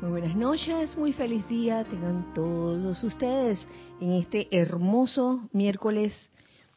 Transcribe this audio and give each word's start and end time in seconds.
Muy 0.00 0.12
buenas 0.12 0.34
noches, 0.34 0.96
muy 0.96 1.12
feliz 1.12 1.46
día 1.46 1.84
tengan 1.84 2.32
todos 2.32 3.04
ustedes 3.04 3.58
en 4.00 4.12
este 4.12 4.48
hermoso 4.50 5.50
miércoles 5.52 6.14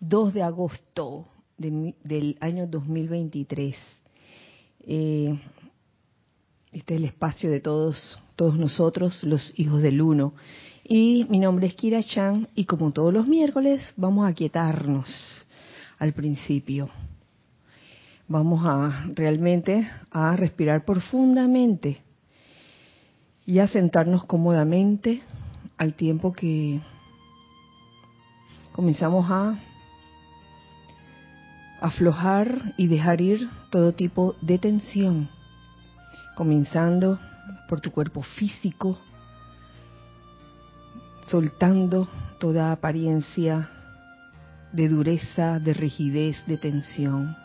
2 0.01 0.33
de 0.33 0.43
agosto 0.43 1.29
del 1.57 2.37
año 2.41 2.67
2023. 2.67 3.77
Eh, 4.81 5.39
este 6.73 6.95
es 6.95 6.99
el 6.99 7.05
espacio 7.05 7.49
de 7.49 7.61
todos, 7.61 8.19
todos 8.35 8.57
nosotros, 8.57 9.23
los 9.23 9.57
hijos 9.57 9.81
del 9.81 10.01
uno. 10.01 10.33
Y 10.83 11.25
mi 11.29 11.39
nombre 11.39 11.67
es 11.67 11.75
Kira 11.75 12.03
Chan 12.03 12.49
y 12.55 12.65
como 12.65 12.91
todos 12.91 13.13
los 13.13 13.25
miércoles 13.25 13.87
vamos 13.95 14.29
a 14.29 14.33
quietarnos 14.33 15.07
al 15.97 16.11
principio. 16.11 16.89
Vamos 18.27 18.65
a 18.65 19.05
realmente 19.15 19.87
a 20.11 20.35
respirar 20.35 20.83
profundamente 20.83 22.01
y 23.45 23.59
a 23.59 23.67
sentarnos 23.67 24.25
cómodamente 24.25 25.21
al 25.77 25.93
tiempo 25.93 26.33
que 26.33 26.81
comenzamos 28.71 29.29
a 29.29 29.55
aflojar 31.81 32.73
y 32.77 32.87
dejar 32.87 33.19
ir 33.19 33.49
todo 33.69 33.93
tipo 33.93 34.35
de 34.41 34.57
tensión, 34.57 35.29
comenzando 36.35 37.19
por 37.67 37.81
tu 37.81 37.91
cuerpo 37.91 38.21
físico, 38.21 38.97
soltando 41.27 42.07
toda 42.39 42.71
apariencia 42.71 43.69
de 44.71 44.87
dureza, 44.87 45.59
de 45.59 45.73
rigidez, 45.73 46.45
de 46.47 46.57
tensión 46.57 47.35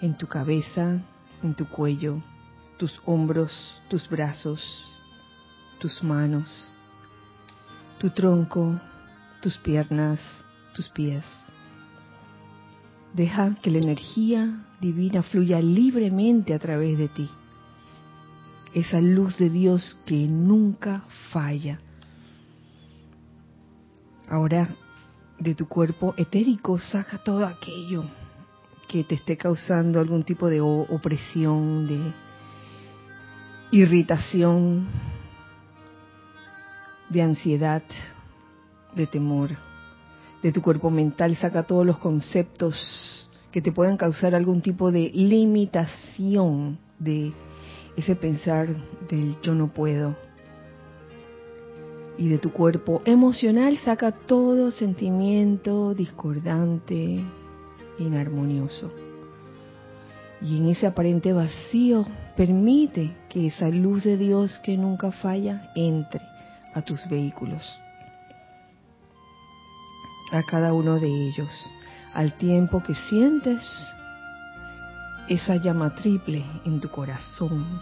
en 0.00 0.16
tu 0.16 0.26
cabeza, 0.26 1.00
en 1.42 1.54
tu 1.54 1.68
cuello, 1.68 2.22
tus 2.78 3.00
hombros, 3.04 3.52
tus 3.88 4.08
brazos, 4.08 4.60
tus 5.78 6.02
manos, 6.02 6.74
tu 7.98 8.10
tronco, 8.10 8.78
tus 9.40 9.56
piernas, 9.58 10.20
tus 10.74 10.88
pies. 10.88 11.24
Deja 13.14 13.54
que 13.62 13.70
la 13.70 13.78
energía 13.78 14.66
divina 14.80 15.22
fluya 15.22 15.60
libremente 15.60 16.54
a 16.54 16.58
través 16.58 16.98
de 16.98 17.08
ti. 17.08 17.28
Esa 18.74 19.00
luz 19.00 19.38
de 19.38 19.48
Dios 19.48 19.98
que 20.04 20.26
nunca 20.26 21.04
falla. 21.32 21.80
Ahora 24.28 24.68
de 25.38 25.54
tu 25.54 25.66
cuerpo 25.66 26.14
etérico 26.16 26.78
saca 26.78 27.18
todo 27.18 27.46
aquello 27.46 28.04
que 28.88 29.04
te 29.04 29.14
esté 29.14 29.36
causando 29.36 30.00
algún 30.00 30.24
tipo 30.24 30.48
de 30.48 30.60
opresión, 30.60 31.86
de 31.86 32.12
irritación, 33.70 34.86
de 37.10 37.22
ansiedad, 37.22 37.82
de 38.94 39.06
temor. 39.06 39.50
De 40.42 40.52
tu 40.52 40.62
cuerpo 40.62 40.90
mental 40.90 41.36
saca 41.36 41.64
todos 41.64 41.84
los 41.84 41.98
conceptos 41.98 43.28
que 43.50 43.62
te 43.62 43.72
puedan 43.72 43.96
causar 43.96 44.34
algún 44.34 44.60
tipo 44.60 44.92
de 44.92 45.10
limitación 45.14 46.78
de 46.98 47.32
ese 47.96 48.14
pensar 48.14 48.68
del 49.08 49.36
yo 49.42 49.54
no 49.54 49.72
puedo. 49.72 50.14
Y 52.16 52.28
de 52.28 52.38
tu 52.38 52.52
cuerpo 52.52 53.02
emocional 53.04 53.78
saca 53.84 54.12
todo 54.12 54.70
sentimiento 54.70 55.94
discordante, 55.94 57.20
inarmonioso. 57.98 58.92
Y 60.40 60.58
en 60.58 60.68
ese 60.68 60.86
aparente 60.86 61.32
vacío 61.32 62.06
permite 62.36 63.16
que 63.28 63.48
esa 63.48 63.68
luz 63.68 64.04
de 64.04 64.16
Dios 64.16 64.60
que 64.64 64.76
nunca 64.76 65.10
falla 65.10 65.72
entre 65.74 66.20
a 66.74 66.82
tus 66.82 67.06
vehículos, 67.08 67.62
a 70.32 70.42
cada 70.42 70.72
uno 70.72 70.98
de 70.98 71.08
ellos, 71.08 71.50
al 72.14 72.34
tiempo 72.34 72.82
que 72.82 72.94
sientes 72.94 73.62
esa 75.28 75.56
llama 75.56 75.94
triple 75.94 76.44
en 76.64 76.80
tu 76.80 76.88
corazón, 76.88 77.80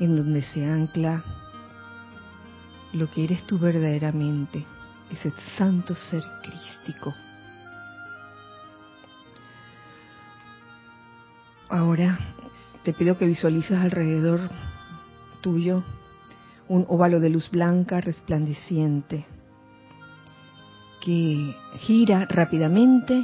en 0.00 0.16
donde 0.16 0.42
se 0.42 0.64
ancla 0.64 1.22
lo 2.92 3.10
que 3.10 3.24
eres 3.24 3.44
tú 3.46 3.58
verdaderamente, 3.58 4.64
ese 5.10 5.32
santo 5.56 5.94
ser 5.94 6.22
crístico. 6.42 7.14
Ahora 11.68 12.18
te 12.84 12.92
pido 12.92 13.18
que 13.18 13.26
visualices 13.26 13.78
alrededor 13.78 14.40
tuyo 15.40 15.82
un 16.68 16.86
óvalo 16.88 17.20
de 17.20 17.30
luz 17.30 17.50
blanca 17.50 18.00
resplandeciente 18.00 19.26
que 21.04 21.54
gira 21.80 22.26
rápidamente 22.30 23.22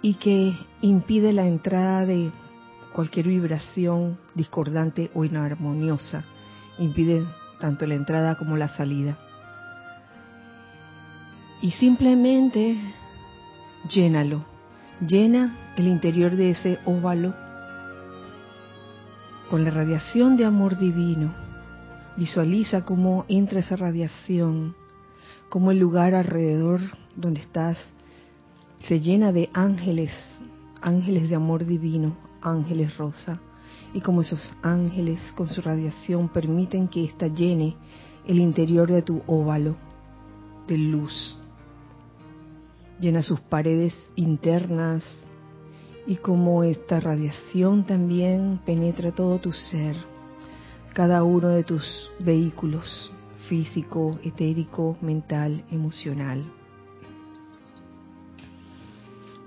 y 0.00 0.14
que 0.14 0.56
impide 0.80 1.32
la 1.32 1.46
entrada 1.46 2.06
de 2.06 2.30
cualquier 2.94 3.28
vibración 3.28 4.18
discordante 4.34 5.10
o 5.14 5.24
inarmoniosa. 5.24 6.24
Impide 6.78 7.26
tanto 7.60 7.86
la 7.86 7.94
entrada 7.94 8.36
como 8.36 8.56
la 8.56 8.68
salida. 8.68 9.18
Y 11.60 11.72
simplemente 11.72 12.78
llénalo. 13.90 14.44
Llena 15.06 15.74
el 15.76 15.88
interior 15.88 16.36
de 16.36 16.50
ese 16.50 16.78
óvalo 16.86 17.34
con 19.50 19.64
la 19.64 19.70
radiación 19.70 20.36
de 20.36 20.44
amor 20.44 20.78
divino 20.78 21.43
Visualiza 22.16 22.84
cómo 22.84 23.24
entra 23.26 23.58
esa 23.58 23.74
radiación, 23.74 24.76
cómo 25.48 25.72
el 25.72 25.80
lugar 25.80 26.14
alrededor 26.14 26.80
donde 27.16 27.40
estás 27.40 27.76
se 28.86 29.00
llena 29.00 29.32
de 29.32 29.50
ángeles, 29.52 30.12
ángeles 30.80 31.28
de 31.28 31.34
amor 31.34 31.64
divino, 31.64 32.16
ángeles 32.40 32.96
rosa, 32.98 33.40
y 33.92 34.00
como 34.00 34.20
esos 34.20 34.54
ángeles 34.62 35.20
con 35.34 35.48
su 35.48 35.60
radiación 35.60 36.28
permiten 36.28 36.86
que 36.86 37.04
ésta 37.04 37.26
llene 37.26 37.76
el 38.26 38.38
interior 38.38 38.90
de 38.90 39.02
tu 39.02 39.22
óvalo 39.26 39.74
de 40.68 40.78
luz. 40.78 41.36
Llena 43.00 43.22
sus 43.22 43.40
paredes 43.40 43.94
internas 44.14 45.02
y 46.06 46.16
como 46.16 46.62
esta 46.62 47.00
radiación 47.00 47.84
también 47.84 48.60
penetra 48.64 49.12
todo 49.12 49.40
tu 49.40 49.50
ser 49.50 50.13
cada 50.94 51.24
uno 51.24 51.48
de 51.48 51.64
tus 51.64 52.10
vehículos 52.20 53.12
físico, 53.48 54.18
etérico, 54.22 54.96
mental, 55.02 55.64
emocional. 55.70 56.44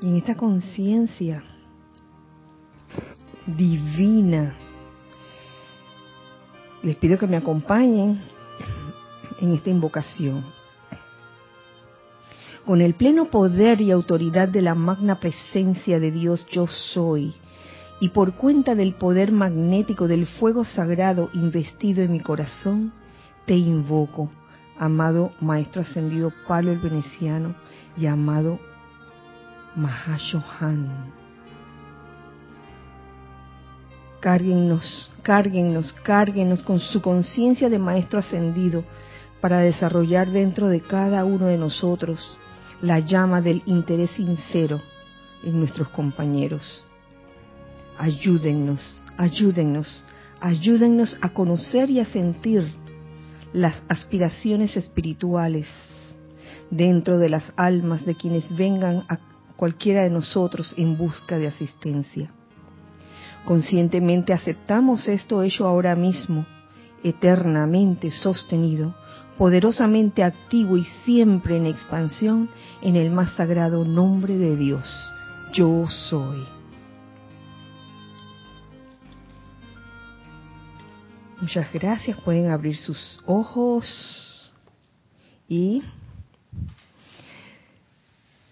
Y 0.02 0.09
en 0.09 0.18
esta 0.18 0.35
conciencia 0.35 1.41
divina, 3.47 4.56
les 6.84 6.96
pido 6.97 7.18
que 7.18 7.28
me 7.28 7.38
acompañen 7.38 8.22
en 9.40 9.53
esta 9.53 9.69
invocación. 9.69 10.46
Con 12.66 12.81
el 12.81 12.96
pleno 12.96 13.31
poder 13.31 13.79
y 13.79 13.91
autoridad 13.91 14.50
de 14.50 14.62
la 14.62 14.75
magna 14.75 15.19
presencia 15.19 16.00
de 16.00 16.12
Dios 16.12 16.46
yo 16.52 16.68
soy, 16.68 17.34
y 18.00 18.09
por 18.09 18.34
cuenta 18.34 18.75
del 18.75 18.94
poder 18.94 19.31
magnético 19.31 20.08
del 20.08 20.25
fuego 20.28 20.66
sagrado 20.66 21.30
investido 21.34 22.03
en 22.03 22.12
mi 22.12 22.19
corazón, 22.19 22.94
te 23.46 23.56
invoco, 23.56 24.30
amado 24.78 25.31
Maestro 25.41 25.81
Ascendido 25.81 26.31
Palo 26.47 26.72
el 26.72 26.80
Veneciano 26.80 27.56
y 27.97 28.06
amado 28.06 28.59
Mahashohan. 29.75 31.13
Cárguennos, 34.19 35.12
cárguennos, 35.22 35.94
cárguennos 36.03 36.62
con 36.62 36.79
su 36.79 37.02
conciencia 37.02 37.69
de 37.69 37.79
Maestro 37.79 38.20
Ascendido 38.20 38.84
para 39.41 39.59
desarrollar 39.59 40.29
dentro 40.29 40.67
de 40.67 40.82
cada 40.82 41.23
uno 41.23 41.46
de 41.46 41.58
nosotros 41.58 42.38
la 42.82 42.99
llama 42.99 43.41
del 43.41 43.64
interés 43.66 44.11
sincero 44.11 44.82
en 45.44 45.59
nuestros 45.59 45.90
compañeros 45.90 46.85
Ayúdennos, 47.97 49.02
ayúdennos, 49.17 50.03
ayúdennos 50.40 51.17
a 51.22 51.29
conocer 51.29 51.90
y 51.90 51.99
a 51.99 52.05
sentir 52.05 52.64
las 53.53 53.82
aspiraciones 53.90 54.78
espirituales 54.78 55.67
dentro 56.70 57.17
de 57.17 57.29
las 57.29 57.53
almas 57.55 58.05
de 58.05 58.16
quienes 58.16 58.55
vengan 58.55 59.03
a 59.09 59.20
cualquiera 59.55 60.03
de 60.03 60.09
nosotros 60.09 60.73
en 60.78 60.97
busca 60.97 61.38
de 61.38 61.47
asistencia. 61.47 62.29
Conscientemente 63.46 64.34
aceptamos 64.34 65.08
esto 65.08 65.41
hecho 65.41 65.66
ahora 65.66 65.96
mismo, 65.96 66.46
eternamente 67.03 68.11
sostenido, 68.11 68.94
poderosamente 69.38 70.23
activo 70.23 70.78
y 70.78 70.84
siempre 71.05 71.58
en 71.58 71.66
expansión 71.66 72.49
en 72.82 72.96
el 72.96 73.09
más 73.09 73.32
sagrado 73.32 73.85
nombre 73.85 74.38
de 74.38 74.55
Dios. 74.55 75.14
Yo 75.53 75.85
soy. 75.88 76.57
Muchas 81.39 81.72
gracias. 81.72 82.19
Pueden 82.22 82.49
abrir 82.49 82.75
sus 82.75 83.19
ojos 83.28 84.51
y 85.47 85.84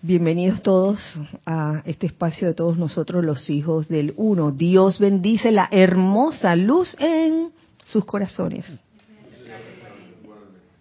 bienvenidos 0.04 0.62
todos 0.62 1.00
a 1.48 1.82
este 1.86 2.06
espacio 2.06 2.48
de 2.48 2.54
todos 2.54 2.78
nosotros 2.78 3.26
los 3.26 3.50
hijos 3.50 3.88
del 3.88 4.14
uno. 4.18 4.52
Dios 4.52 5.00
bendice 5.00 5.52
la 5.52 5.68
hermosa 5.72 6.56
luz 6.56 6.96
en 7.00 7.50
sus 7.84 8.06
corazones. 8.06 8.72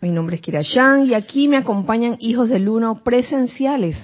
Mi 0.03 0.11
nombre 0.11 0.37
es 0.37 0.43
Kira 0.43 0.61
y 1.07 1.15
aquí 1.15 1.49
me 1.49 1.57
acompañan 1.57 2.19
hijos 2.21 2.51
del 2.51 2.69
uno 2.69 3.03
presenciales. 3.03 3.97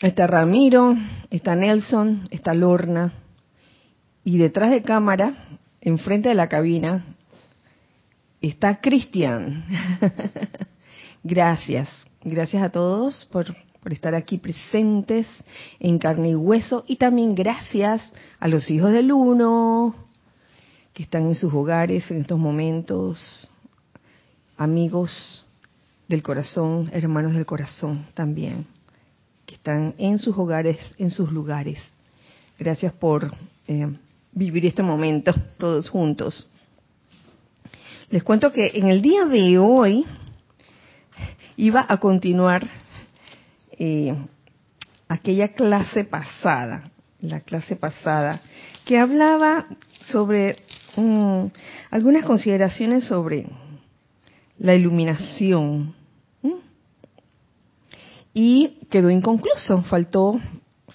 Está 0.00 0.26
Ramiro, 0.26 0.94
está 1.28 1.54
Nelson, 1.54 2.26
está 2.30 2.54
Lorna 2.54 3.12
y 4.24 4.38
detrás 4.38 4.70
de 4.70 4.80
cámara 4.80 5.34
enfrente 5.86 6.28
de 6.28 6.34
la 6.34 6.48
cabina 6.48 7.04
está 8.40 8.80
Cristian. 8.80 9.64
gracias, 11.22 11.88
gracias 12.24 12.60
a 12.60 12.70
todos 12.70 13.24
por, 13.26 13.54
estar 13.92 14.16
aquí 14.16 14.38
presentes 14.38 15.28
en 15.78 16.00
carne 16.00 16.30
y 16.30 16.34
hueso 16.34 16.84
y 16.88 16.96
también 16.96 17.36
gracias 17.36 18.10
a 18.40 18.48
los 18.48 18.68
hijos 18.68 18.90
del 18.90 19.12
uno 19.12 19.94
que 20.92 21.04
están 21.04 21.28
en 21.28 21.36
sus 21.36 21.54
hogares 21.54 22.10
en 22.10 22.22
estos 22.22 22.38
momentos, 22.38 23.48
amigos 24.56 25.46
del 26.08 26.24
corazón, 26.24 26.90
hermanos 26.92 27.34
del 27.34 27.46
corazón 27.46 28.06
también, 28.14 28.66
que 29.46 29.54
están 29.54 29.94
en 29.98 30.18
sus 30.18 30.36
hogares, 30.36 30.78
en 30.98 31.10
sus 31.10 31.30
lugares. 31.30 31.78
Gracias 32.58 32.92
por 32.92 33.32
eh, 33.68 33.86
vivir 34.36 34.66
este 34.66 34.82
momento 34.82 35.34
todos 35.58 35.88
juntos. 35.88 36.48
Les 38.10 38.22
cuento 38.22 38.52
que 38.52 38.70
en 38.74 38.86
el 38.86 39.02
día 39.02 39.24
de 39.24 39.58
hoy 39.58 40.04
iba 41.56 41.84
a 41.88 41.96
continuar 41.96 42.64
eh, 43.78 44.14
aquella 45.08 45.48
clase 45.48 46.04
pasada, 46.04 46.90
la 47.20 47.40
clase 47.40 47.76
pasada, 47.76 48.42
que 48.84 48.98
hablaba 48.98 49.66
sobre 50.10 50.58
mm, 50.96 51.46
algunas 51.90 52.24
consideraciones 52.24 53.04
sobre 53.04 53.46
la 54.58 54.74
iluminación. 54.74 55.94
Y 58.34 58.80
quedó 58.90 59.08
inconcluso, 59.10 59.82
faltó 59.84 60.38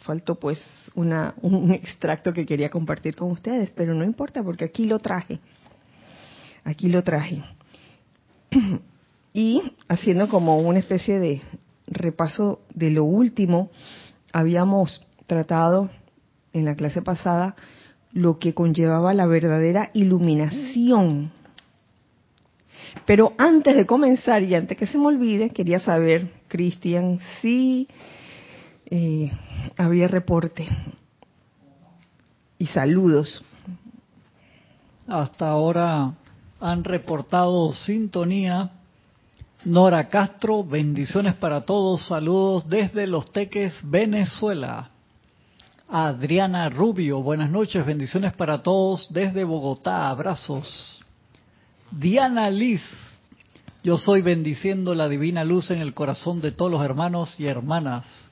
faltó 0.01 0.36
pues 0.36 0.62
una, 0.95 1.33
un 1.42 1.71
extracto 1.71 2.33
que 2.33 2.45
quería 2.45 2.69
compartir 2.69 3.15
con 3.15 3.31
ustedes, 3.31 3.71
pero 3.71 3.94
no 3.94 4.03
importa 4.03 4.44
porque 4.44 4.65
aquí 4.65 4.86
lo 4.86 5.00
traje. 5.00 5.39
Aquí 6.63 6.89
lo 6.89 7.03
traje. 7.03 7.42
Y 9.33 9.62
haciendo 9.88 10.27
como 10.27 10.59
una 10.59 10.80
especie 10.80 11.19
de 11.19 11.42
repaso 11.88 12.59
de 12.74 12.92
lo 12.92 13.03
último, 13.06 13.71
habíamos 14.33 15.01
tratado 15.25 15.89
en 16.54 16.65
la 16.65 16.75
clase 16.75 17.01
pasada 17.01 17.56
lo 18.12 18.39
que 18.39 18.54
conllevaba 18.54 19.13
la 19.13 19.25
verdadera 19.25 19.89
iluminación. 19.94 21.31
Pero 23.06 23.33
antes 23.38 23.75
de 23.75 23.86
comenzar 23.86 24.44
y 24.44 24.54
antes 24.54 24.77
que 24.77 24.86
se 24.86 24.97
me 24.97 25.07
olvide, 25.07 25.51
quería 25.51 25.80
saber, 25.80 26.30
Cristian, 26.47 27.19
si 27.42 27.88
eh, 28.91 29.31
había 29.77 30.07
reporte 30.07 30.67
y 32.59 32.67
saludos. 32.67 33.43
Hasta 35.07 35.49
ahora 35.49 36.13
han 36.59 36.83
reportado 36.83 37.73
sintonía. 37.73 38.71
Nora 39.63 40.09
Castro, 40.09 40.63
bendiciones 40.63 41.35
para 41.35 41.61
todos, 41.61 42.05
saludos 42.07 42.67
desde 42.67 43.07
Los 43.07 43.31
Teques, 43.31 43.73
Venezuela. 43.83 44.89
Adriana 45.87 46.69
Rubio, 46.69 47.21
buenas 47.21 47.49
noches, 47.49 47.85
bendiciones 47.85 48.33
para 48.33 48.61
todos 48.61 49.07
desde 49.11 49.44
Bogotá, 49.44 50.09
abrazos. 50.09 50.99
Diana 51.91 52.49
Liz, 52.49 52.81
yo 53.83 53.97
soy 53.97 54.21
bendiciendo 54.21 54.95
la 54.95 55.07
divina 55.07 55.44
luz 55.44 55.71
en 55.71 55.79
el 55.79 55.94
corazón 55.94 56.41
de 56.41 56.51
todos 56.51 56.71
los 56.71 56.83
hermanos 56.83 57.39
y 57.39 57.45
hermanas. 57.45 58.31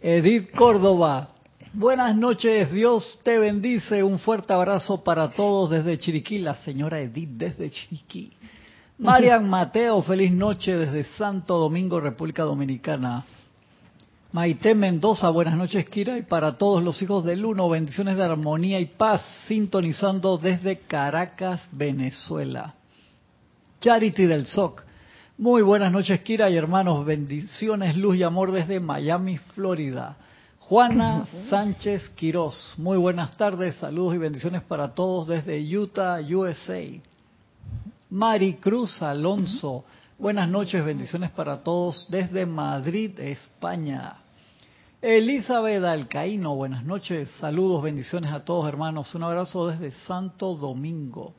Edith 0.00 0.52
Córdoba, 0.52 1.30
buenas 1.72 2.16
noches, 2.16 2.70
Dios 2.70 3.20
te 3.24 3.38
bendice, 3.38 4.04
un 4.04 4.20
fuerte 4.20 4.52
abrazo 4.52 5.02
para 5.02 5.30
todos 5.30 5.70
desde 5.70 5.98
Chiriquí, 5.98 6.38
la 6.38 6.54
señora 6.54 7.00
Edith 7.00 7.30
desde 7.30 7.70
Chiriquí. 7.70 8.30
Marian 8.98 9.48
Mateo, 9.48 10.02
feliz 10.02 10.30
noche 10.30 10.76
desde 10.76 11.04
Santo 11.16 11.58
Domingo, 11.58 12.00
República 12.00 12.44
Dominicana. 12.44 13.24
Maite 14.32 14.74
Mendoza, 14.74 15.30
buenas 15.30 15.56
noches 15.56 15.88
Kira 15.88 16.16
y 16.18 16.22
para 16.22 16.56
todos 16.56 16.82
los 16.82 17.00
hijos 17.02 17.24
del 17.24 17.44
uno, 17.44 17.68
bendiciones 17.68 18.16
de 18.16 18.24
armonía 18.24 18.78
y 18.78 18.86
paz, 18.86 19.22
sintonizando 19.48 20.38
desde 20.38 20.78
Caracas, 20.78 21.60
Venezuela. 21.72 22.74
Charity 23.80 24.26
del 24.26 24.46
SOC, 24.46 24.85
muy 25.38 25.60
buenas 25.60 25.92
noches, 25.92 26.22
Kira 26.22 26.48
y 26.48 26.56
hermanos. 26.56 27.04
Bendiciones, 27.04 27.94
luz 27.96 28.16
y 28.16 28.22
amor 28.22 28.52
desde 28.52 28.80
Miami, 28.80 29.36
Florida. 29.36 30.16
Juana 30.60 31.26
Sánchez 31.50 32.08
Quirós. 32.16 32.74
Muy 32.78 32.96
buenas 32.96 33.36
tardes, 33.36 33.74
saludos 33.76 34.14
y 34.14 34.18
bendiciones 34.18 34.62
para 34.62 34.94
todos 34.94 35.28
desde 35.28 35.60
Utah, 35.60 36.20
USA. 36.20 36.82
Mari 38.08 38.54
Cruz 38.54 39.02
Alonso. 39.02 39.84
Buenas 40.18 40.48
noches, 40.48 40.82
bendiciones 40.82 41.30
para 41.32 41.62
todos 41.62 42.06
desde 42.08 42.46
Madrid, 42.46 43.20
España. 43.20 44.16
Elizabeth 45.02 45.84
Alcaíno, 45.84 46.56
buenas 46.56 46.82
noches, 46.82 47.30
saludos, 47.38 47.82
bendiciones 47.82 48.32
a 48.32 48.42
todos 48.42 48.66
hermanos. 48.66 49.14
Un 49.14 49.24
abrazo 49.24 49.68
desde 49.68 49.90
Santo 50.06 50.54
Domingo. 50.54 51.34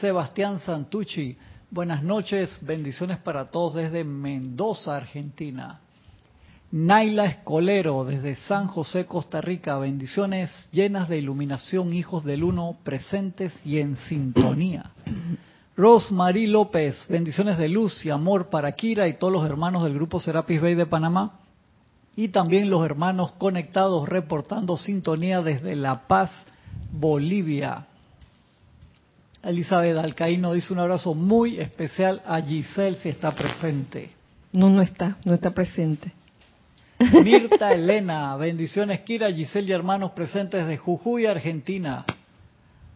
Sebastián 0.00 0.58
Santucci, 0.58 1.38
Buenas 1.74 2.04
noches, 2.04 2.56
bendiciones 2.62 3.18
para 3.18 3.46
todos 3.46 3.74
desde 3.74 4.04
Mendoza, 4.04 4.96
Argentina. 4.96 5.80
Naila 6.70 7.24
Escolero, 7.24 8.04
desde 8.04 8.36
San 8.36 8.68
José, 8.68 9.06
Costa 9.06 9.40
Rica, 9.40 9.76
bendiciones 9.78 10.52
llenas 10.70 11.08
de 11.08 11.18
iluminación, 11.18 11.92
hijos 11.92 12.22
del 12.22 12.44
uno, 12.44 12.76
presentes 12.84 13.52
y 13.64 13.78
en 13.78 13.96
sintonía. 13.96 14.92
Rosmarie 15.76 16.46
López, 16.46 17.06
bendiciones 17.08 17.58
de 17.58 17.68
luz 17.68 18.06
y 18.06 18.10
amor 18.10 18.50
para 18.50 18.70
Kira 18.70 19.08
y 19.08 19.14
todos 19.14 19.32
los 19.32 19.44
hermanos 19.44 19.82
del 19.82 19.94
grupo 19.94 20.20
Serapis 20.20 20.62
Bay 20.62 20.76
de 20.76 20.86
Panamá 20.86 21.40
y 22.14 22.28
también 22.28 22.70
los 22.70 22.86
hermanos 22.86 23.32
conectados 23.32 24.08
reportando 24.08 24.76
sintonía 24.76 25.42
desde 25.42 25.74
La 25.74 26.06
Paz, 26.06 26.30
Bolivia. 26.92 27.88
Elizabeth 29.44 29.96
Alcaíno 29.98 30.54
dice 30.54 30.72
un 30.72 30.78
abrazo 30.78 31.14
muy 31.14 31.60
especial 31.60 32.22
a 32.26 32.40
Giselle 32.40 32.96
si 32.96 33.10
está 33.10 33.30
presente. 33.32 34.10
No, 34.52 34.70
no 34.70 34.80
está, 34.80 35.18
no 35.24 35.34
está 35.34 35.50
presente. 35.50 36.12
Mirta 36.98 37.72
Elena, 37.74 38.34
bendiciones 38.36 39.00
Kira, 39.00 39.30
Giselle 39.30 39.68
y 39.68 39.72
hermanos 39.72 40.12
presentes 40.12 40.66
de 40.66 40.78
Jujuy, 40.78 41.26
Argentina. 41.26 42.06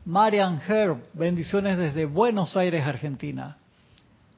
Marian 0.07 0.61
Herb, 0.67 0.99
bendiciones 1.13 1.77
desde 1.77 2.07
Buenos 2.07 2.57
Aires, 2.57 2.87
Argentina. 2.87 3.59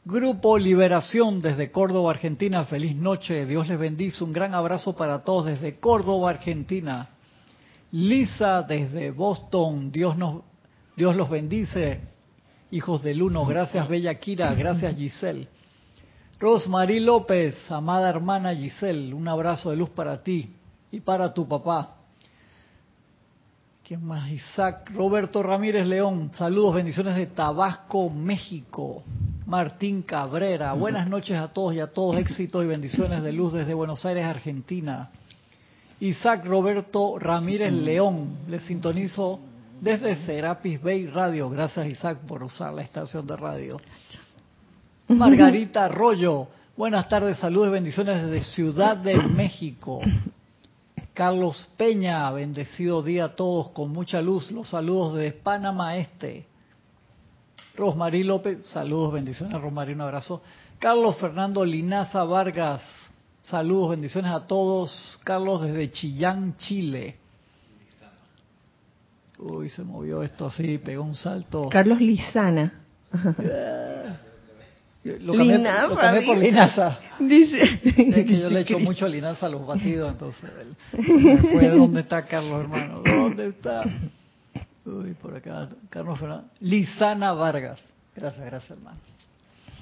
Grupo 0.05 0.59
Liberación 0.59 1.40
desde 1.40 1.71
Córdoba, 1.71 2.11
Argentina, 2.11 2.64
feliz 2.64 2.97
noche, 2.97 3.47
Dios 3.47 3.69
les 3.69 3.79
bendice, 3.79 4.25
un 4.25 4.33
gran 4.33 4.55
abrazo 4.55 4.97
para 4.97 5.23
todos 5.23 5.47
desde 5.47 5.79
Córdoba, 5.79 6.31
Argentina. 6.31 7.11
Lisa 7.93 8.62
desde 8.62 9.11
Boston, 9.12 9.93
Dios 9.93 10.17
nos 10.17 10.50
Dios 10.97 11.16
los 11.16 11.30
bendice, 11.30 12.00
hijos 12.70 13.02
del 13.02 13.23
uno. 13.23 13.44
Gracias, 13.47 13.88
Bella 13.88 14.14
Kira. 14.14 14.54
Gracias, 14.54 14.97
Giselle. 14.97 15.49
Rosmarie 16.40 17.00
López, 17.00 17.70
amada 17.70 18.09
hermana 18.09 18.54
Giselle, 18.54 19.12
un 19.12 19.28
abrazo 19.28 19.70
de 19.70 19.76
luz 19.76 19.90
para 19.90 20.23
ti 20.23 20.50
y 20.90 21.00
para 21.00 21.35
tu 21.35 21.47
papá. 21.47 21.97
¿Quién 23.87 24.02
más? 24.04 24.30
Isaac 24.30 24.90
Roberto 24.94 25.42
Ramírez 25.42 25.87
León, 25.87 26.30
saludos, 26.32 26.76
bendiciones 26.76 27.16
de 27.16 27.26
Tabasco, 27.26 28.09
México. 28.09 29.02
Martín 29.44 30.02
Cabrera, 30.02 30.73
buenas 30.73 31.09
noches 31.09 31.37
a 31.37 31.49
todos 31.49 31.75
y 31.75 31.80
a 31.80 31.88
todos, 31.88 32.16
éxitos 32.16 32.64
y 32.64 32.68
bendiciones 32.68 33.23
de 33.23 33.32
luz 33.32 33.52
desde 33.52 33.75
Buenos 33.75 34.06
Aires, 34.06 34.25
Argentina. 34.25 35.11
Isaac 35.99 36.47
Roberto 36.47 37.18
Ramírez 37.18 37.73
León, 37.73 38.38
les 38.49 38.62
sintonizo 38.62 39.40
desde 39.80 40.16
Serapis 40.26 40.80
Bay 40.82 41.06
Radio. 41.06 41.49
Gracias 41.49 41.87
Isaac 41.87 42.18
por 42.26 42.42
usar 42.42 42.72
la 42.72 42.82
estación 42.82 43.26
de 43.26 43.37
radio. 43.37 43.80
Margarita 45.08 45.87
Arroyo, 45.87 46.49
buenas 46.76 47.08
tardes, 47.08 47.38
saludos 47.38 47.68
y 47.68 47.72
bendiciones 47.72 48.22
desde 48.22 48.44
Ciudad 48.44 48.96
de 48.96 49.16
México. 49.16 50.00
Carlos 51.14 51.68
Peña, 51.76 52.30
bendecido 52.30 53.02
día 53.02 53.25
a 53.25 53.34
todos 53.34 53.70
con 53.70 53.90
mucha 53.90 54.20
luz. 54.22 54.50
Los 54.52 54.68
saludos 54.70 55.14
de 55.14 55.32
Panamá 55.32 55.96
Este. 55.96 56.46
Rosmarí 57.75 58.22
López, 58.22 58.64
saludos, 58.72 59.14
bendiciones, 59.14 59.60
Rosmarí, 59.60 59.94
un 59.94 60.02
abrazo. 60.02 60.42
Carlos 60.78 61.16
Fernando 61.16 61.64
Linaza 61.64 62.25
Vargas, 62.25 62.82
saludos, 63.42 63.90
bendiciones 63.90 64.32
a 64.32 64.46
todos. 64.46 65.18
Carlos 65.25 65.62
desde 65.62 65.90
Chillán, 65.90 66.56
Chile. 66.58 67.16
Uy, 69.42 69.70
se 69.70 69.82
movió 69.82 70.23
esto 70.23 70.47
así, 70.47 70.76
pegó 70.78 71.02
un 71.02 71.14
salto. 71.14 71.68
Carlos 71.70 72.00
Lizana. 72.00 72.73
Lo 75.02 75.32
cambié, 75.32 75.56
Linaza, 75.56 75.87
lo 75.88 75.97
cambié 75.97 76.26
por 76.26 76.37
dice. 76.37 76.50
linaza. 76.50 76.99
Dice. 77.18 77.59
Es 77.62 78.26
que 78.26 78.38
yo 78.38 78.50
le 78.50 78.61
echo 78.61 78.78
mucho 78.78 79.09
linaza 79.09 79.47
a 79.47 79.49
los 79.49 79.66
batidos, 79.66 80.12
entonces. 80.12 80.50
fue, 80.92 81.68
¿Dónde 81.70 82.00
está 82.00 82.20
Carlos, 82.26 82.61
hermano? 82.61 83.02
¿Dónde 83.02 83.49
está? 83.49 83.82
Uy, 84.85 85.14
por 85.14 85.35
acá. 85.35 85.70
Carlos 85.88 86.20
Fernández. 86.20 86.50
Lisana 86.61 87.32
Vargas. 87.32 87.80
Gracias, 88.14 88.44
gracias, 88.44 88.70
hermano. 88.73 88.99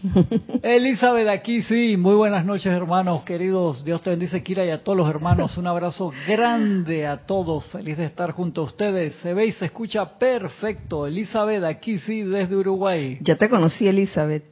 Elizabeth, 0.62 1.28
aquí 1.28 1.62
sí. 1.62 1.96
Muy 1.96 2.14
buenas 2.14 2.44
noches, 2.44 2.66
hermanos 2.66 3.22
queridos. 3.24 3.84
Dios 3.84 4.00
te 4.02 4.10
bendice, 4.10 4.42
Kira, 4.42 4.64
y 4.64 4.70
a 4.70 4.82
todos 4.82 4.98
los 4.98 5.08
hermanos. 5.08 5.56
Un 5.58 5.66
abrazo 5.66 6.12
grande 6.26 7.06
a 7.06 7.26
todos. 7.26 7.66
Feliz 7.66 7.96
de 7.96 8.06
estar 8.06 8.30
junto 8.32 8.62
a 8.62 8.64
ustedes. 8.64 9.16
Se 9.16 9.34
ve 9.34 9.46
y 9.46 9.52
se 9.52 9.66
escucha 9.66 10.18
perfecto. 10.18 11.06
Elizabeth, 11.06 11.64
aquí 11.64 11.98
sí, 11.98 12.22
desde 12.22 12.56
Uruguay. 12.56 13.18
Ya 13.20 13.36
te 13.36 13.48
conocí, 13.48 13.88
Elizabeth. 13.88 14.44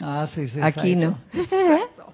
Ah, 0.00 0.26
sí, 0.34 0.48
sí. 0.48 0.60
Aquí 0.60 0.92
exacto. 0.92 1.18
no. 1.30 2.12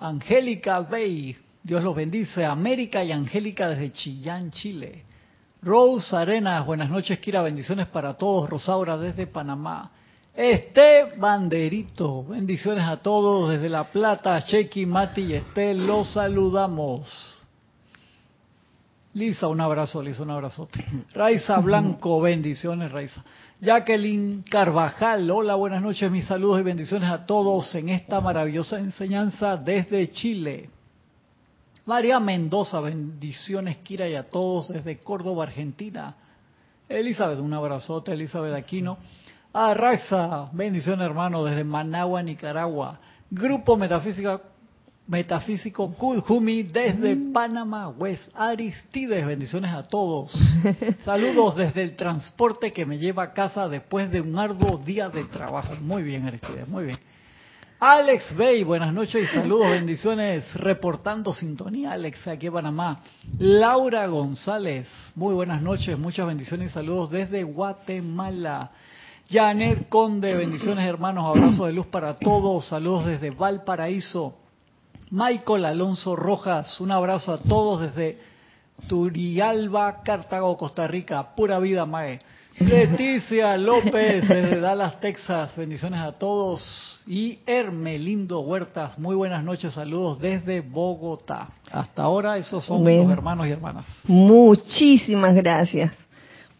Angélica 0.00 0.80
Bay, 0.80 1.34
Dios 1.62 1.82
los 1.82 1.96
bendice. 1.96 2.44
América 2.44 3.02
y 3.02 3.12
Angélica 3.12 3.68
desde 3.68 3.92
Chillán, 3.92 4.50
Chile. 4.50 5.04
Rose 5.64 6.14
Arenas, 6.14 6.66
buenas 6.66 6.90
noches, 6.90 7.18
Kira, 7.20 7.40
bendiciones 7.40 7.86
para 7.86 8.12
todos. 8.12 8.50
Rosaura 8.50 8.98
desde 8.98 9.26
Panamá. 9.26 9.90
Este 10.34 11.04
Banderito, 11.16 12.22
bendiciones 12.24 12.86
a 12.86 12.98
todos 12.98 13.48
desde 13.48 13.70
La 13.70 13.84
Plata. 13.84 14.42
Chequi, 14.42 14.84
Mati 14.84 15.22
y 15.22 15.32
Estel, 15.32 15.86
los 15.86 16.12
saludamos. 16.12 17.40
Lisa, 19.14 19.48
un 19.48 19.62
abrazo, 19.62 20.02
Lisa, 20.02 20.22
un 20.22 20.32
abrazote. 20.32 20.84
Raiza 21.14 21.58
Blanco, 21.60 22.20
bendiciones, 22.20 22.92
Raiza. 22.92 23.24
Jacqueline 23.58 24.44
Carvajal, 24.50 25.30
hola, 25.30 25.54
buenas 25.54 25.80
noches, 25.80 26.10
mis 26.10 26.26
saludos 26.26 26.60
y 26.60 26.64
bendiciones 26.64 27.08
a 27.08 27.24
todos 27.24 27.74
en 27.74 27.88
esta 27.88 28.20
maravillosa 28.20 28.78
enseñanza 28.78 29.56
desde 29.56 30.10
Chile. 30.10 30.68
María 31.86 32.18
Mendoza, 32.18 32.80
bendiciones, 32.80 33.78
Kira, 33.78 34.08
y 34.08 34.14
a 34.14 34.28
todos 34.30 34.68
desde 34.68 34.98
Córdoba, 34.98 35.44
Argentina. 35.44 36.14
Elizabeth, 36.88 37.38
un 37.38 37.52
abrazote, 37.52 38.12
Elizabeth 38.12 38.54
Aquino. 38.54 38.98
A 39.52 39.74
Raxa, 39.74 40.48
bendiciones, 40.52 41.04
hermano, 41.04 41.44
desde 41.44 41.62
Managua, 41.62 42.22
Nicaragua. 42.22 42.98
Grupo 43.30 43.76
Metafísica 43.76 44.40
Metafísico 45.06 45.92
Kudjumi 45.92 46.62
desde 46.62 47.14
Panamá, 47.30 47.90
West 47.90 48.30
Aristides. 48.34 49.26
Bendiciones 49.26 49.70
a 49.70 49.82
todos. 49.82 50.32
Saludos 51.04 51.56
desde 51.56 51.82
el 51.82 51.94
transporte 51.94 52.72
que 52.72 52.86
me 52.86 52.98
lleva 52.98 53.24
a 53.24 53.32
casa 53.34 53.68
después 53.68 54.10
de 54.10 54.22
un 54.22 54.38
arduo 54.38 54.78
día 54.78 55.10
de 55.10 55.24
trabajo. 55.24 55.74
Muy 55.82 56.02
bien, 56.02 56.26
Aristides, 56.26 56.66
muy 56.66 56.84
bien. 56.84 56.98
Alex 57.80 58.34
Bay, 58.36 58.62
buenas 58.62 58.94
noches 58.94 59.24
y 59.24 59.34
saludos, 59.34 59.68
bendiciones. 59.68 60.54
Reportando 60.54 61.34
sintonía, 61.34 61.92
Alex, 61.92 62.26
aquí 62.28 62.46
en 62.46 62.52
Panamá. 62.52 63.00
Laura 63.38 64.06
González, 64.06 64.86
muy 65.16 65.34
buenas 65.34 65.60
noches, 65.60 65.98
muchas 65.98 66.26
bendiciones 66.26 66.70
y 66.70 66.72
saludos 66.72 67.10
desde 67.10 67.42
Guatemala. 67.42 68.70
Janet 69.28 69.88
Conde, 69.88 70.34
bendiciones 70.34 70.86
hermanos, 70.86 71.36
abrazos 71.36 71.66
de 71.66 71.72
luz 71.72 71.86
para 71.86 72.14
todos, 72.14 72.68
saludos 72.68 73.06
desde 73.06 73.30
Valparaíso. 73.30 74.38
Michael 75.10 75.64
Alonso 75.64 76.14
Rojas, 76.14 76.80
un 76.80 76.92
abrazo 76.92 77.32
a 77.32 77.38
todos 77.38 77.80
desde 77.80 78.18
Turialba, 78.86 80.02
Cartago, 80.02 80.56
Costa 80.56 80.86
Rica. 80.86 81.34
Pura 81.34 81.58
vida, 81.58 81.84
Mae. 81.86 82.20
Leticia 82.58 83.56
López, 83.56 84.28
desde 84.28 84.60
Dallas, 84.60 85.00
Texas. 85.00 85.56
Bendiciones 85.56 86.00
a 86.00 86.12
todos. 86.12 87.00
Y 87.06 87.40
Hermelindo 87.46 88.40
Huertas, 88.40 88.96
muy 88.98 89.16
buenas 89.16 89.42
noches. 89.42 89.72
Saludos 89.74 90.20
desde 90.20 90.60
Bogotá. 90.60 91.48
Hasta 91.72 92.02
ahora, 92.04 92.38
esos 92.38 92.64
son 92.64 92.82
Bueno. 92.84 93.02
los 93.04 93.12
hermanos 93.12 93.46
y 93.48 93.50
hermanas. 93.50 93.86
Muchísimas 94.06 95.34
gracias 95.34 95.92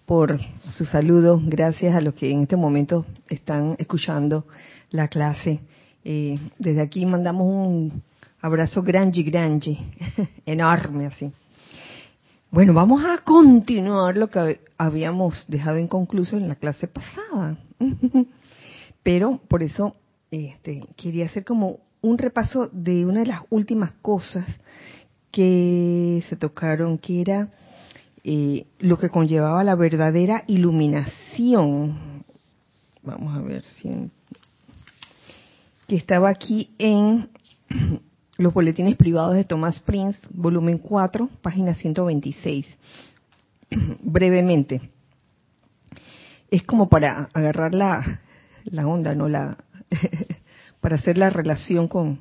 por 0.04 0.38
su 0.72 0.84
saludo. 0.84 1.40
Gracias 1.44 1.94
a 1.94 2.00
los 2.00 2.14
que 2.14 2.30
en 2.30 2.42
este 2.42 2.56
momento 2.56 3.06
están 3.28 3.76
escuchando 3.78 4.46
la 4.90 5.06
clase. 5.08 5.60
Eh, 6.04 6.38
desde 6.58 6.82
aquí 6.82 7.06
mandamos 7.06 7.46
un 7.46 8.02
abrazo 8.42 8.82
grande, 8.82 9.22
grande, 9.22 9.78
enorme 10.44 11.06
así. 11.06 11.32
Bueno, 12.54 12.73
vamos 12.73 13.04
a 13.04 13.18
continuar 13.25 14.16
lo 14.16 14.30
que 14.30 14.61
habíamos 14.78 15.44
dejado 15.49 15.76
inconcluso 15.76 16.37
en 16.37 16.46
la 16.46 16.54
clase 16.54 16.87
pasada. 16.87 17.58
Pero 19.02 19.40
por 19.49 19.64
eso 19.64 19.96
este, 20.30 20.87
quería 20.96 21.26
hacer 21.26 21.44
como 21.44 21.80
un 22.00 22.16
repaso 22.16 22.70
de 22.70 23.06
una 23.06 23.23
de 23.23 23.26
las 23.26 23.40
últimas 23.50 23.90
cosas 23.94 24.46
que 25.32 26.23
se 26.28 26.37
tocaron, 26.37 26.96
que 26.99 27.23
era 27.23 27.49
eh, 28.23 28.68
lo 28.78 28.99
que 29.00 29.08
conllevaba 29.08 29.64
la 29.64 29.75
verdadera 29.75 30.44
iluminación. 30.46 32.25
Vamos 33.02 33.37
a 33.37 33.40
ver 33.40 33.64
si 33.64 33.90
que 35.88 35.96
estaba 35.96 36.28
aquí 36.28 36.70
en 36.78 37.30
los 38.36 38.52
boletines 38.52 38.96
privados 38.96 39.34
de 39.34 39.44
Thomas 39.44 39.80
Prince, 39.80 40.18
volumen 40.30 40.78
4, 40.78 41.28
página 41.42 41.74
126. 41.74 42.66
Brevemente. 44.02 44.90
Es 46.50 46.62
como 46.62 46.88
para 46.88 47.30
agarrar 47.32 47.74
la, 47.74 48.20
la 48.64 48.86
onda, 48.86 49.14
¿no? 49.14 49.28
La, 49.28 49.56
para 50.80 50.96
hacer 50.96 51.16
la 51.16 51.30
relación 51.30 51.88
con, 51.88 52.20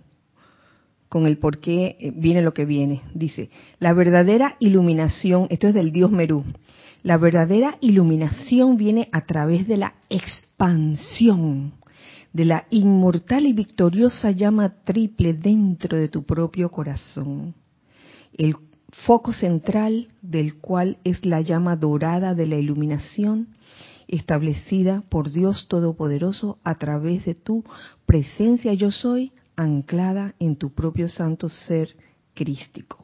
con 1.10 1.26
el 1.26 1.38
por 1.38 1.60
qué 1.60 2.14
viene 2.16 2.42
lo 2.42 2.54
que 2.54 2.66
viene. 2.66 3.02
Dice, 3.14 3.50
la 3.80 3.94
verdadera 3.94 4.56
iluminación, 4.60 5.48
esto 5.50 5.68
es 5.68 5.74
del 5.74 5.92
dios 5.92 6.12
Merú, 6.12 6.44
la 7.02 7.18
verdadera 7.18 7.78
iluminación 7.82 8.78
viene 8.78 9.10
a 9.12 9.26
través 9.26 9.68
de 9.68 9.78
la 9.78 9.96
expansión 10.10 11.74
de 12.34 12.46
la 12.46 12.66
inmortal 12.72 13.46
y 13.46 13.54
victoriosa 13.54 14.32
llama 14.32 14.84
triple 14.84 15.34
dentro 15.34 15.98
de 15.98 16.10
tu 16.10 16.24
propio 16.24 16.70
corazón, 16.70 17.54
el 18.38 18.56
foco 19.06 19.34
central 19.34 20.10
del 20.22 20.56
cual 20.56 20.98
es 21.04 21.26
la 21.26 21.42
llama 21.42 21.76
dorada 21.76 22.36
de 22.36 22.48
la 22.48 22.56
iluminación 22.56 23.50
establecida 24.08 25.04
por 25.10 25.32
Dios 25.32 25.68
Todopoderoso 25.68 26.60
a 26.64 26.76
través 26.76 27.26
de 27.26 27.36
tu 27.36 27.64
presencia 28.06 28.74
yo 28.74 28.92
soy 28.92 29.32
anclada 29.56 30.36
en 30.40 30.56
tu 30.56 30.74
propio 30.74 31.10
santo 31.10 31.50
ser 31.50 31.96
crístico. 32.34 33.00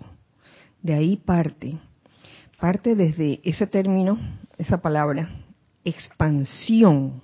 De 0.81 0.93
ahí 0.93 1.17
parte, 1.17 1.77
parte 2.59 2.95
desde 2.95 3.41
ese 3.43 3.67
término, 3.67 4.17
esa 4.57 4.81
palabra, 4.81 5.29
expansión. 5.83 7.21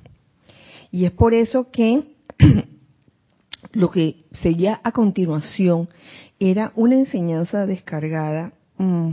Y 0.95 1.03
es 1.03 1.11
por 1.11 1.33
eso 1.33 1.71
que 1.71 2.15
lo 3.73 3.91
que 3.91 4.23
seguía 4.41 4.79
a 4.81 4.93
continuación 4.93 5.89
era 6.39 6.71
una 6.73 6.95
enseñanza 6.95 7.65
descargada 7.65 8.53
mm, 8.77 9.11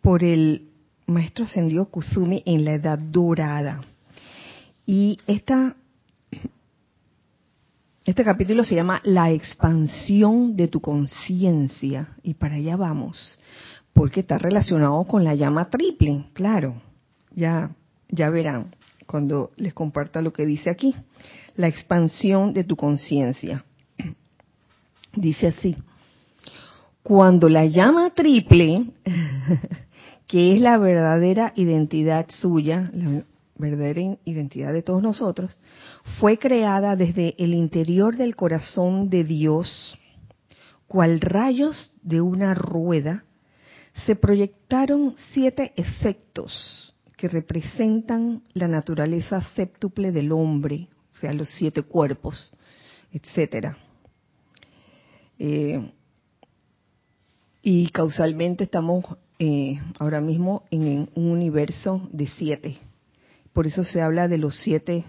por 0.00 0.24
el 0.24 0.70
maestro 1.06 1.44
ascendido 1.44 1.84
Kusumi 1.90 2.42
en 2.46 2.64
la 2.64 2.72
edad 2.72 2.98
dorada. 2.98 3.84
Y 4.86 5.18
esta, 5.26 5.76
este 8.06 8.24
capítulo 8.24 8.64
se 8.64 8.76
llama 8.76 9.02
La 9.04 9.30
expansión 9.30 10.56
de 10.56 10.68
tu 10.68 10.80
conciencia. 10.80 12.16
Y 12.22 12.32
para 12.32 12.54
allá 12.54 12.76
vamos, 12.76 13.38
porque 13.92 14.20
está 14.20 14.38
relacionado 14.38 15.04
con 15.04 15.22
la 15.22 15.34
llama 15.34 15.68
triple, 15.68 16.30
claro. 16.32 16.80
Ya, 17.34 17.76
ya 18.08 18.30
verán 18.30 18.79
cuando 19.10 19.50
les 19.56 19.74
comparta 19.74 20.22
lo 20.22 20.32
que 20.32 20.46
dice 20.46 20.70
aquí. 20.70 20.94
La 21.56 21.66
expansión 21.66 22.52
de 22.52 22.62
tu 22.62 22.76
conciencia. 22.76 23.64
Dice 25.14 25.48
así. 25.48 25.76
Cuando 27.02 27.48
la 27.48 27.66
llama 27.66 28.10
triple, 28.10 28.84
que 30.28 30.54
es 30.54 30.60
la 30.60 30.78
verdadera 30.78 31.52
identidad 31.56 32.26
suya, 32.28 32.88
la 32.94 33.24
verdadera 33.56 34.16
identidad 34.24 34.72
de 34.72 34.82
todos 34.82 35.02
nosotros, 35.02 35.58
fue 36.20 36.38
creada 36.38 36.94
desde 36.94 37.34
el 37.38 37.52
interior 37.54 38.16
del 38.16 38.36
corazón 38.36 39.10
de 39.10 39.24
Dios, 39.24 39.98
cual 40.86 41.20
rayos 41.20 41.96
de 42.02 42.20
una 42.20 42.54
rueda, 42.54 43.24
se 44.06 44.14
proyectaron 44.14 45.16
siete 45.32 45.72
efectos 45.74 46.89
que 47.20 47.28
representan 47.28 48.42
la 48.54 48.66
naturaleza 48.66 49.42
séptuple 49.54 50.10
del 50.10 50.32
hombre, 50.32 50.88
o 51.10 51.12
sea, 51.12 51.34
los 51.34 51.50
siete 51.50 51.82
cuerpos, 51.82 52.50
etcétera. 53.12 53.76
Eh, 55.38 55.92
y 57.62 57.90
causalmente 57.90 58.64
estamos 58.64 59.04
eh, 59.38 59.78
ahora 59.98 60.22
mismo 60.22 60.64
en 60.70 61.10
un 61.14 61.30
universo 61.30 62.08
de 62.10 62.26
siete. 62.26 62.78
Por 63.52 63.66
eso 63.66 63.84
se 63.84 64.00
habla 64.00 64.26
de 64.26 64.38
los 64.38 64.56
siete 64.56 65.04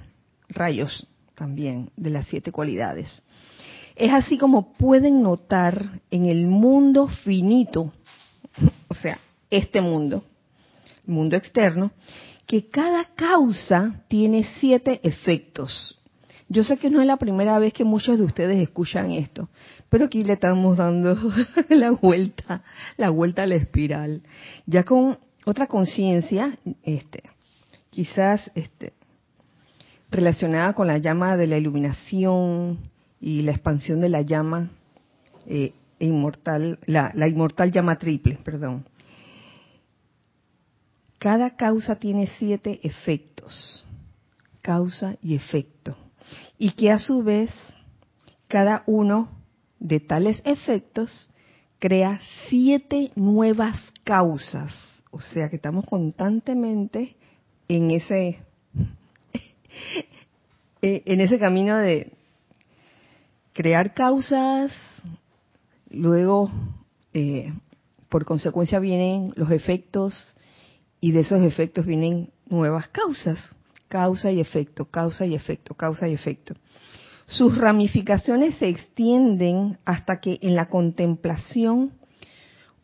rayos 0.50 1.08
también, 1.34 1.92
de 1.96 2.10
las 2.10 2.28
siete 2.28 2.52
cualidades. 2.52 3.10
Es 3.96 4.12
así 4.12 4.38
como 4.38 4.74
pueden 4.74 5.22
notar 5.22 6.02
en 6.12 6.26
el 6.26 6.46
mundo 6.46 7.08
finito, 7.08 7.94
o 8.90 8.96
sea, 8.96 9.18
este 9.50 9.80
mundo, 9.80 10.26
mundo 11.12 11.36
externo, 11.36 11.92
que 12.48 12.68
cada 12.68 13.06
causa 13.16 14.04
tiene 14.08 14.44
siete 14.60 15.00
efectos. 15.04 15.98
Yo 16.50 16.66
sé 16.66 16.78
que 16.78 16.90
no 16.90 17.00
es 17.00 17.08
la 17.08 17.16
primera 17.16 17.58
vez 17.60 17.72
que 17.72 17.86
muchos 17.86 18.20
de 18.20 18.26
ustedes 18.26 18.60
escuchan 18.60 19.12
esto, 19.12 19.48
pero 19.88 20.06
aquí 20.06 20.26
le 20.26 20.34
estamos 20.34 20.76
dando 20.76 21.18
la 21.70 21.92
vuelta, 21.92 22.64
la 22.98 23.10
vuelta 23.10 23.44
a 23.44 23.46
la 23.46 23.56
espiral. 23.56 24.22
Ya 24.66 24.84
con 24.84 25.18
otra 25.46 25.68
conciencia, 25.68 26.58
este, 26.84 27.24
quizás 27.90 28.52
este, 28.54 28.92
relacionada 30.10 30.74
con 30.74 30.88
la 30.88 30.98
llama 30.98 31.38
de 31.38 31.48
la 31.48 31.58
iluminación 31.58 32.80
y 33.22 33.44
la 33.44 33.52
expansión 33.52 34.02
de 34.02 34.10
la 34.10 34.22
llama 34.24 34.72
eh, 35.48 35.74
inmortal, 36.00 36.80
la, 36.86 37.12
la 37.16 37.30
inmortal 37.30 37.72
llama 37.72 37.98
triple, 37.98 38.38
perdón. 38.44 38.84
Cada 41.22 41.52
causa 41.52 41.98
tiene 41.98 42.26
siete 42.40 42.80
efectos, 42.82 43.86
causa 44.64 45.18
y 45.22 45.36
efecto 45.36 45.96
y 46.58 46.72
que 46.72 46.90
a 46.90 46.98
su 46.98 47.22
vez 47.22 47.52
cada 48.48 48.82
uno 48.88 49.30
de 49.80 50.00
tales 50.00 50.42
efectos 50.46 51.30
crea 51.78 52.20
siete 52.50 53.12
nuevas 53.14 53.94
causas. 54.04 54.74
O 55.12 55.22
sea 55.22 55.48
que 55.48 55.58
estamos 55.58 55.86
constantemente 55.86 57.16
en 57.68 57.92
ese 57.92 58.40
en 60.82 61.22
ese 61.22 61.38
camino 61.38 61.78
de 61.78 62.14
crear 63.54 63.94
causas, 63.94 64.72
luego 65.92 66.50
eh, 67.14 67.54
por 68.10 68.26
consecuencia 68.26 68.80
vienen 68.80 69.34
los 69.36 69.52
efectos 69.52 70.36
y 71.02 71.12
de 71.12 71.22
esos 71.22 71.42
efectos 71.42 71.86
vienen 71.86 72.30
nuevas 72.48 72.88
causas 72.88 73.56
causa 73.92 74.32
y 74.32 74.40
efecto, 74.40 74.86
causa 74.86 75.26
y 75.26 75.36
efecto, 75.36 75.76
causa 75.76 76.08
y 76.08 76.14
efecto. 76.14 76.56
Sus 77.26 77.58
ramificaciones 77.58 78.56
se 78.56 78.70
extienden 78.70 79.78
hasta 79.86 80.22
que 80.22 80.40
en 80.42 80.56
la 80.56 80.70
contemplación 80.70 81.92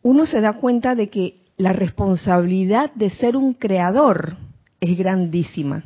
uno 0.02 0.26
se 0.26 0.40
da 0.40 0.52
cuenta 0.52 0.94
de 0.94 1.08
que 1.08 1.40
la 1.56 1.72
responsabilidad 1.72 2.92
de 2.94 3.10
ser 3.10 3.36
un 3.36 3.54
creador 3.54 4.36
es 4.80 4.96
grandísima. 4.96 5.84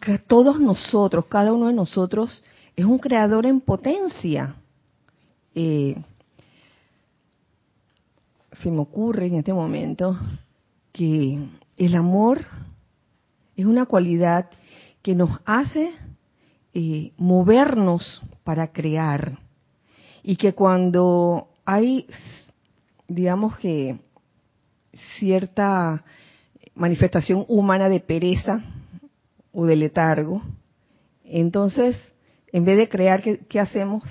Que 0.00 0.18
todos 0.18 0.58
nosotros, 0.58 1.26
cada 1.26 1.52
uno 1.52 1.66
de 1.66 1.74
nosotros, 1.74 2.42
es 2.74 2.86
un 2.86 2.98
creador 2.98 3.44
en 3.44 3.60
potencia. 3.60 4.54
Eh, 5.54 5.96
se 8.54 8.70
me 8.70 8.80
ocurre 8.80 9.26
en 9.26 9.36
este 9.36 9.52
momento 9.52 10.18
que 10.92 11.38
el 11.76 11.94
amor 11.94 12.46
es 13.56 13.64
una 13.64 13.86
cualidad 13.86 14.50
que 15.02 15.14
nos 15.14 15.30
hace 15.44 15.92
eh, 16.74 17.12
movernos 17.16 18.22
para 18.44 18.72
crear 18.72 19.38
y 20.22 20.36
que 20.36 20.52
cuando 20.52 21.48
hay, 21.64 22.06
digamos 23.08 23.56
que, 23.58 23.98
cierta 25.18 26.04
manifestación 26.74 27.44
humana 27.48 27.88
de 27.88 28.00
pereza 28.00 28.62
o 29.52 29.66
de 29.66 29.76
letargo, 29.76 30.42
entonces, 31.24 31.96
en 32.52 32.64
vez 32.64 32.76
de 32.76 32.88
crear, 32.88 33.22
¿qué, 33.22 33.38
qué 33.48 33.60
hacemos? 33.60 34.02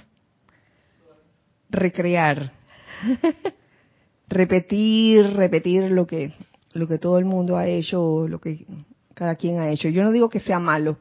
Recrear. 1.70 2.52
repetir, 4.30 5.34
repetir 5.34 5.92
lo 5.92 6.08
que, 6.08 6.34
lo 6.74 6.88
que 6.88 6.98
todo 6.98 7.18
el 7.18 7.26
mundo 7.26 7.58
ha 7.58 7.68
hecho, 7.68 8.28
lo 8.28 8.40
que 8.40 8.66
cada 9.14 9.36
quien 9.36 9.60
ha 9.60 9.70
hecho. 9.70 9.90
Yo 9.90 10.04
no 10.04 10.12
digo 10.12 10.30
que 10.30 10.40
sea 10.40 10.60
malo 10.60 10.98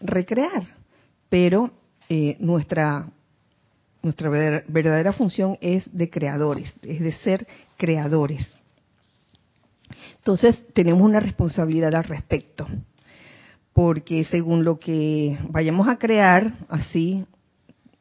recrear, 0.00 0.62
pero 1.28 1.70
eh, 2.08 2.36
nuestra 2.38 3.06
nuestra 4.02 4.30
verdadera 4.30 5.12
función 5.12 5.58
es 5.60 5.84
de 5.92 6.08
creadores, 6.08 6.72
es 6.82 7.00
de 7.00 7.12
ser 7.12 7.44
creadores. 7.76 8.56
Entonces 10.18 10.60
tenemos 10.74 11.02
una 11.02 11.18
responsabilidad 11.18 11.92
al 11.92 12.04
respecto, 12.04 12.68
porque 13.72 14.22
según 14.24 14.64
lo 14.64 14.78
que 14.78 15.36
vayamos 15.50 15.88
a 15.88 15.98
crear, 15.98 16.52
así, 16.68 17.26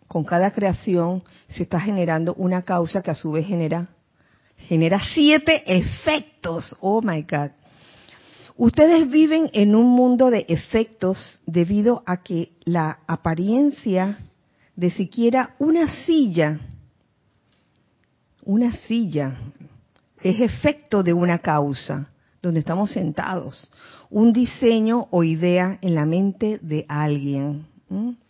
con 0.08 0.24
cada 0.24 0.52
creación 0.52 1.24
se 1.56 1.64
está 1.64 1.80
generando 1.80 2.36
una 2.36 2.62
causa 2.62 3.02
que 3.02 3.10
a 3.10 3.16
su 3.16 3.32
vez 3.32 3.48
genera 3.48 3.88
genera 4.58 5.00
siete 5.14 5.64
efectos. 5.66 6.76
Oh 6.82 7.02
my 7.02 7.22
God. 7.24 7.52
Ustedes 8.58 9.10
viven 9.10 9.50
en 9.54 9.76
un 9.76 9.88
mundo 9.88 10.30
de 10.30 10.46
efectos 10.48 11.42
debido 11.46 12.04
a 12.06 12.24
que 12.24 12.54
la 12.64 13.00
apariencia 13.06 14.20
de 14.76 14.90
siquiera 14.92 15.56
una 15.60 15.88
silla, 16.06 16.60
una 18.44 18.72
silla, 18.72 19.36
es 20.22 20.40
efecto 20.40 21.04
de 21.04 21.14
una 21.14 21.40
causa, 21.40 22.10
donde 22.42 22.62
estamos 22.62 22.92
sentados, 22.92 23.72
un 24.10 24.32
diseño 24.32 25.08
o 25.12 25.24
idea 25.24 25.78
en 25.82 25.96
la 25.96 26.06
mente 26.06 26.60
de 26.62 26.86
alguien. 26.88 27.68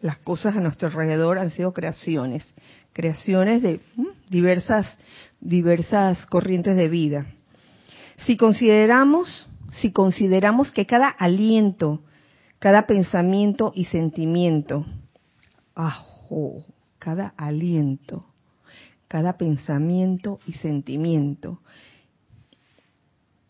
Las 0.02 0.18
cosas 0.18 0.56
a 0.56 0.60
nuestro 0.60 0.88
alrededor 0.88 1.38
han 1.38 1.52
sido 1.52 1.74
creaciones, 1.74 2.54
creaciones 2.94 3.62
de 3.62 3.80
diversas, 4.30 4.98
diversas 5.46 6.26
corrientes 6.26 6.76
de 6.76 6.90
vida. 6.90 7.28
Si 8.18 8.36
consideramos 8.36 9.50
si 9.76 9.92
consideramos 9.92 10.72
que 10.72 10.86
cada 10.86 11.10
aliento, 11.10 12.02
cada 12.60 12.88
pensamiento 12.88 13.72
y 13.76 13.86
sentimiento, 13.86 14.86
ajo, 15.74 16.64
cada 16.98 17.34
aliento, 17.38 18.26
cada 19.08 19.38
pensamiento 19.38 20.40
y 20.48 20.54
sentimiento, 20.54 21.60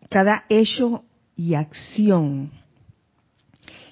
cada 0.09 0.45
hecho 0.49 1.03
y 1.35 1.53
acción, 1.53 2.51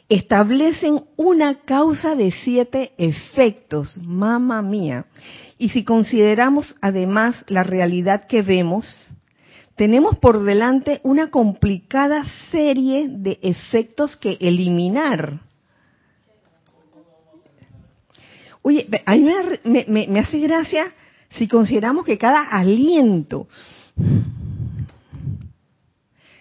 establecen 0.09 1.05
una 1.15 1.61
causa 1.61 2.15
de 2.15 2.31
siete 2.31 2.93
efectos, 2.97 3.97
mamá 3.97 4.61
mía. 4.61 5.05
Y 5.57 5.69
si 5.69 5.83
consideramos 5.83 6.75
además 6.81 7.43
la 7.47 7.63
realidad 7.63 8.27
que 8.27 8.41
vemos, 8.41 9.13
tenemos 9.75 10.17
por 10.17 10.43
delante 10.43 10.99
una 11.03 11.31
complicada 11.31 12.23
serie 12.51 13.07
de 13.09 13.39
efectos 13.41 14.15
que 14.17 14.37
eliminar. 14.39 15.39
Oye, 18.61 18.87
a 19.05 19.15
mí 19.15 19.29
me, 19.87 20.19
hace 20.19 20.39
gracia 20.39 20.93
si 21.29 21.47
consideramos 21.47 22.05
que 22.05 22.17
cada 22.17 22.43
aliento, 22.43 23.47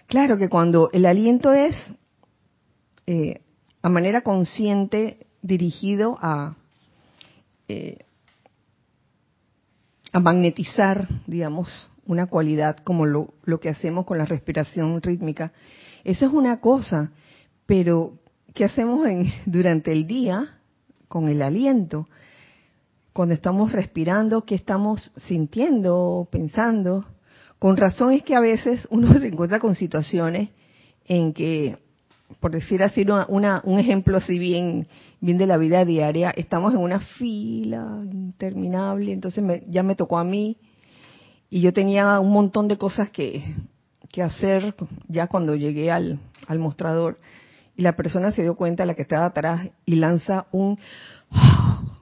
claro 0.07 0.37
que 0.37 0.47
cuando 0.47 0.89
el 0.93 1.05
aliento 1.05 1.51
es 1.51 1.75
eh, 3.07 3.41
a 3.83 3.89
manera 3.89 4.21
consciente 4.21 5.27
dirigido 5.41 6.17
a, 6.21 6.55
eh, 7.67 7.99
a 10.13 10.19
magnetizar, 10.21 11.07
digamos, 11.27 11.91
una 12.05 12.27
cualidad 12.27 12.77
como 12.77 13.05
lo, 13.05 13.33
lo 13.43 13.59
que 13.59 13.69
hacemos 13.69 14.05
con 14.05 14.17
la 14.17 14.25
respiración 14.25 15.01
rítmica. 15.01 15.51
Eso 16.05 16.25
es 16.25 16.33
una 16.33 16.61
cosa, 16.61 17.11
pero 17.65 18.13
¿qué 18.53 18.63
hacemos 18.63 19.05
durante 19.45 19.91
el 19.91 20.07
día 20.07 20.59
con 21.09 21.27
el 21.27 21.41
aliento? 21.41 22.07
Cuando 23.11 23.35
estamos 23.35 23.73
respirando, 23.73 24.45
¿qué 24.45 24.55
estamos 24.55 25.11
sintiendo, 25.27 26.27
pensando? 26.31 27.05
Con 27.59 27.75
razón 27.75 28.13
es 28.13 28.23
que 28.23 28.35
a 28.35 28.39
veces 28.39 28.87
uno 28.89 29.13
se 29.19 29.27
encuentra 29.27 29.59
con 29.59 29.75
situaciones 29.75 30.51
en 31.05 31.33
que 31.33 31.82
por 32.39 32.51
decir 32.51 32.83
así, 32.83 33.05
una, 33.27 33.61
un 33.63 33.79
ejemplo 33.79 34.17
así 34.17 34.39
bien, 34.39 34.87
bien 35.21 35.37
de 35.37 35.47
la 35.47 35.57
vida 35.57 35.85
diaria, 35.85 36.31
estamos 36.31 36.73
en 36.73 36.79
una 36.79 36.99
fila 36.99 38.01
interminable, 38.03 39.11
entonces 39.11 39.43
ya 39.67 39.83
me 39.83 39.95
tocó 39.95 40.17
a 40.17 40.23
mí. 40.23 40.57
Y 41.49 41.61
yo 41.61 41.71
tenía 41.71 42.19
un 42.19 42.31
montón 42.31 42.67
de 42.67 42.77
cosas 42.77 43.09
que, 43.11 43.43
que 44.11 44.23
hacer 44.23 44.75
ya 45.07 45.27
cuando 45.27 45.55
llegué 45.55 45.91
al, 45.91 46.19
al 46.47 46.59
mostrador. 46.59 47.19
Y 47.75 47.81
la 47.83 47.95
persona 47.95 48.31
se 48.31 48.43
dio 48.43 48.55
cuenta, 48.55 48.85
la 48.85 48.93
que 48.95 49.01
estaba 49.03 49.25
atrás, 49.27 49.69
y 49.85 49.95
lanza 49.95 50.47
un... 50.51 50.79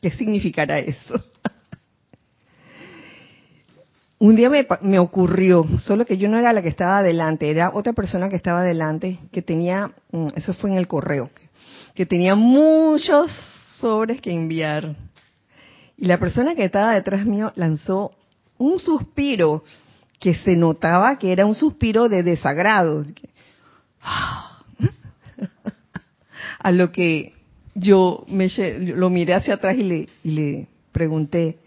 ¿Qué 0.00 0.10
significará 0.10 0.78
eso? 0.80 1.31
Un 4.22 4.36
día 4.36 4.48
me, 4.48 4.64
me, 4.82 5.00
ocurrió, 5.00 5.66
solo 5.80 6.06
que 6.06 6.16
yo 6.16 6.28
no 6.28 6.38
era 6.38 6.52
la 6.52 6.62
que 6.62 6.68
estaba 6.68 6.98
adelante, 6.98 7.50
era 7.50 7.72
otra 7.74 7.92
persona 7.92 8.28
que 8.28 8.36
estaba 8.36 8.60
adelante, 8.60 9.18
que 9.32 9.42
tenía, 9.42 9.90
mm, 10.12 10.28
eso 10.36 10.54
fue 10.54 10.70
en 10.70 10.76
el 10.76 10.86
correo, 10.86 11.28
que 11.96 12.06
tenía 12.06 12.36
muchos 12.36 13.32
sobres 13.80 14.20
que 14.20 14.32
enviar. 14.32 14.94
Y 15.96 16.06
la 16.06 16.20
persona 16.20 16.54
que 16.54 16.64
estaba 16.64 16.94
detrás 16.94 17.26
mío 17.26 17.52
lanzó 17.56 18.12
un 18.58 18.78
suspiro 18.78 19.64
que 20.20 20.34
se 20.34 20.56
notaba 20.56 21.18
que 21.18 21.32
era 21.32 21.44
un 21.44 21.56
suspiro 21.56 22.08
de 22.08 22.22
desagrado. 22.22 23.04
A 26.60 26.70
lo 26.70 26.92
que 26.92 27.32
yo 27.74 28.24
me, 28.28 28.46
lo 28.78 29.10
miré 29.10 29.34
hacia 29.34 29.54
atrás 29.54 29.76
y 29.76 29.82
le, 29.82 30.08
y 30.22 30.30
le 30.30 30.68
pregunté, 30.92 31.58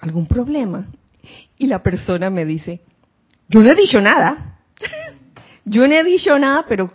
¿algún 0.00 0.26
problema? 0.26 0.86
Y 1.58 1.66
la 1.66 1.82
persona 1.82 2.30
me 2.30 2.44
dice, 2.44 2.80
yo 3.48 3.60
no 3.60 3.70
he 3.70 3.74
dicho 3.74 4.00
nada. 4.00 4.58
yo 5.64 5.86
no 5.86 5.94
he 5.94 6.04
dicho 6.04 6.38
nada, 6.38 6.64
pero 6.68 6.90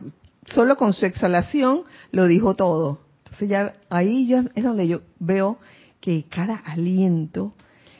solo 0.45 0.75
con 0.75 0.93
su 0.93 1.05
exhalación 1.05 1.83
lo 2.11 2.25
dijo 2.25 2.55
todo. 2.55 3.01
Entonces 3.23 3.49
ya 3.49 3.73
ahí 3.89 4.27
ya 4.27 4.43
es 4.55 4.63
donde 4.63 4.87
yo 4.87 5.01
veo 5.19 5.59
que 5.99 6.25
cada 6.29 6.55
aliento 6.55 7.53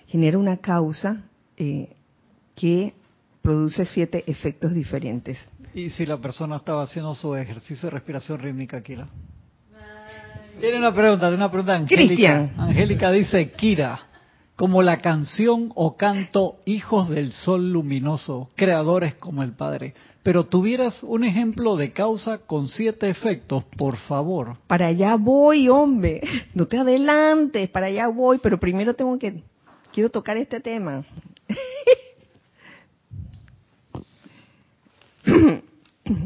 genera 0.08 0.38
una 0.38 0.58
causa 0.58 1.24
eh, 1.58 1.96
que 2.56 2.94
produce 3.42 3.86
siete 3.86 4.24
efectos 4.28 4.74
diferentes. 4.74 5.38
¿Y 5.74 5.90
si 5.90 6.06
la 6.06 6.18
persona 6.18 6.56
estaba 6.56 6.84
haciendo 6.84 7.14
su 7.14 7.36
ejercicio 7.36 7.90
de 7.90 7.96
respiración 7.96 8.40
rítmica, 8.40 8.82
Kira? 8.82 9.08
Tiene 10.60 10.78
una 10.78 10.94
pregunta, 10.94 11.28
tiene 11.28 11.36
una 11.36 11.52
pregunta 11.52 11.76
Angélica. 11.76 12.50
Angélica 12.58 13.12
dice, 13.12 13.52
Kira, 13.52 14.00
como 14.56 14.82
la 14.82 14.98
canción 14.98 15.72
o 15.76 15.98
canto 15.98 16.58
Hijos 16.66 17.10
del 17.10 17.32
Sol 17.34 17.72
Luminoso, 17.72 18.50
creadores 18.56 19.16
como 19.16 19.44
el 19.44 19.52
Padre. 19.52 19.94
Pero 20.24 20.46
tuvieras 20.46 21.04
un 21.04 21.24
ejemplo 21.24 21.76
de 21.76 21.92
causa 21.92 22.40
con 22.40 22.68
siete 22.68 23.10
efectos, 23.10 23.64
por 23.78 23.98
favor. 23.98 24.58
Para 24.68 24.88
allá 24.88 25.16
voy, 25.16 25.70
hombre. 25.70 26.22
No 26.54 26.68
te 26.68 26.78
adelantes, 26.78 27.70
para 27.70 27.88
allá 27.88 28.08
voy, 28.08 28.40
pero 28.42 28.60
primero 28.60 28.94
tengo 28.96 29.20
que, 29.20 29.44
quiero 29.92 30.10
tocar 30.10 30.38
este 30.38 30.62
tema. 30.62 31.04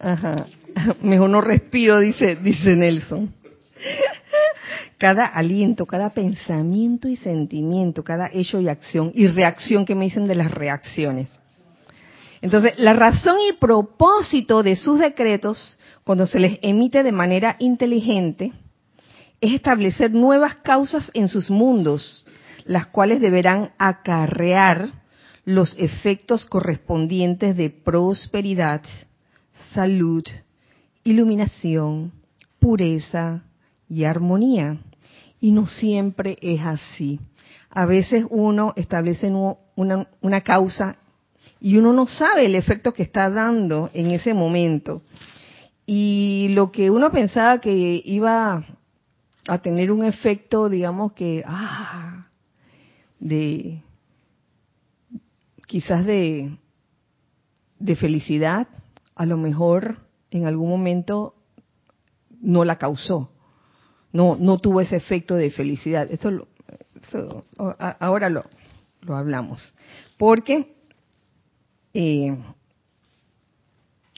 Ajá. 0.00 0.46
Mejor 1.02 1.30
no 1.30 1.40
respiro, 1.40 1.98
dice, 2.00 2.36
dice 2.36 2.76
Nelson. 2.76 3.32
Cada 4.98 5.26
aliento, 5.26 5.86
cada 5.86 6.10
pensamiento 6.10 7.08
y 7.08 7.16
sentimiento, 7.16 8.04
cada 8.04 8.30
hecho 8.32 8.60
y 8.60 8.68
acción 8.68 9.10
y 9.14 9.26
reacción 9.26 9.84
que 9.84 9.94
me 9.94 10.06
dicen 10.06 10.26
de 10.26 10.34
las 10.34 10.50
reacciones. 10.50 11.30
Entonces, 12.40 12.78
la 12.78 12.92
razón 12.92 13.36
y 13.48 13.54
propósito 13.54 14.62
de 14.62 14.76
sus 14.76 14.98
decretos, 14.98 15.80
cuando 16.04 16.26
se 16.26 16.38
les 16.38 16.58
emite 16.62 17.02
de 17.02 17.12
manera 17.12 17.56
inteligente, 17.58 18.52
es 19.40 19.54
establecer 19.54 20.12
nuevas 20.12 20.56
causas 20.56 21.10
en 21.14 21.28
sus 21.28 21.50
mundos, 21.50 22.26
las 22.64 22.86
cuales 22.86 23.20
deberán 23.20 23.72
acarrear 23.78 24.88
los 25.44 25.74
efectos 25.78 26.46
correspondientes 26.46 27.56
de 27.56 27.70
prosperidad, 27.70 28.82
salud, 29.72 30.24
iluminación, 31.04 32.12
pureza 32.58 33.42
y 33.88 34.04
armonía. 34.04 34.78
Y 35.40 35.52
no 35.52 35.66
siempre 35.66 36.38
es 36.40 36.62
así. 36.62 37.20
A 37.70 37.86
veces 37.86 38.24
uno 38.30 38.72
establece 38.76 39.30
una, 39.30 40.40
causa 40.42 40.96
y 41.60 41.76
uno 41.76 41.92
no 41.92 42.06
sabe 42.06 42.46
el 42.46 42.54
efecto 42.54 42.92
que 42.92 43.02
está 43.02 43.28
dando 43.28 43.90
en 43.92 44.10
ese 44.10 44.32
momento. 44.32 45.02
Y 45.86 46.48
lo 46.52 46.72
que 46.72 46.90
uno 46.90 47.10
pensaba 47.10 47.60
que 47.60 48.00
iba 48.04 48.64
a 49.46 49.58
tener 49.58 49.92
un 49.92 50.04
efecto, 50.04 50.70
digamos 50.70 51.12
que, 51.12 51.42
ah, 51.46 52.28
de 53.18 53.82
quizás 55.66 56.06
de, 56.06 56.56
de 57.78 57.96
felicidad, 57.96 58.68
a 59.14 59.26
lo 59.26 59.36
mejor 59.36 60.03
en 60.38 60.46
algún 60.46 60.68
momento 60.68 61.36
no 62.40 62.64
la 62.64 62.76
causó, 62.76 63.30
no, 64.12 64.36
no 64.36 64.58
tuvo 64.58 64.80
ese 64.80 64.96
efecto 64.96 65.36
de 65.36 65.50
felicidad. 65.50 66.10
Eso, 66.10 66.48
ahora 67.78 68.28
lo, 68.28 68.42
lo, 69.02 69.16
hablamos. 69.16 69.74
Porque 70.18 70.74
eh, 71.94 72.36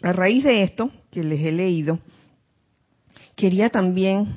a 0.03 0.13
raíz 0.13 0.45
de 0.45 0.63
esto 0.63 0.91
que 1.11 1.23
les 1.23 1.41
he 1.41 1.53
leído, 1.53 1.99
quería 3.35 3.69
también 3.69 4.35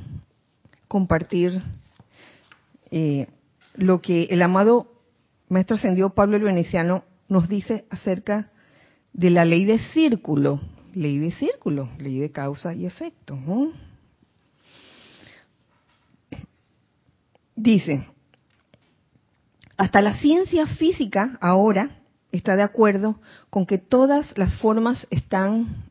compartir 0.90 1.62
eh, 2.92 3.28
lo 3.76 4.02
que 4.02 4.24
el 4.32 4.42
amado 4.42 5.02
Maestro 5.48 5.78
Ascendido 5.78 6.10
Pablo 6.10 6.36
el 6.36 6.44
Veneciano 6.44 7.06
nos 7.30 7.48
dice 7.48 7.86
acerca 7.90 8.52
de 9.14 9.30
la 9.30 9.46
ley 9.46 9.64
de 9.64 9.80
círculo, 9.80 10.60
ley 11.00 11.18
de 11.18 11.32
círculo, 11.32 11.90
ley 11.98 12.20
de 12.20 12.32
causa 12.32 12.74
y 12.74 12.86
efecto. 12.86 13.38
Dice, 17.56 18.06
hasta 19.78 20.02
la 20.02 20.18
ciencia 20.20 20.68
física 20.68 21.38
ahora 21.42 22.02
está 22.32 22.56
de 22.56 22.64
acuerdo 22.64 23.20
con 23.50 23.66
que 23.66 23.78
todas 23.78 24.38
las 24.38 24.58
formas 24.60 25.08
están 25.10 25.86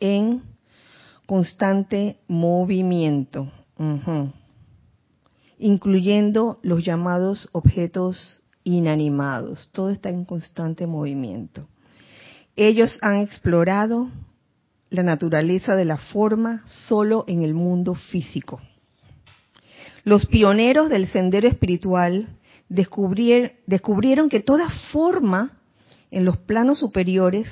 en 0.00 0.42
constante 1.26 2.18
movimiento 2.26 3.50
incluyendo 5.58 6.58
los 6.62 6.84
llamados 6.84 7.48
objetos 7.52 8.42
inanimados. 8.64 9.70
Todo 9.72 9.90
está 9.90 10.10
en 10.10 10.24
constante 10.24 10.86
movimiento. 10.86 11.68
Ellos 12.56 12.98
han 13.02 13.16
explorado 13.16 14.08
la 14.94 15.02
naturaleza 15.02 15.76
de 15.76 15.84
la 15.84 15.96
forma 15.96 16.62
solo 16.66 17.24
en 17.28 17.42
el 17.42 17.54
mundo 17.54 17.94
físico. 17.94 18.60
Los 20.04 20.26
pioneros 20.26 20.90
del 20.90 21.06
sendero 21.06 21.48
espiritual 21.48 22.28
descubrieron 22.68 24.28
que 24.28 24.40
toda 24.40 24.68
forma 24.92 25.58
en 26.10 26.24
los 26.24 26.36
planos 26.38 26.78
superiores 26.78 27.50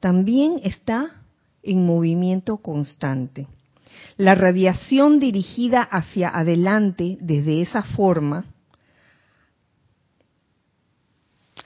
también 0.00 0.60
está 0.62 1.22
en 1.62 1.84
movimiento 1.84 2.58
constante. 2.58 3.46
La 4.16 4.34
radiación 4.34 5.18
dirigida 5.18 5.82
hacia 5.82 6.28
adelante 6.28 7.18
desde 7.20 7.60
esa 7.60 7.82
forma 7.82 8.46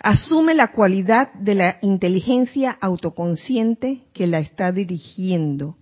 asume 0.01 0.55
la 0.55 0.73
cualidad 0.73 1.33
de 1.35 1.55
la 1.55 1.79
inteligencia 1.83 2.77
autoconsciente 2.81 4.03
que 4.13 4.27
la 4.27 4.41
está 4.41 4.73
dirigiendo. 4.73 5.77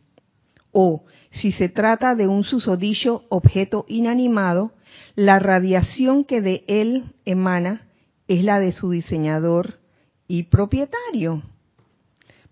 O, 0.72 1.04
si 1.30 1.52
se 1.52 1.68
trata 1.68 2.14
de 2.14 2.26
un 2.26 2.44
susodicho 2.44 3.24
objeto 3.28 3.84
inanimado, 3.88 4.72
la 5.14 5.38
radiación 5.38 6.24
que 6.24 6.42
de 6.42 6.64
él 6.66 7.04
emana 7.24 7.88
es 8.26 8.44
la 8.44 8.60
de 8.60 8.72
su 8.72 8.90
diseñador 8.90 9.78
y 10.26 10.44
propietario. 10.44 11.42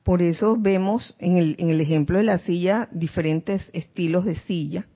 Por 0.03 0.23
eso 0.23 0.57
vemos 0.57 1.17
en 1.19 1.37
el, 1.37 1.57
en 1.59 1.71
el 1.71 1.81
ejemplo 1.81 2.19
de 2.19 2.25
la 2.25 2.39
silla 2.39 2.89
diferentes 2.93 3.71
estilos 3.73 4.25
de 4.25 4.37
silla 4.37 4.87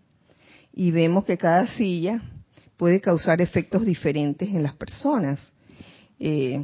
y 0.73 0.93
vemos 0.93 1.25
que 1.25 1.37
cada 1.37 1.67
silla 1.67 2.23
puede 2.77 3.01
causar 3.01 3.43
efectos 3.43 3.85
diferentes 3.85 4.49
en 4.49 4.63
las 4.63 4.75
personas. 4.77 5.41
Eh, 6.21 6.63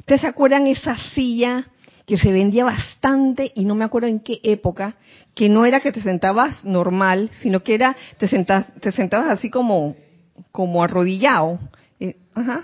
¿Ustedes 0.00 0.20
se 0.20 0.26
acuerdan 0.26 0.66
esa 0.66 0.94
silla 1.14 1.66
que 2.06 2.18
se 2.18 2.30
vendía 2.30 2.64
bastante 2.64 3.50
y 3.54 3.64
no 3.64 3.74
me 3.74 3.84
acuerdo 3.84 4.08
en 4.08 4.20
qué 4.20 4.38
época, 4.42 4.96
que 5.34 5.48
no 5.48 5.64
era 5.64 5.80
que 5.80 5.92
te 5.92 6.02
sentabas 6.02 6.62
normal, 6.64 7.30
sino 7.40 7.62
que 7.62 7.74
era 7.74 7.96
te 8.18 8.28
sentabas, 8.28 8.72
te 8.80 8.92
sentabas 8.92 9.30
así 9.30 9.48
como 9.48 9.96
como 10.52 10.82
arrodillado, 10.82 11.58
eh, 12.00 12.16
ajá. 12.34 12.62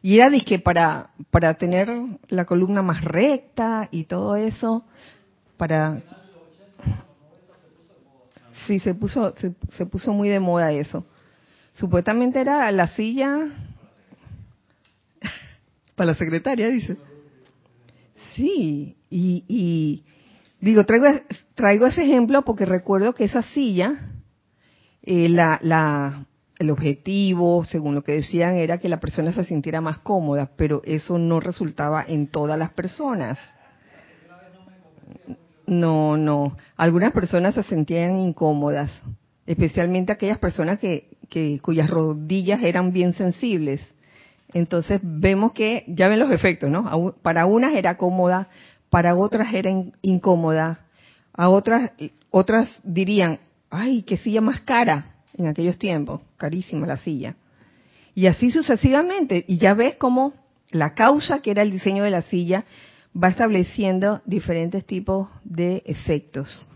Y 0.00 0.18
era 0.18 0.30
que 0.40 0.58
para 0.58 1.10
para 1.30 1.54
tener 1.54 1.90
la 2.28 2.46
columna 2.46 2.80
más 2.80 3.04
recta 3.04 3.88
y 3.90 4.04
todo 4.04 4.36
eso, 4.36 4.84
para 5.58 6.00
Sí, 8.66 8.78
se 8.78 8.94
puso 8.94 9.34
se, 9.36 9.52
se 9.72 9.84
puso 9.84 10.14
muy 10.14 10.30
de 10.30 10.40
moda 10.40 10.72
eso. 10.72 11.04
Supuestamente 11.74 12.40
era 12.40 12.70
la 12.72 12.86
silla 12.86 13.48
para 15.94 16.12
la 16.12 16.14
secretaria, 16.14 16.68
dice. 16.68 16.96
Sí, 18.34 18.96
y, 19.10 20.02
digo, 20.60 20.84
traigo, 20.84 21.06
traigo 21.54 21.86
ese 21.86 22.02
ejemplo 22.02 22.44
porque 22.44 22.64
recuerdo 22.64 23.14
que 23.14 23.24
esa 23.24 23.42
silla, 23.42 24.10
eh, 25.02 25.28
la, 25.28 25.60
la, 25.62 26.26
el 26.58 26.70
objetivo, 26.70 27.64
según 27.64 27.94
lo 27.94 28.02
que 28.02 28.12
decían, 28.12 28.56
era 28.56 28.78
que 28.78 28.88
la 28.88 28.98
persona 29.00 29.32
se 29.32 29.44
sintiera 29.44 29.80
más 29.80 29.98
cómoda, 29.98 30.50
pero 30.56 30.82
eso 30.84 31.18
no 31.18 31.38
resultaba 31.38 32.04
en 32.06 32.26
todas 32.26 32.58
las 32.58 32.72
personas. 32.72 33.38
No, 35.66 36.16
no. 36.16 36.56
Algunas 36.76 37.12
personas 37.12 37.54
se 37.54 37.62
sentían 37.62 38.16
incómodas, 38.16 39.00
especialmente 39.46 40.12
aquellas 40.12 40.38
personas 40.38 40.78
que, 40.78 41.13
que 41.28 41.58
cuyas 41.60 41.90
rodillas 41.90 42.62
eran 42.62 42.92
bien 42.92 43.12
sensibles. 43.12 43.94
Entonces 44.52 45.00
vemos 45.02 45.52
que 45.52 45.84
ya 45.88 46.08
ven 46.08 46.18
los 46.18 46.30
efectos, 46.30 46.70
¿no? 46.70 47.14
Para 47.22 47.46
unas 47.46 47.74
era 47.74 47.96
cómoda, 47.96 48.48
para 48.90 49.16
otras 49.16 49.52
era 49.52 49.70
incómoda, 50.02 50.86
a 51.32 51.48
otras 51.48 51.90
otras 52.30 52.80
dirían, 52.82 53.38
ay, 53.70 54.02
qué 54.02 54.16
silla 54.16 54.40
más 54.40 54.60
cara 54.60 55.14
en 55.36 55.46
aquellos 55.46 55.78
tiempos, 55.78 56.20
carísima 56.36 56.86
la 56.86 56.96
silla. 56.96 57.36
Y 58.14 58.26
así 58.26 58.50
sucesivamente, 58.50 59.44
y 59.48 59.58
ya 59.58 59.74
ves 59.74 59.96
cómo 59.96 60.34
la 60.70 60.94
causa 60.94 61.40
que 61.40 61.50
era 61.50 61.62
el 61.62 61.70
diseño 61.70 62.04
de 62.04 62.10
la 62.10 62.22
silla 62.22 62.64
va 63.20 63.28
estableciendo 63.28 64.20
diferentes 64.24 64.84
tipos 64.84 65.28
de 65.44 65.82
efectos. 65.86 66.68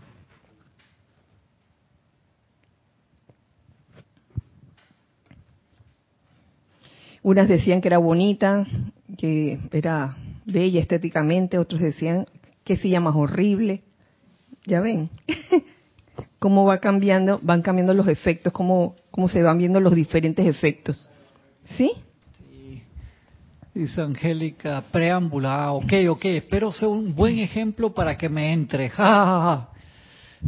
Unas 7.21 7.47
decían 7.47 7.81
que 7.81 7.89
era 7.89 7.97
bonita, 7.97 8.65
que 9.17 9.59
era 9.71 10.15
bella 10.45 10.79
estéticamente, 10.79 11.57
otros 11.57 11.81
decían 11.81 12.25
que 12.63 12.77
silla 12.77 12.99
más 12.99 13.15
horrible. 13.15 13.81
Ya 14.65 14.81
ven 14.81 15.09
cómo 16.39 16.65
va 16.65 16.79
cambiando, 16.79 17.39
van 17.41 17.61
cambiando 17.61 17.93
los 17.93 18.07
efectos, 18.07 18.53
cómo, 18.53 18.95
cómo 19.11 19.27
se 19.29 19.43
van 19.43 19.57
viendo 19.57 19.79
los 19.79 19.95
diferentes 19.95 20.45
efectos. 20.45 21.09
¿Sí? 21.77 21.91
sí. 22.37 22.81
Dice 23.73 24.01
Angélica, 24.01 24.83
preámbula, 24.91 25.71
ok, 25.73 25.93
ok, 26.09 26.25
espero 26.25 26.71
ser 26.71 26.89
un 26.89 27.15
buen 27.15 27.39
ejemplo 27.39 27.93
para 27.93 28.17
que 28.17 28.29
me 28.29 28.53
entre. 28.53 28.89
Ja, 28.99 29.69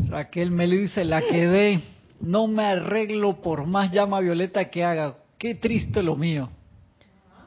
Raquel 0.07 0.51
me 0.51 0.67
dice, 0.67 1.03
la 1.03 1.21
quedé, 1.21 1.81
no 2.21 2.47
me 2.47 2.63
arreglo 2.63 3.41
por 3.41 3.67
más 3.67 3.91
llama 3.91 4.21
violeta 4.21 4.69
que 4.69 4.85
haga. 4.85 5.17
Qué 5.37 5.55
triste 5.55 6.01
lo 6.01 6.15
mío. 6.15 6.49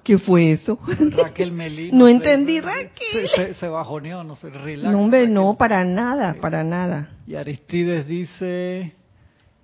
¿Qué 0.04 0.18
fue 0.18 0.52
eso? 0.52 0.78
Raquel 1.16 1.50
Melino. 1.50 1.98
no 1.98 2.08
entendí, 2.08 2.60
Raquel. 2.60 3.28
Se, 3.34 3.54
se, 3.54 3.68
bajoneó, 3.68 4.22
no 4.22 4.36
se 4.36 4.50
relax. 4.50 4.92
No, 4.92 5.00
hombre, 5.00 5.26
no, 5.26 5.56
para 5.56 5.82
nada, 5.82 6.34
para 6.34 6.62
nada. 6.62 7.08
Y 7.26 7.34
Aristides 7.36 8.06
dice, 8.06 8.92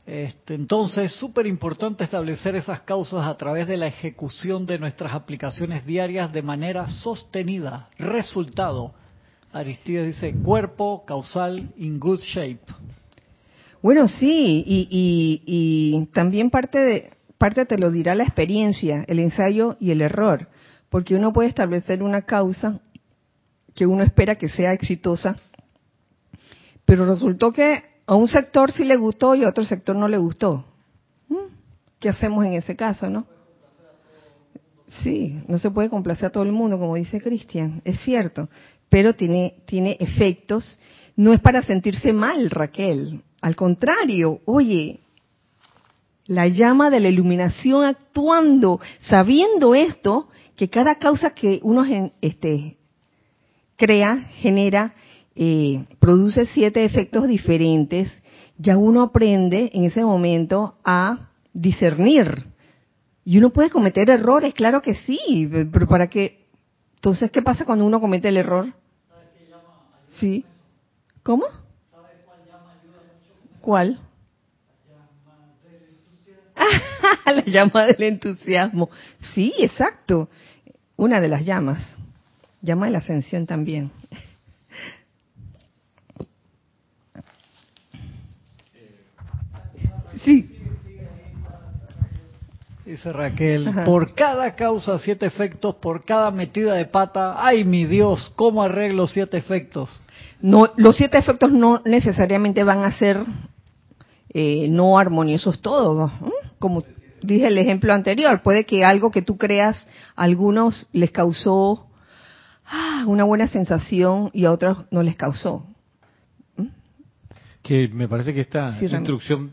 este, 0.07 0.55
entonces, 0.55 1.13
súper 1.13 1.47
importante 1.47 2.05
establecer 2.05 2.57
esas 2.57 2.81
causas 2.81 3.27
a 3.27 3.37
través 3.37 3.69
de 3.69 3.77
la 3.77 3.87
ejecución 3.87 4.65
de 4.65 4.79
nuestras 4.79 5.13
aplicaciones 5.13 5.85
diarias 5.85 6.33
de 6.33 6.41
manera 6.41 6.89
sostenida. 6.89 7.91
Resultado, 7.99 8.95
Aristides 9.53 10.07
dice, 10.07 10.35
cuerpo 10.43 11.05
causal 11.07 11.69
in 11.77 12.01
good 12.01 12.21
shape. 12.21 12.61
Bueno, 13.83 14.09
sí, 14.09 14.65
y, 14.67 14.89
y, 14.91 15.43
y 15.47 16.07
también 16.07 16.51
parte 16.51 16.79
de, 16.79 17.11
parte 17.41 17.65
te 17.65 17.79
lo 17.79 17.91
dirá 17.91 18.15
la 18.15 18.25
experiencia, 18.25 19.03
el 19.09 19.19
ensayo 19.19 19.79
y 19.81 19.93
el 19.93 20.03
error, 20.03 20.49
porque 20.91 21.15
uno 21.15 21.33
puede 21.33 21.49
establecer 21.49 22.03
una 22.03 22.21
causa 22.21 22.81
que 23.75 23.87
uno 23.87 24.05
espera 24.05 24.35
que 24.35 24.51
sea 24.51 24.75
exitosa, 24.75 25.37
pero 26.85 27.07
resultó 27.07 27.51
que 27.51 27.83
a 28.05 28.15
un 28.15 28.29
sector 28.29 28.73
sí 28.73 28.85
le 28.85 28.97
gustó 28.97 29.35
y 29.35 29.45
a 29.45 29.49
otro 29.49 29.65
sector 29.65 29.97
no 29.97 30.07
le 30.07 30.19
gustó. 30.19 30.67
¿Mm? 31.29 31.49
¿Qué 31.99 32.11
hacemos 32.11 32.45
en 32.45 32.53
ese 32.53 32.77
caso, 32.77 33.09
no? 33.09 33.25
Sí, 35.03 35.43
no 35.49 35.59
se 35.59 35.71
puede 35.71 35.89
complacer 35.89 36.27
a 36.27 36.33
todo 36.33 36.45
el 36.45 36.53
mundo, 36.53 36.79
como 36.79 36.97
dice 36.97 37.23
Cristian, 37.23 37.81
es 37.87 37.99
cierto, 38.01 38.51
pero 38.91 39.15
tiene, 39.15 39.55
tiene 39.65 39.97
efectos. 39.99 40.79
No 41.17 41.33
es 41.33 41.41
para 41.41 41.63
sentirse 41.63 42.13
mal, 42.13 42.51
Raquel. 42.51 43.23
Al 43.41 43.57
contrario, 43.57 44.41
oye, 44.45 45.01
la 46.31 46.47
llama 46.47 46.91
de 46.91 47.01
la 47.01 47.09
iluminación 47.09 47.85
actuando, 47.85 48.79
sabiendo 49.01 49.75
esto, 49.75 50.29
que 50.55 50.71
cada 50.71 50.95
causa 50.95 51.35
que 51.35 51.59
uno 51.65 51.85
este, 52.21 52.77
crea, 53.75 54.17
genera, 54.37 54.95
eh, 55.35 55.87
produce 55.99 56.47
siete 56.47 56.85
efectos 56.85 57.27
diferentes, 57.27 58.13
ya 58.59 58.79
uno 58.79 59.03
aprende 59.03 59.73
en 59.75 59.83
ese 59.87 60.05
momento 60.05 60.77
a 60.85 61.31
discernir. 61.53 62.47
Y 63.25 63.39
uno 63.39 63.51
puede 63.51 63.71
cometer 63.71 64.09
errores, 64.09 64.55
claro 64.55 64.83
que 64.83 64.95
sí, 64.95 65.51
pero 65.73 65.89
para 65.89 66.07
qué. 66.07 66.47
Entonces, 66.95 67.33
¿qué 67.33 67.43
pasa 67.43 67.65
cuando 67.65 67.85
uno 67.85 68.01
comete 68.01 68.29
el 68.29 68.37
error? 68.37 68.73
Sí. 70.21 70.45
¿Cómo? 71.25 71.47
¿Cuál? 73.61 73.99
la 77.27 77.45
llama 77.45 77.87
del 77.87 78.03
entusiasmo. 78.03 78.91
Sí, 79.35 79.53
exacto. 79.59 80.29
Una 80.97 81.21
de 81.21 81.29
las 81.29 81.45
llamas. 81.45 81.97
Llama 82.63 82.87
de 82.87 82.93
la 82.93 82.99
ascensión 82.99 83.47
también. 83.47 83.91
Sí. 90.25 90.57
Dice 92.85 93.13
Raquel, 93.13 93.71
por 93.85 94.15
cada 94.15 94.57
causa 94.57 94.99
siete 94.99 95.25
efectos, 95.25 95.77
por 95.77 96.05
cada 96.05 96.33
metida 96.33 96.75
de 96.75 96.87
pata, 96.87 97.35
ay 97.39 97.65
mi 97.65 97.85
Dios, 97.85 98.33
¿cómo 98.35 98.65
arreglo 98.65 99.07
siete 99.07 99.37
efectos? 99.37 99.89
No, 100.41 100.69
los 100.77 100.97
siete 100.97 101.17
efectos 101.17 101.53
no 101.53 101.83
necesariamente 101.85 102.65
van 102.65 102.83
a 102.83 102.91
ser 102.91 103.25
eh, 104.31 104.69
no 104.69 104.99
armoniosos 104.99 105.61
todos. 105.61 106.11
Como 106.61 106.85
dije 107.23 107.49
el 107.49 107.59
ejemplo 107.59 107.93
anterior, 107.93 108.43
puede 108.43 108.65
que 108.65 108.85
algo 108.85 109.11
que 109.11 109.23
tú 109.23 109.37
creas 109.37 109.77
a 110.15 110.25
algunos 110.25 110.89
les 110.93 111.11
causó 111.11 111.89
ah, 112.67 113.05
una 113.07 113.25
buena 113.25 113.49
sensación 113.49 114.31
y 114.33 114.45
a 114.45 114.53
otros 114.53 114.85
no 114.91 115.03
les 115.03 115.17
causó. 115.17 115.67
¿Mm? 116.57 116.67
Que 117.63 117.89
me 117.89 118.07
parece 118.07 118.35
que 118.35 118.43
esta 118.43 118.77
instrucción 118.79 119.53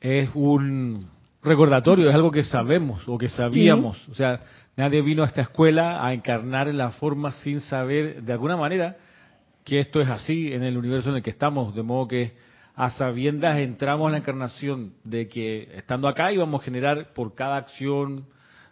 es 0.00 0.28
un 0.34 1.06
recordatorio, 1.42 2.08
es 2.08 2.14
algo 2.14 2.32
que 2.32 2.42
sabemos 2.42 3.06
o 3.06 3.16
que 3.16 3.28
sabíamos. 3.28 4.08
O 4.08 4.14
sea, 4.14 4.40
nadie 4.76 5.02
vino 5.02 5.22
a 5.22 5.26
esta 5.26 5.42
escuela 5.42 6.04
a 6.04 6.12
encarnar 6.12 6.68
en 6.68 6.78
la 6.78 6.90
forma 6.90 7.30
sin 7.30 7.60
saber 7.60 8.22
de 8.22 8.32
alguna 8.32 8.56
manera 8.56 8.96
que 9.64 9.78
esto 9.78 10.00
es 10.00 10.08
así 10.08 10.52
en 10.52 10.64
el 10.64 10.76
universo 10.76 11.10
en 11.10 11.16
el 11.16 11.22
que 11.22 11.30
estamos, 11.30 11.76
de 11.76 11.82
modo 11.84 12.08
que 12.08 12.47
a 12.78 12.90
sabiendas 12.90 13.58
entramos 13.58 14.06
en 14.06 14.12
la 14.12 14.18
encarnación 14.18 14.92
de 15.02 15.26
que 15.26 15.68
estando 15.74 16.06
acá 16.06 16.30
íbamos 16.30 16.60
a 16.60 16.64
generar 16.64 17.12
por 17.12 17.34
cada 17.34 17.56
acción, 17.56 18.26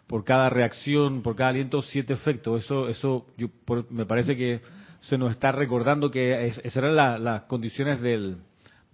por 0.07 0.23
cada 0.23 0.49
reacción, 0.49 1.21
por 1.21 1.35
cada 1.35 1.49
aliento 1.49 1.81
siete 1.81 2.13
efectos. 2.13 2.63
Eso, 2.63 2.87
eso 2.87 3.25
yo, 3.37 3.49
me 3.89 4.05
parece 4.05 4.37
que 4.37 4.61
se 5.01 5.17
nos 5.17 5.31
está 5.31 5.51
recordando 5.51 6.09
que 6.09 6.47
esas 6.47 6.77
eran 6.77 6.95
las 6.95 7.41
condiciones 7.43 7.99
del, 7.99 8.37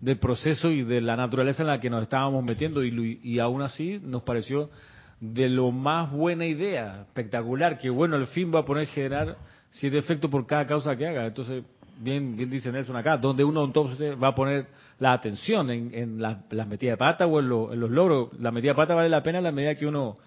del, 0.02 0.18
proceso 0.18 0.72
y 0.72 0.82
de 0.82 1.00
la 1.00 1.16
naturaleza 1.16 1.62
en 1.62 1.68
la 1.68 1.80
que 1.80 1.92
nos 1.92 2.02
estábamos 2.02 2.44
metiendo 2.44 2.84
y, 2.84 3.20
y 3.22 3.38
aún 3.38 3.62
así 3.62 4.02
nos 4.04 4.24
pareció 4.24 4.72
de 5.20 5.48
lo 5.48 5.70
más 5.70 6.12
buena 6.12 6.48
idea, 6.48 7.02
espectacular, 7.02 7.78
que 7.78 7.92
bueno, 7.92 8.16
al 8.16 8.26
fin 8.26 8.52
va 8.54 8.62
a 8.62 8.66
poner 8.66 8.88
generar 8.88 9.38
siete 9.70 10.00
efectos 10.00 10.32
por 10.32 10.48
cada 10.48 10.66
causa 10.66 10.96
que 10.96 11.06
haga. 11.06 11.28
Entonces, 11.28 11.64
bien, 12.04 12.36
bien 12.36 12.50
dice 12.50 12.72
Nelson 12.72 12.96
acá, 12.96 13.18
donde 13.18 13.44
uno 13.44 13.64
entonces 13.64 14.16
va 14.22 14.30
a 14.30 14.36
poner 14.36 14.68
la 15.00 15.14
atención 15.14 15.70
en, 15.70 16.22
las 16.22 16.68
metidas 16.68 16.94
de 16.94 16.98
pata 16.98 17.26
o 17.26 17.40
en, 17.40 17.50
los 17.50 17.90
logros. 17.90 18.30
La 18.40 18.52
metida 18.52 18.72
de 18.72 18.76
pata 18.76 18.94
vale 18.94 19.10
la 19.10 19.24
pena 19.24 19.40
en 19.40 19.46
la 19.46 19.52
medida 19.52 19.76
que 19.76 19.88
uno 19.88 20.18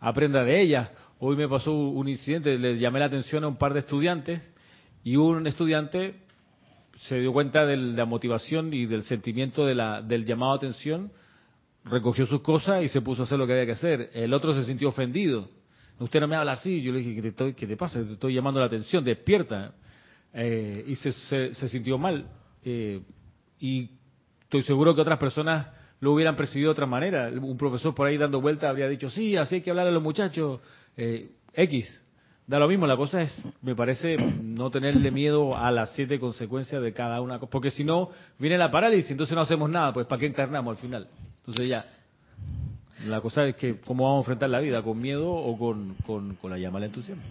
aprenda 0.00 0.44
de 0.44 0.60
ellas. 0.60 0.92
Hoy 1.18 1.36
me 1.36 1.48
pasó 1.48 1.72
un 1.72 2.08
incidente, 2.08 2.58
le 2.58 2.78
llamé 2.78 3.00
la 3.00 3.06
atención 3.06 3.44
a 3.44 3.48
un 3.48 3.56
par 3.56 3.72
de 3.72 3.80
estudiantes 3.80 4.42
y 5.04 5.16
un 5.16 5.46
estudiante 5.46 6.22
se 7.02 7.18
dio 7.18 7.32
cuenta 7.32 7.66
de 7.66 7.76
la 7.76 8.04
motivación 8.04 8.72
y 8.72 8.86
del 8.86 9.02
sentimiento 9.04 9.66
de 9.66 9.74
la, 9.74 10.02
del 10.02 10.24
llamado 10.24 10.52
a 10.52 10.56
atención, 10.56 11.10
recogió 11.84 12.26
sus 12.26 12.42
cosas 12.42 12.84
y 12.84 12.88
se 12.88 13.00
puso 13.00 13.22
a 13.22 13.24
hacer 13.24 13.38
lo 13.38 13.46
que 13.46 13.52
había 13.54 13.66
que 13.66 13.72
hacer. 13.72 14.10
El 14.14 14.32
otro 14.32 14.54
se 14.54 14.64
sintió 14.64 14.88
ofendido. 14.88 15.48
Usted 15.98 16.20
no 16.20 16.28
me 16.28 16.36
habla 16.36 16.52
así. 16.52 16.80
Yo 16.80 16.92
le 16.92 17.00
dije, 17.00 17.20
¿qué 17.20 17.32
te, 17.32 17.54
qué 17.54 17.66
te 17.66 17.76
pasa? 17.76 18.02
Te 18.02 18.12
estoy 18.12 18.34
llamando 18.34 18.60
la 18.60 18.66
atención, 18.66 19.04
despierta. 19.04 19.72
Eh, 20.34 20.84
y 20.86 20.96
se, 20.96 21.12
se, 21.12 21.68
sintió 21.68 21.98
mal. 21.98 22.26
Eh, 22.64 23.00
y 23.60 23.90
estoy 24.42 24.62
seguro 24.62 24.94
que 24.94 25.00
otras 25.00 25.18
personas 25.18 25.68
lo 26.00 26.12
hubieran 26.12 26.36
percibido 26.36 26.68
de 26.68 26.72
otra 26.72 26.86
manera. 26.86 27.28
Un 27.28 27.56
profesor 27.56 27.94
por 27.94 28.06
ahí 28.06 28.16
dando 28.16 28.40
vuelta 28.40 28.68
habría 28.68 28.88
dicho, 28.88 29.10
sí, 29.10 29.36
así 29.36 29.56
hay 29.56 29.60
que 29.60 29.70
hablar 29.70 29.86
a 29.86 29.90
los 29.90 30.02
muchachos. 30.02 30.60
Eh, 30.96 31.30
X. 31.54 32.00
Da 32.46 32.58
lo 32.58 32.66
mismo, 32.66 32.86
la 32.86 32.96
cosa 32.96 33.22
es, 33.22 33.34
me 33.62 33.76
parece, 33.76 34.16
no 34.42 34.70
tenerle 34.70 35.12
miedo 35.12 35.56
a 35.56 35.70
las 35.70 35.94
siete 35.94 36.18
consecuencias 36.18 36.82
de 36.82 36.92
cada 36.92 37.20
una, 37.20 37.38
porque 37.38 37.70
si 37.70 37.84
no, 37.84 38.10
viene 38.38 38.58
la 38.58 38.70
parálisis, 38.70 39.12
entonces 39.12 39.34
no 39.36 39.42
hacemos 39.42 39.70
nada, 39.70 39.92
pues 39.92 40.06
¿para 40.06 40.18
qué 40.18 40.26
encarnamos 40.26 40.76
al 40.76 40.82
final? 40.82 41.08
Entonces 41.38 41.68
ya, 41.68 41.86
la 43.06 43.20
cosa 43.20 43.46
es 43.46 43.56
que 43.56 43.80
cómo 43.80 44.04
vamos 44.04 44.18
a 44.18 44.22
enfrentar 44.22 44.50
la 44.50 44.60
vida, 44.60 44.82
con 44.82 45.00
miedo 45.00 45.30
o 45.30 45.56
con, 45.56 45.94
con, 46.04 46.50
la 46.50 46.58
llama 46.58 46.80
del 46.80 46.88
entusiasmo. 46.88 47.22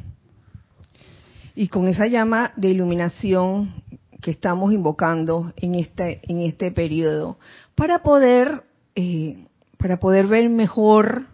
Y 1.55 1.67
con 1.67 1.87
esa 1.87 2.07
llama 2.07 2.53
de 2.55 2.69
iluminación 2.69 3.83
que 4.21 4.31
estamos 4.31 4.71
invocando 4.71 5.51
en 5.57 5.75
este, 5.75 6.21
en 6.23 6.41
este 6.41 6.71
periodo, 6.71 7.37
para 7.75 8.03
poder, 8.03 8.63
eh, 8.95 9.45
para 9.77 9.99
poder 9.99 10.27
ver 10.27 10.49
mejor 10.49 11.25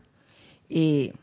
eh, 0.70 1.14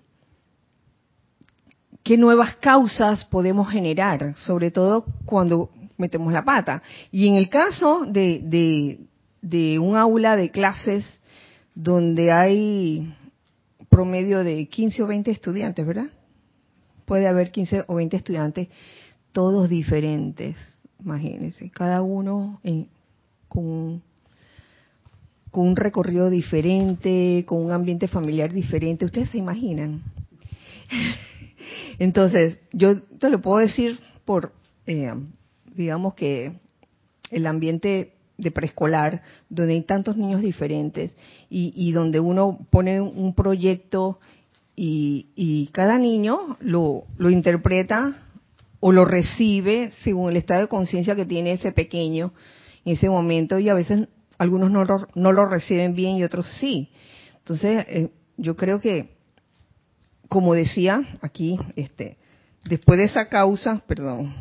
qué 2.03 2.19
nuevas 2.19 2.57
causas 2.57 3.25
podemos 3.25 3.71
generar, 3.71 4.35
sobre 4.37 4.71
todo 4.71 5.07
cuando 5.25 5.71
metemos 5.97 6.33
la 6.33 6.45
pata. 6.45 6.83
Y 7.11 7.29
en 7.29 7.37
el 7.37 7.49
caso 7.49 8.05
de, 8.07 9.09
de, 9.41 9.79
un 9.79 9.97
aula 9.97 10.37
de 10.37 10.51
clases 10.51 11.21
donde 11.75 12.31
hay 12.31 13.15
promedio 13.89 14.45
de 14.45 14.67
15 14.69 15.03
o 15.03 15.07
20 15.07 15.31
estudiantes, 15.31 15.87
¿verdad? 15.87 16.11
Puede 17.05 17.29
haber 17.29 17.51
15 17.51 17.85
o 17.87 17.95
20 17.97 18.17
estudiantes, 18.17 18.69
todos 19.33 19.69
diferentes, 19.69 20.57
imagínense, 21.01 21.71
cada 21.71 22.03
uno 22.03 22.61
con, 23.49 24.03
con 25.51 25.69
un 25.69 25.77
recorrido 25.77 26.31
diferente, 26.31 27.45
con 27.47 27.65
un 27.65 27.73
ambiente 27.73 28.09
familiar 28.09 28.53
diferente. 28.53 29.05
¿Ustedes 29.05 29.31
se 29.31 29.39
imaginan? 29.39 30.03
Entonces, 31.99 32.59
yo 32.73 33.01
te 33.03 33.31
lo 33.31 33.41
puedo 33.41 33.59
decir 33.59 33.99
por, 34.25 34.53
eh, 34.87 35.13
digamos 35.75 36.15
que 36.15 36.53
el 37.31 37.47
ambiente 37.47 38.13
de 38.37 38.51
preescolar, 38.51 39.23
donde 39.49 39.75
hay 39.75 39.83
tantos 39.83 40.17
niños 40.17 40.41
diferentes 40.41 41.15
y, 41.49 41.93
donde 41.93 42.19
uno 42.19 42.67
pone 42.71 43.01
un 43.01 43.35
proyecto 43.35 44.19
y, 44.77 45.71
cada 45.73 45.99
niño 45.99 46.57
lo, 46.61 47.07
interpreta 47.31 48.17
o 48.81 48.93
lo 48.93 49.05
recibe 49.05 49.93
según 50.03 50.31
el 50.31 50.37
estado 50.37 50.63
de 50.63 50.69
conciencia 50.69 51.17
que 51.17 51.27
tiene 51.27 51.53
ese 51.53 51.73
pequeño 51.73 52.33
en 52.85 52.95
ese 52.95 53.09
momento 53.09 53.59
y 53.59 53.69
a 53.69 53.75
veces 53.75 54.09
algunos 54.37 54.71
no 54.71 54.85
lo, 54.85 55.09
no 55.15 55.33
lo 55.33 55.47
reciben 55.47 55.95
bien 55.95 56.17
y 56.17 56.25
otros 56.25 56.47
sí. 56.59 56.91
Entonces, 57.39 57.87
eh, 57.89 58.11
yo 58.37 58.57
creo 58.57 58.81
que 58.81 59.15
como 60.29 60.55
decía 60.55 61.01
aquí, 61.21 61.59
este, 61.77 62.17
después 62.65 62.99
de 62.99 63.05
esa 63.05 63.29
causa, 63.29 63.83
perdón, 63.87 64.35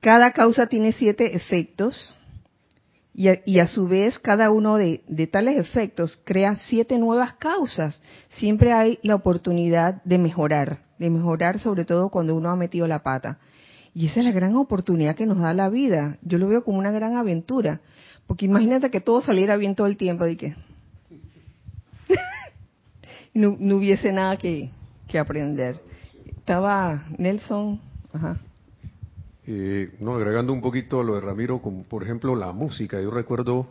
cada 0.00 0.32
causa 0.32 0.66
tiene 0.66 0.92
siete 0.92 1.34
efectos 1.34 2.16
y 3.14 3.58
a, 3.58 3.66
su 3.66 3.86
vez 3.88 4.18
cada 4.18 4.50
uno 4.50 4.76
de, 4.76 5.02
tales 5.30 5.58
efectos 5.58 6.18
crea 6.24 6.56
siete 6.56 6.98
nuevas 6.98 7.34
causas. 7.34 8.02
Siempre 8.30 8.72
hay 8.72 8.98
la 9.02 9.16
oportunidad 9.16 10.02
de 10.04 10.16
mejorar, 10.16 10.78
de 10.98 11.10
mejorar 11.10 11.58
sobre 11.58 11.84
todo 11.84 12.08
cuando 12.08 12.34
uno 12.34 12.50
ha 12.50 12.56
metido 12.56 12.86
la 12.86 13.02
pata. 13.02 13.38
Y 13.94 14.06
esa 14.06 14.20
es 14.20 14.24
la 14.24 14.32
gran 14.32 14.56
oportunidad 14.56 15.14
que 15.14 15.26
nos 15.26 15.38
da 15.38 15.52
la 15.52 15.68
vida. 15.68 16.16
Yo 16.22 16.38
lo 16.38 16.48
veo 16.48 16.64
como 16.64 16.78
una 16.78 16.90
gran 16.90 17.16
aventura. 17.16 17.80
Porque 18.26 18.46
imagínate 18.46 18.90
que 18.90 19.02
todo 19.02 19.20
saliera 19.20 19.56
bien 19.56 19.74
todo 19.74 19.86
el 19.86 19.98
tiempo. 19.98 20.24
De 20.24 20.38
que, 20.38 20.54
no, 23.34 23.54
no 23.58 23.76
hubiese 23.76 24.10
nada 24.12 24.38
que, 24.38 24.70
aprender. 25.18 25.78
Estaba 26.38 27.04
Nelson, 27.18 27.78
ajá. 28.14 28.38
Eh, 29.46 29.96
no, 29.98 30.14
agregando 30.14 30.52
un 30.52 30.60
poquito 30.60 31.00
a 31.00 31.04
lo 31.04 31.16
de 31.16 31.20
Ramiro, 31.20 31.60
como 31.60 31.82
por 31.82 32.02
ejemplo 32.04 32.36
la 32.36 32.52
música, 32.52 33.00
yo 33.00 33.10
recuerdo, 33.10 33.66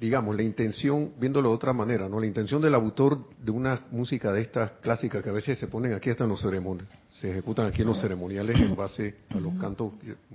digamos, 0.00 0.36
la 0.36 0.42
intención, 0.42 1.12
viéndolo 1.18 1.48
de 1.48 1.54
otra 1.56 1.72
manera, 1.72 2.08
¿no? 2.08 2.20
La 2.20 2.26
intención 2.26 2.62
del 2.62 2.74
autor 2.74 3.28
de 3.38 3.50
una 3.50 3.80
música 3.90 4.32
de 4.32 4.40
estas 4.42 4.72
clásicas 4.82 5.22
que 5.22 5.30
a 5.30 5.32
veces 5.32 5.58
se 5.58 5.66
ponen 5.66 5.94
aquí 5.94 6.10
hasta 6.10 6.24
en 6.24 6.30
los 6.30 6.40
ceremoniales, 6.40 6.88
se 7.12 7.30
ejecutan 7.30 7.66
aquí 7.66 7.82
en 7.82 7.88
los 7.88 8.00
ceremoniales 8.00 8.60
en 8.60 8.76
base 8.76 9.16
a 9.30 9.38
los 9.38 9.54
cantos, 9.54 9.92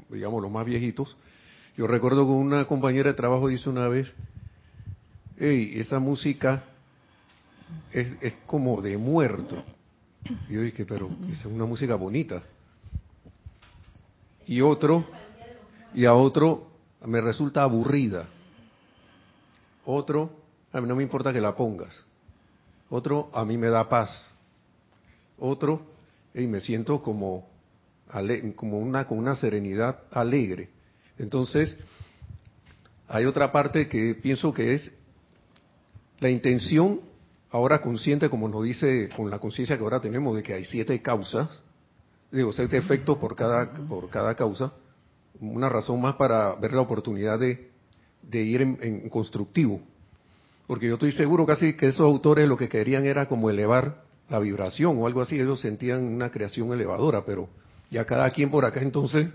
digamos, 0.09 0.41
los 0.41 0.51
más 0.51 0.65
viejitos. 0.65 1.15
Yo 1.77 1.87
recuerdo 1.87 2.25
que 2.25 2.31
una 2.31 2.65
compañera 2.65 3.09
de 3.09 3.15
trabajo 3.15 3.47
dice 3.47 3.69
una 3.69 3.87
vez, 3.87 4.13
hey, 5.37 5.73
esa 5.75 5.99
música 5.99 6.65
es, 7.93 8.11
es 8.19 8.33
como 8.45 8.81
de 8.81 8.97
muerto. 8.97 9.63
Y 10.49 10.53
yo 10.53 10.61
dije, 10.61 10.85
pero 10.85 11.09
esa 11.31 11.47
es 11.47 11.53
una 11.53 11.65
música 11.65 11.95
bonita. 11.95 12.43
Y 14.49 14.61
otro, 14.61 15.05
y 15.93 16.05
a 16.05 16.15
otro 16.15 16.71
me 17.05 17.21
resulta 17.21 17.61
aburrida. 17.61 18.27
Otro, 19.85 20.31
a 20.73 20.81
mí 20.81 20.87
no 20.87 20.95
me 20.95 21.03
importa 21.03 21.31
que 21.31 21.39
la 21.39 21.55
pongas. 21.55 22.03
Otro, 22.89 23.29
a 23.31 23.45
mí 23.45 23.59
me 23.59 23.69
da 23.69 23.87
paz. 23.87 24.09
Otro, 25.37 25.83
y 26.33 26.47
me 26.47 26.61
siento 26.61 26.99
como, 26.99 27.47
como 28.55 28.79
una, 28.79 29.05
con 29.05 29.19
una 29.19 29.35
serenidad 29.35 29.99
alegre. 30.09 30.69
Entonces, 31.19 31.77
hay 33.07 33.25
otra 33.25 33.51
parte 33.51 33.87
que 33.87 34.15
pienso 34.15 34.51
que 34.51 34.73
es 34.73 34.91
la 36.21 36.31
intención 36.31 37.01
ahora 37.51 37.83
consciente, 37.83 38.31
como 38.31 38.49
nos 38.49 38.63
dice, 38.63 39.09
con 39.15 39.29
la 39.29 39.37
conciencia 39.37 39.77
que 39.77 39.83
ahora 39.83 40.01
tenemos 40.01 40.35
de 40.35 40.41
que 40.41 40.55
hay 40.55 40.65
siete 40.65 40.99
causas, 41.03 41.61
digo, 42.31 42.53
siete 42.53 42.77
efectos 42.77 43.17
por 43.17 43.35
cada, 43.35 43.71
por 43.71 44.09
cada 44.09 44.35
causa, 44.35 44.73
una 45.39 45.69
razón 45.69 46.01
más 46.01 46.15
para 46.15 46.55
ver 46.55 46.73
la 46.73 46.81
oportunidad 46.81 47.39
de, 47.39 47.69
de 48.21 48.41
ir 48.41 48.61
en, 48.61 49.09
constructivo. 49.09 49.81
Porque 50.67 50.87
yo 50.87 50.95
estoy 50.95 51.11
seguro 51.13 51.45
casi 51.45 51.73
que 51.73 51.87
esos 51.87 52.01
autores 52.01 52.47
lo 52.47 52.57
que 52.57 52.69
querían 52.69 53.05
era 53.05 53.27
como 53.27 53.49
elevar 53.49 54.03
la 54.29 54.39
vibración 54.39 54.97
o 54.99 55.07
algo 55.07 55.21
así, 55.21 55.39
ellos 55.39 55.59
sentían 55.59 56.03
una 56.03 56.29
creación 56.29 56.71
elevadora, 56.71 57.25
pero 57.25 57.49
ya 57.89 58.05
cada 58.05 58.29
quien 58.29 58.51
por 58.51 58.63
acá 58.65 58.81
entonces, 58.81 59.27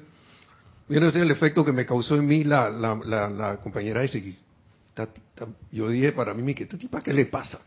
miren 0.88 1.16
el 1.16 1.30
efecto 1.33 1.64
que 1.64 1.72
me 1.72 1.85
causó 1.85 2.14
en 2.14 2.26
mí 2.26 2.44
la, 2.44 2.70
la, 2.70 3.28
la, 3.28 3.57
compañera 3.57 4.04
ese. 4.04 4.37
Yo 5.72 5.88
dije 5.88 6.12
para 6.12 6.33
mí, 6.35 6.54
¿qué 6.54 6.66
tipa 6.66 7.02
qué 7.02 7.12
le 7.12 7.26
pasa? 7.26 7.61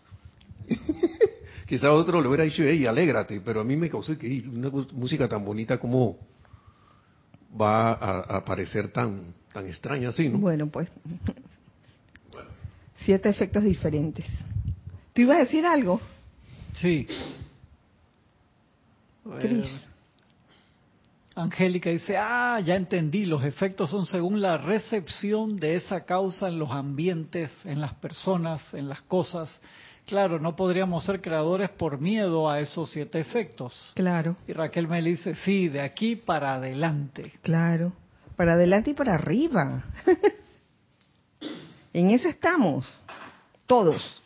Quizá 1.67 1.91
otro 1.91 2.21
le 2.21 2.27
hubiera 2.27 2.45
dicho, 2.45 2.63
hey, 2.63 2.86
alégrate, 2.86 3.41
pero 3.41 3.60
a 3.60 3.63
mí 3.63 3.75
me 3.75 3.89
causó 3.89 4.17
que 4.17 4.43
una 4.47 4.69
música 4.93 5.27
tan 5.27 5.43
bonita 5.43 5.77
como 5.77 6.17
va 7.60 7.91
a, 7.91 8.45
parecer 8.45 8.89
tan, 8.89 9.34
tan 9.51 9.65
extraña 9.67 10.10
así, 10.10 10.30
¿no? 10.30 10.38
Bueno, 10.38 10.67
pues 10.67 10.89
siete 13.03 13.30
efectos 13.30 13.63
diferentes. 13.63 14.25
¿Tú 15.13 15.21
ibas 15.21 15.38
a 15.38 15.39
decir 15.41 15.65
algo? 15.65 15.99
Sí. 16.73 17.08
Angélica 21.36 21.89
dice, 21.89 22.17
ah, 22.17 22.60
ya 22.60 22.75
entendí, 22.75 23.25
los 23.25 23.43
efectos 23.43 23.91
son 23.91 24.06
según 24.06 24.41
la 24.41 24.58
recepción 24.58 25.58
de 25.58 25.75
esa 25.75 26.06
causa 26.06 26.47
en 26.47 26.60
los 26.60 26.71
ambientes, 26.71 27.51
en 27.63 27.80
las 27.80 27.93
personas, 27.95 28.74
en 28.74 28.89
las 28.89 29.01
cosas. 29.01 29.61
Claro, 30.08 30.39
no 30.39 30.55
podríamos 30.55 31.03
ser 31.03 31.20
creadores 31.20 31.70
por 31.70 31.99
miedo 31.99 32.49
a 32.49 32.62
esos 32.62 32.89
siete 32.89 33.20
efectos. 33.20 33.91
Claro. 33.93 34.38
Y 34.47 34.53
Raquel 34.53 34.88
me 34.88 35.01
dice, 35.01 35.36
sí, 35.36 35.68
de 35.68 35.82
aquí 35.82 36.16
para 36.16 36.53
adelante. 36.55 37.34
Claro, 37.41 37.91
para 38.38 38.53
adelante 38.53 38.91
y 38.91 38.93
para 38.93 39.16
arriba. 39.16 39.84
en 41.93 42.12
eso 42.12 42.30
estamos, 42.30 43.03
todos. 43.66 44.22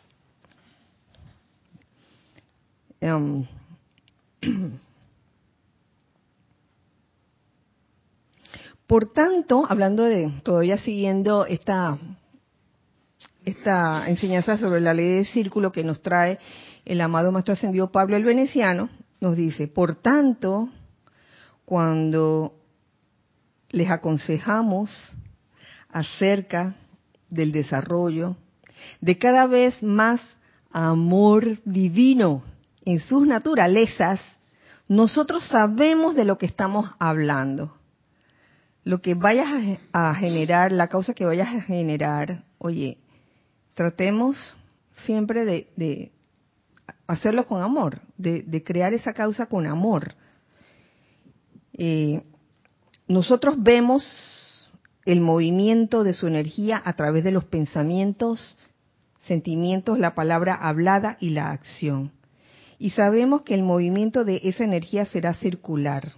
Em, 3.00 3.44
por 8.86 9.12
tanto, 9.12 9.66
hablando 9.68 10.04
de, 10.04 10.30
todavía 10.44 10.78
siguiendo 10.78 11.44
esta 11.44 11.98
esta 13.44 14.08
enseñanza 14.08 14.56
sobre 14.56 14.80
la 14.80 14.94
ley 14.94 15.16
del 15.16 15.26
círculo 15.26 15.72
que 15.72 15.84
nos 15.84 16.02
trae 16.02 16.38
el 16.84 17.00
amado 17.00 17.32
Maestro 17.32 17.54
Ascendido 17.54 17.90
Pablo 17.90 18.16
el 18.16 18.24
Veneciano, 18.24 18.88
nos 19.20 19.36
dice, 19.36 19.68
por 19.68 19.94
tanto, 19.94 20.68
cuando 21.64 22.54
les 23.70 23.90
aconsejamos 23.90 24.90
acerca 25.88 26.74
del 27.30 27.52
desarrollo 27.52 28.36
de 29.00 29.18
cada 29.18 29.46
vez 29.46 29.82
más 29.82 30.20
amor 30.70 31.58
divino 31.64 32.42
en 32.84 33.00
sus 33.00 33.26
naturalezas, 33.26 34.20
nosotros 34.88 35.44
sabemos 35.46 36.16
de 36.16 36.24
lo 36.24 36.36
que 36.38 36.46
estamos 36.46 36.90
hablando. 36.98 37.76
Lo 38.84 39.00
que 39.00 39.14
vayas 39.14 39.78
a 39.92 40.14
generar, 40.14 40.72
la 40.72 40.88
causa 40.88 41.14
que 41.14 41.24
vayas 41.24 41.54
a 41.54 41.60
generar, 41.60 42.42
oye, 42.58 42.98
tratemos 43.74 44.58
siempre 45.04 45.44
de, 45.44 46.12
hacerlo 47.06 47.46
con 47.46 47.62
amor, 47.62 48.00
de, 48.16 48.62
crear 48.64 48.94
esa 48.94 49.12
causa 49.12 49.46
con 49.46 49.66
amor. 49.66 50.14
Eh, 51.74 52.22
nosotros 53.08 53.56
vemos 53.58 54.72
el 55.04 55.20
movimiento 55.20 56.04
de 56.04 56.12
su 56.12 56.26
energía 56.26 56.80
a 56.84 56.92
través 56.94 57.24
de 57.24 57.32
los 57.32 57.44
pensamientos, 57.44 58.56
sentimientos, 59.24 59.98
la 59.98 60.14
palabra 60.14 60.54
hablada 60.54 61.16
y 61.20 61.30
la 61.30 61.50
acción 61.50 62.12
y 62.82 62.90
sabemos 62.90 63.42
que 63.42 63.54
el 63.54 63.62
movimiento 63.62 64.24
de 64.24 64.40
esa 64.42 64.64
energía 64.64 65.04
será 65.04 65.34
circular. 65.34 66.14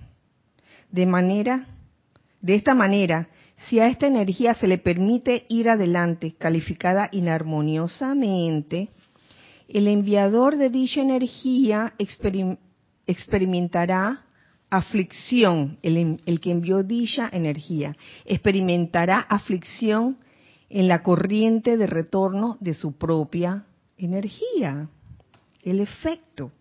De 0.91 1.05
manera, 1.05 1.67
de 2.45 2.55
esta 2.57 2.75
manera, 2.75 3.29
si 3.69 3.81
a 3.81 3.87
esta 3.89 4.07
energía 4.07 4.53
se 4.53 4.69
le 4.69 4.77
permite 4.77 5.47
ir 5.49 5.71
adelante, 5.71 6.35
calificada 6.37 7.09
inarmoniosamente, 7.11 8.91
el 9.67 9.89
enviador 9.89 10.59
de 10.59 10.69
dicha 10.69 11.01
energía 11.01 11.95
experimentará 13.07 14.27
aflicción, 14.69 15.79
el, 15.81 16.21
el, 16.27 16.41
que 16.41 16.51
envió 16.51 16.83
dicha 16.83 17.31
energía, 17.33 17.97
experimentará 18.27 19.21
aflicción 19.21 20.19
en 20.69 20.87
la 20.87 21.03
corriente 21.03 21.79
de 21.79 21.87
retorno 21.87 22.59
de 22.61 22.75
su 22.75 22.99
propia 22.99 23.65
energía 23.97 24.91
el 25.63 25.81
efecto. 25.81 26.53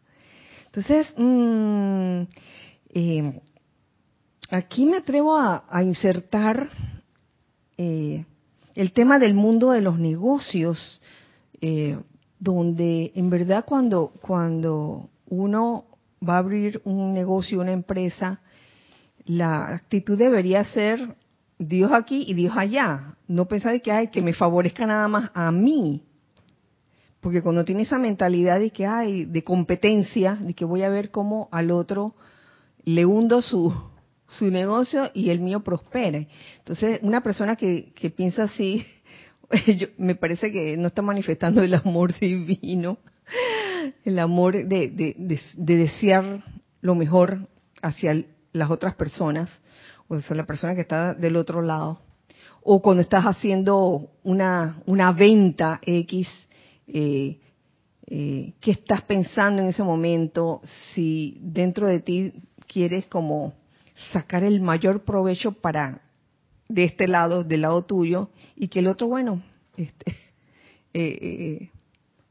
Entonces, 0.68 1.14
mm, 1.18 2.22
eh, 2.94 3.42
aquí 4.54 4.86
me 4.86 4.97
atrevo 4.97 5.36
a, 5.36 5.84
insertar 5.84 6.70
eh, 7.78 8.24
el 8.76 8.93
tema 8.93 9.18
del 9.18 9.34
mundo 9.34 9.72
de 9.72 9.82
los 9.82 9.97
negocios, 9.97 11.01
eh, 11.60 11.97
donde 12.39 13.12
en 13.16 13.30
verdad 13.30 13.66
cuando, 13.66 14.14
cuando 14.22 15.10
uno 15.28 15.86
va 16.28 16.36
a 16.36 16.39
abrir 16.39 16.82
un 16.86 17.14
negocio, 17.14 17.62
una 17.62 17.72
empresa, 17.72 18.41
la 19.26 19.74
actitud 19.74 20.18
debería 20.18 20.64
ser 20.66 21.16
Dios 21.58 21.91
aquí 21.91 22.24
y 22.28 22.36
Dios 22.36 22.54
allá. 22.56 23.16
No 23.28 23.47
pensar 23.47 23.82
que, 23.82 23.91
hay 23.91 24.10
que 24.10 24.22
me 24.22 24.34
favorezca 24.34 24.86
nada 24.86 25.08
más 25.08 25.32
a 25.34 25.51
mí, 25.51 26.04
porque 27.22 27.41
cuando 27.41 27.66
tiene 27.66 27.84
esa 27.84 27.97
mentalidad 27.97 28.60
de 28.60 28.70
que 28.70 28.86
hay 28.86 29.26
de 29.26 29.43
competencia, 29.43 30.36
de 30.36 30.54
que 30.54 30.66
voy 30.66 30.84
a 30.84 30.89
ver 30.89 31.10
cómo 31.10 31.47
al 31.51 31.72
otro 31.72 32.14
le 32.84 33.06
hundo 33.06 33.41
su, 33.41 33.74
su 34.28 34.49
negocio 34.49 35.11
y 35.13 35.30
el 35.30 35.39
mío 35.39 35.63
prospere. 35.63 36.28
Entonces, 36.59 36.99
una 37.01 37.21
persona 37.21 37.55
que, 37.55 37.93
que 37.93 38.09
piensa 38.09 38.43
así, 38.43 38.86
me 39.97 40.15
parece 40.15 40.51
que 40.51 40.78
no 40.78 40.88
está 40.88 41.01
manifestando 41.01 41.61
el 41.61 41.74
amor 41.74 42.13
divino, 42.19 42.97
el 44.03 44.19
amor 44.19 44.53
de, 44.53 44.89
de, 44.89 45.15
de, 45.17 45.78
desear 45.78 46.43
lo 46.82 46.95
mejor 46.95 47.47
hacia 47.82 48.24
las 48.51 48.69
otras 48.69 48.95
personas, 48.95 49.49
o 50.07 50.19
sea, 50.19 50.36
la 50.36 50.45
persona 50.45 50.76
que 50.76 50.82
está 50.82 51.13
del 51.13 51.36
otro 51.36 51.61
lado. 51.61 51.99
O 52.61 52.82
cuando 52.82 53.01
estás 53.01 53.26
haciendo 53.26 54.09
una, 54.24 54.82
una 54.86 55.11
venta 55.11 55.80
X, 55.82 56.30
eh, 56.88 57.39
eh, 58.07 58.53
qué 58.59 58.71
estás 58.71 59.01
pensando 59.01 59.61
en 59.61 59.69
ese 59.69 59.84
momento, 59.84 60.61
si 60.93 61.38
dentro 61.41 61.88
de 61.88 61.99
ti 61.99 62.34
quieres 62.67 63.05
como 63.07 63.53
sacar 64.12 64.43
el 64.43 64.62
mayor 64.62 65.04
provecho 65.04 65.54
para 65.54 66.01
de 66.68 66.86
este 66.86 67.08
lado, 67.08 67.43
del 67.43 67.62
lado 67.62 67.84
tuyo, 67.84 68.30
y 68.56 68.68
que 68.68 68.80
el 68.80 68.88
otro, 68.88 69.08
bueno, 69.08 69.43
este, 69.78 70.12
eh, 70.93 71.20
eh, 71.22 71.70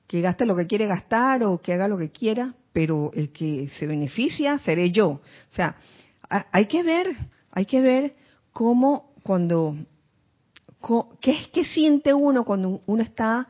que 0.06 0.20
gaste 0.20 0.46
lo 0.46 0.56
que 0.56 0.66
quiere 0.66 0.86
gastar 0.86 1.42
o 1.44 1.60
que 1.60 1.72
haga 1.72 1.88
lo 1.88 1.96
que 1.96 2.10
quiera, 2.10 2.54
pero 2.72 3.10
el 3.14 3.30
que 3.32 3.68
se 3.78 3.86
beneficia 3.86 4.58
seré 4.58 4.90
yo. 4.90 5.08
O 5.08 5.54
sea, 5.54 5.76
hay 6.28 6.66
que 6.66 6.82
ver, 6.82 7.14
hay 7.50 7.66
que 7.66 7.80
ver 7.80 8.14
cómo 8.52 9.12
cuando, 9.22 9.76
qué 11.20 11.30
es 11.30 11.48
que 11.48 11.64
siente 11.64 12.12
uno 12.12 12.44
cuando 12.44 12.80
uno 12.86 13.02
está 13.02 13.48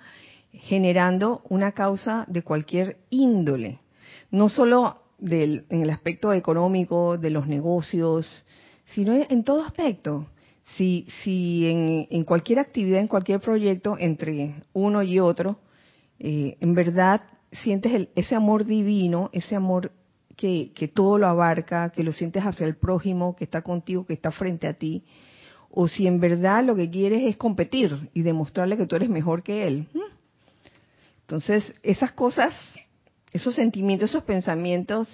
generando 0.53 1.43
una 1.49 1.73
causa 1.73 2.25
de 2.29 2.43
cualquier 2.43 2.99
índole, 3.11 3.79
no 4.31 4.49
solo 4.49 5.02
del, 5.23 5.65
en 5.71 5.83
el 5.83 5.91
aspecto 5.91 6.33
económico, 6.33 7.17
de 7.17 7.31
los 7.31 7.47
negocios, 7.47 8.45
sino 8.87 9.15
en 9.15 9.45
todo 9.45 9.65
aspecto. 9.65 10.27
Si, 10.77 11.07
si 11.23 12.07
en, 12.11 12.25
cualquier 12.25 12.59
actividad, 12.59 13.01
en 13.01 13.09
cualquier 13.09 13.41
proyecto 13.41 13.97
entre 13.99 14.63
uno 14.73 15.03
y 15.03 15.19
otro, 15.19 15.59
eh, 16.19 16.57
en 16.61 16.75
verdad 16.75 17.23
sientes 17.53 18.09
ese 18.15 18.35
amor 18.35 18.65
divino, 18.65 19.31
ese 19.33 19.55
amor 19.55 19.93
que, 20.37 20.73
que, 20.75 20.89
todo 20.89 21.19
lo 21.19 21.27
abarca, 21.27 21.91
que 21.91 22.03
lo 22.03 22.13
sientes 22.13 22.43
hacia 22.45 22.67
el 22.67 22.77
prójimo, 22.77 23.37
que 23.37 23.45
está 23.45 23.63
contigo, 23.63 24.07
que 24.07 24.15
está 24.15 24.31
frente 24.31 24.67
a 24.67 24.75
ti, 24.75 25.05
o 25.71 25.89
si 25.89 26.07
en 26.07 26.21
verdad 26.21 26.65
lo 26.65 26.75
que 26.75 26.91
quieres 26.91 27.23
es 27.25 27.37
competir 27.37 28.11
y 28.15 28.23
demostrarle 28.23 28.77
que 28.77 28.87
tú 28.87 28.97
eres 28.97 29.09
mejor 29.09 29.43
que 29.43 29.67
él. 29.67 29.89
Entonces, 31.23 31.75
esas 31.83 32.13
cosas, 32.13 32.55
esos 33.33 33.55
sentimientos, 33.55 34.11
esos 34.11 34.25
pensamientos, 34.25 35.09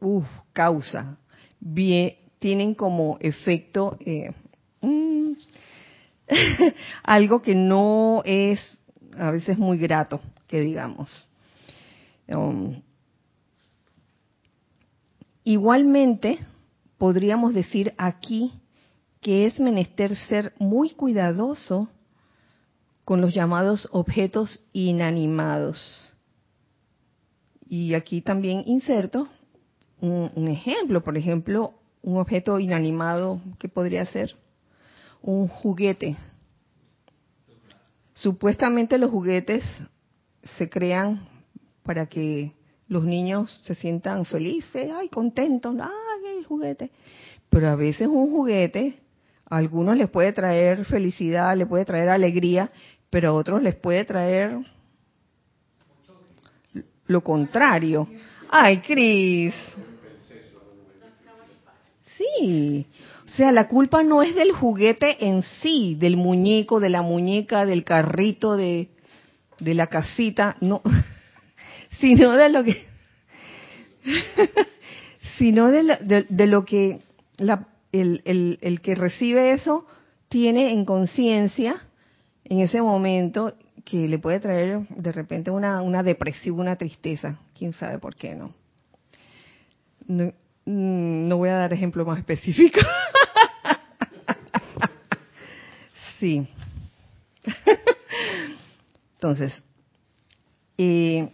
uff, 0.00 0.26
causa, 0.52 1.18
bien, 1.60 2.16
tienen 2.38 2.74
como 2.74 3.18
efecto 3.20 3.98
eh, 4.00 4.32
mm, 4.80 5.32
algo 7.02 7.42
que 7.42 7.54
no 7.54 8.22
es 8.24 8.60
a 9.18 9.30
veces 9.30 9.58
muy 9.58 9.78
grato, 9.78 10.20
que 10.46 10.60
digamos. 10.60 11.28
Um, 12.28 12.80
igualmente, 15.44 16.38
podríamos 16.96 17.54
decir 17.54 17.92
aquí 17.98 18.52
que 19.20 19.46
es 19.46 19.60
menester 19.60 20.16
ser 20.16 20.54
muy 20.58 20.90
cuidadoso 20.90 21.88
con 23.04 23.20
los 23.20 23.34
llamados 23.34 23.88
objetos 23.92 24.64
inanimados. 24.72 26.14
Y 27.70 27.94
aquí 27.94 28.20
también 28.20 28.64
inserto 28.66 29.28
un, 30.00 30.48
ejemplo, 30.48 31.04
por 31.04 31.16
ejemplo, 31.16 31.74
un 32.02 32.18
objeto 32.18 32.58
inanimado 32.58 33.40
que 33.60 33.68
podría 33.68 34.04
ser 34.06 34.34
un 35.22 35.46
juguete. 35.46 36.16
Supuestamente 38.12 38.98
los 38.98 39.12
juguetes 39.12 39.62
se 40.58 40.68
crean 40.68 41.28
para 41.84 42.06
que 42.06 42.54
los 42.88 43.04
niños 43.04 43.56
se 43.62 43.76
sientan 43.76 44.24
felices, 44.24 44.90
ay, 44.92 45.08
contentos, 45.08 45.76
ay, 45.80 46.38
el 46.38 46.44
juguete. 46.46 46.90
Pero 47.50 47.68
a 47.68 47.76
veces 47.76 48.08
un 48.08 48.32
juguete 48.32 48.98
a 49.48 49.58
algunos 49.58 49.96
les 49.96 50.10
puede 50.10 50.32
traer 50.32 50.86
felicidad, 50.86 51.56
le 51.56 51.66
puede 51.66 51.84
traer 51.84 52.08
alegría, 52.08 52.72
pero 53.10 53.28
a 53.28 53.32
otros 53.32 53.62
les 53.62 53.76
puede 53.76 54.04
traer 54.04 54.58
lo 57.10 57.22
contrario. 57.22 58.08
Ay, 58.50 58.78
Cris. 58.78 59.54
Sí. 62.16 62.86
O 63.26 63.28
sea, 63.30 63.50
la 63.50 63.66
culpa 63.66 64.02
no 64.02 64.22
es 64.22 64.34
del 64.34 64.52
juguete 64.52 65.26
en 65.26 65.42
sí, 65.42 65.96
del 65.98 66.16
muñeco, 66.16 66.78
de 66.78 66.88
la 66.88 67.02
muñeca, 67.02 67.66
del 67.66 67.84
carrito, 67.84 68.56
de, 68.56 68.88
de 69.58 69.74
la 69.74 69.88
casita, 69.88 70.56
no, 70.60 70.82
sino 72.00 72.32
de 72.32 72.48
lo 72.48 72.64
que, 72.64 72.84
sino 75.38 75.68
de, 75.68 76.26
de, 76.28 76.46
lo 76.46 76.64
que 76.64 77.00
la, 77.38 77.68
el, 77.92 78.22
el, 78.24 78.58
el 78.62 78.80
que 78.80 78.94
recibe 78.94 79.52
eso 79.52 79.86
tiene 80.28 80.72
en 80.72 80.84
conciencia 80.84 81.76
en 82.44 82.60
ese 82.60 82.82
momento 82.82 83.54
que 83.84 84.08
le 84.08 84.18
puede 84.18 84.40
traer 84.40 84.80
de 84.88 85.12
repente 85.12 85.50
una, 85.50 85.82
una 85.82 86.02
depresión, 86.02 86.60
una 86.60 86.76
tristeza, 86.76 87.38
quién 87.56 87.72
sabe 87.72 87.98
por 87.98 88.14
qué 88.14 88.34
no. 88.34 88.54
No, 90.06 90.32
mm, 90.64 91.28
voy 91.30 91.48
a 91.48 91.56
dar 91.56 91.72
ejemplo 91.72 92.04
más 92.04 92.18
específico. 92.18 92.80
sí. 96.18 96.46
Entonces, 99.14 99.62
eh, 100.78 101.28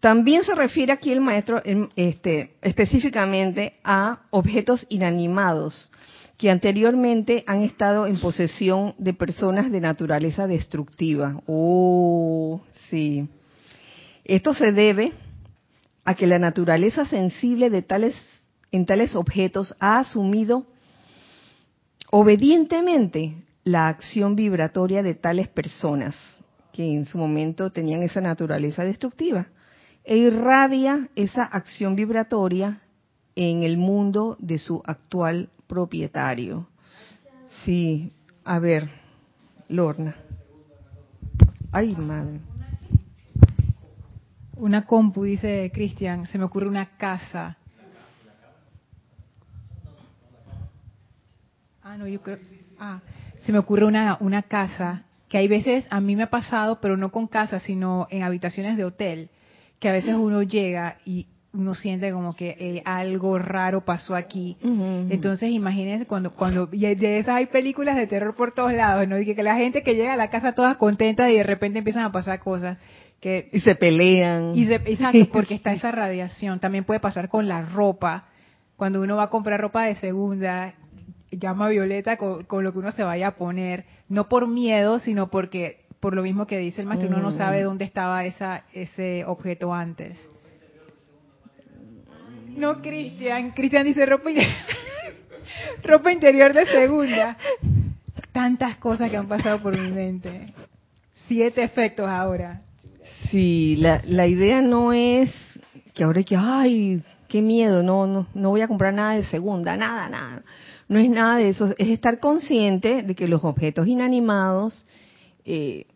también 0.00 0.44
se 0.44 0.54
refiere 0.54 0.92
aquí 0.92 1.10
el 1.10 1.20
maestro 1.20 1.60
este, 1.96 2.54
específicamente 2.62 3.80
a 3.82 4.20
objetos 4.30 4.86
inanimados 4.88 5.90
que 6.38 6.50
anteriormente 6.50 7.42
han 7.48 7.62
estado 7.62 8.06
en 8.06 8.20
posesión 8.20 8.94
de 8.96 9.12
personas 9.12 9.72
de 9.72 9.80
naturaleza 9.80 10.46
destructiva. 10.46 11.42
Oh, 11.46 12.60
sí. 12.88 13.28
Esto 14.24 14.54
se 14.54 14.70
debe 14.70 15.12
a 16.04 16.14
que 16.14 16.28
la 16.28 16.38
naturaleza 16.38 17.04
sensible 17.04 17.70
de 17.70 17.82
tales 17.82 18.14
en 18.70 18.86
tales 18.86 19.16
objetos 19.16 19.74
ha 19.80 19.98
asumido 19.98 20.66
obedientemente 22.10 23.34
la 23.64 23.88
acción 23.88 24.36
vibratoria 24.36 25.02
de 25.02 25.14
tales 25.14 25.48
personas 25.48 26.14
que 26.72 26.94
en 26.94 27.04
su 27.06 27.18
momento 27.18 27.70
tenían 27.70 28.02
esa 28.02 28.20
naturaleza 28.20 28.84
destructiva 28.84 29.48
e 30.04 30.16
irradia 30.16 31.08
esa 31.16 31.42
acción 31.42 31.96
vibratoria 31.96 32.80
en 33.36 33.62
el 33.62 33.76
mundo 33.76 34.36
de 34.38 34.58
su 34.58 34.82
actual 34.84 35.48
propietario. 35.68 36.66
Sí, 37.64 38.12
a 38.44 38.58
ver, 38.58 38.88
Lorna. 39.68 40.16
Ay, 41.70 41.94
madre. 41.94 42.40
Una 44.56 44.84
compu, 44.84 45.22
dice 45.22 45.70
Cristian, 45.72 46.26
se 46.26 46.38
me 46.38 46.44
ocurre 46.44 46.66
una 46.68 46.96
casa. 46.96 47.56
Ah, 51.82 51.96
no, 51.96 52.08
yo 52.08 52.20
creo. 52.20 52.38
Ah, 52.80 53.00
se 53.44 53.52
me 53.52 53.58
ocurre 53.58 53.84
una, 53.84 54.16
una 54.20 54.42
casa 54.42 55.04
que 55.28 55.38
hay 55.38 55.46
veces, 55.46 55.86
a 55.90 56.00
mí 56.00 56.16
me 56.16 56.24
ha 56.24 56.30
pasado, 56.30 56.80
pero 56.80 56.96
no 56.96 57.12
con 57.12 57.26
casa, 57.26 57.60
sino 57.60 58.08
en 58.10 58.22
habitaciones 58.22 58.76
de 58.76 58.84
hotel, 58.84 59.30
que 59.78 59.88
a 59.88 59.92
veces 59.92 60.14
uno 60.16 60.42
llega 60.42 60.98
y 61.04 61.26
uno 61.52 61.74
siente 61.74 62.12
como 62.12 62.36
que 62.36 62.56
eh, 62.58 62.82
algo 62.84 63.38
raro 63.38 63.84
pasó 63.84 64.14
aquí. 64.14 64.56
Entonces, 64.62 65.50
imagínense 65.50 66.06
cuando, 66.06 66.32
cuando, 66.32 66.66
de 66.66 67.18
esas 67.18 67.36
hay 67.36 67.46
películas 67.46 67.96
de 67.96 68.06
terror 68.06 68.34
por 68.34 68.52
todos 68.52 68.72
lados, 68.72 69.08
¿no? 69.08 69.18
Y 69.18 69.34
que, 69.34 69.42
la 69.42 69.56
gente 69.56 69.82
que 69.82 69.94
llega 69.94 70.12
a 70.12 70.16
la 70.16 70.30
casa 70.30 70.52
toda 70.52 70.76
contenta 70.76 71.30
y 71.30 71.36
de 71.36 71.42
repente 71.42 71.78
empiezan 71.78 72.04
a 72.04 72.12
pasar 72.12 72.38
cosas. 72.40 72.78
Que, 73.20 73.48
y 73.52 73.60
se 73.60 73.74
pelean. 73.74 74.52
Y 74.54 74.72
exacto, 74.72 75.26
porque 75.32 75.54
está 75.54 75.72
esa 75.72 75.90
radiación. 75.90 76.60
También 76.60 76.84
puede 76.84 77.00
pasar 77.00 77.28
con 77.28 77.48
la 77.48 77.62
ropa. 77.62 78.26
Cuando 78.76 79.00
uno 79.00 79.16
va 79.16 79.24
a 79.24 79.30
comprar 79.30 79.60
ropa 79.60 79.84
de 79.84 79.96
segunda, 79.96 80.74
llama 81.30 81.68
violeta 81.68 82.16
con, 82.16 82.64
lo 82.64 82.72
que 82.72 82.78
uno 82.78 82.92
se 82.92 83.02
vaya 83.02 83.28
a 83.28 83.36
poner, 83.36 83.86
no 84.08 84.28
por 84.28 84.46
miedo, 84.46 84.98
sino 84.98 85.30
porque 85.30 85.86
por 85.98 86.14
lo 86.14 86.22
mismo 86.22 86.46
que 86.46 86.58
dice 86.58 86.82
el 86.82 86.86
maestro, 86.86 87.08
uno 87.08 87.18
no 87.18 87.32
sabe 87.32 87.62
dónde 87.62 87.84
estaba 87.84 88.24
esa, 88.24 88.64
ese 88.72 89.24
objeto 89.26 89.74
antes. 89.74 90.16
No, 92.58 92.82
Cristian. 92.82 93.52
Cristian 93.52 93.84
dice 93.84 94.04
ropa, 94.04 94.30
ropa 95.84 96.12
interior 96.12 96.52
de 96.52 96.66
segunda. 96.66 97.36
Tantas 98.32 98.76
cosas 98.78 99.10
que 99.10 99.16
han 99.16 99.28
pasado 99.28 99.62
por 99.62 99.78
mi 99.78 99.90
mente. 99.92 100.52
Siete 101.28 101.62
efectos 101.62 102.08
ahora. 102.08 102.60
Sí, 103.30 103.76
la, 103.76 104.02
la 104.04 104.26
idea 104.26 104.60
no 104.60 104.92
es 104.92 105.32
que 105.94 106.02
ahora 106.02 106.18
hay 106.18 106.24
que, 106.24 106.36
ay, 106.36 107.02
qué 107.28 107.42
miedo, 107.42 107.82
no, 107.82 108.06
no, 108.06 108.26
no 108.34 108.50
voy 108.50 108.62
a 108.62 108.68
comprar 108.68 108.92
nada 108.92 109.14
de 109.14 109.22
segunda, 109.22 109.76
nada, 109.76 110.08
nada. 110.08 110.42
No 110.88 110.98
es 110.98 111.08
nada 111.08 111.36
de 111.36 111.50
eso, 111.50 111.74
es 111.78 111.88
estar 111.88 112.18
consciente 112.18 113.02
de 113.02 113.14
que 113.14 113.28
los 113.28 113.44
objetos 113.44 113.86
inanimados 113.86 114.84
eh, 115.44 115.86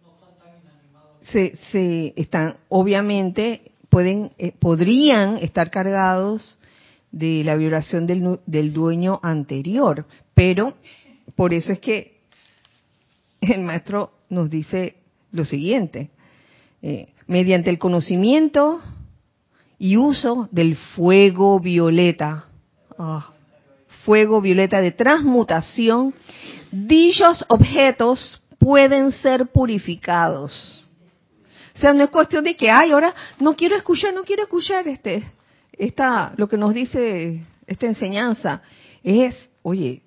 se, 1.22 1.56
se 1.72 2.12
están, 2.16 2.56
obviamente, 2.68 3.71
pueden, 3.92 4.32
eh, 4.38 4.52
podrían 4.58 5.36
estar 5.36 5.70
cargados 5.70 6.58
de 7.10 7.44
la 7.44 7.56
vibración 7.56 8.06
del, 8.06 8.40
del 8.46 8.72
dueño 8.72 9.20
anterior, 9.22 10.06
pero 10.32 10.72
por 11.34 11.52
eso 11.52 11.74
es 11.74 11.78
que 11.78 12.22
el 13.42 13.60
maestro 13.60 14.14
nos 14.30 14.48
dice 14.48 14.96
lo 15.30 15.44
siguiente, 15.44 16.08
eh, 16.80 17.08
mediante 17.26 17.68
el 17.68 17.78
conocimiento 17.78 18.80
y 19.78 19.98
uso 19.98 20.48
del 20.50 20.74
fuego 20.74 21.60
violeta, 21.60 22.46
ah, 22.98 23.30
fuego 24.06 24.40
violeta 24.40 24.80
de 24.80 24.92
transmutación, 24.92 26.14
dichos 26.70 27.44
objetos 27.48 28.40
pueden 28.58 29.12
ser 29.12 29.48
purificados. 29.48 30.81
O 31.74 31.78
sea, 31.78 31.92
no 31.92 32.04
es 32.04 32.10
cuestión 32.10 32.44
de 32.44 32.56
que, 32.56 32.70
ay, 32.70 32.92
ahora 32.92 33.14
no 33.38 33.54
quiero 33.54 33.76
escuchar, 33.76 34.12
no 34.14 34.24
quiero 34.24 34.42
escuchar 34.42 34.86
este, 34.88 35.24
esta, 35.72 36.32
lo 36.36 36.48
que 36.48 36.56
nos 36.56 36.74
dice 36.74 37.44
esta 37.66 37.86
enseñanza. 37.86 38.62
Es, 39.02 39.36
oye, 39.62 40.02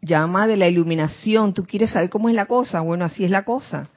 llama 0.00 0.46
de 0.46 0.56
la 0.56 0.68
iluminación, 0.68 1.54
tú 1.54 1.64
quieres 1.64 1.90
saber 1.90 2.10
cómo 2.10 2.28
es 2.28 2.34
la 2.34 2.46
cosa, 2.46 2.80
bueno, 2.80 3.04
así 3.04 3.24
es 3.24 3.30
la 3.30 3.44
cosa. 3.44 3.88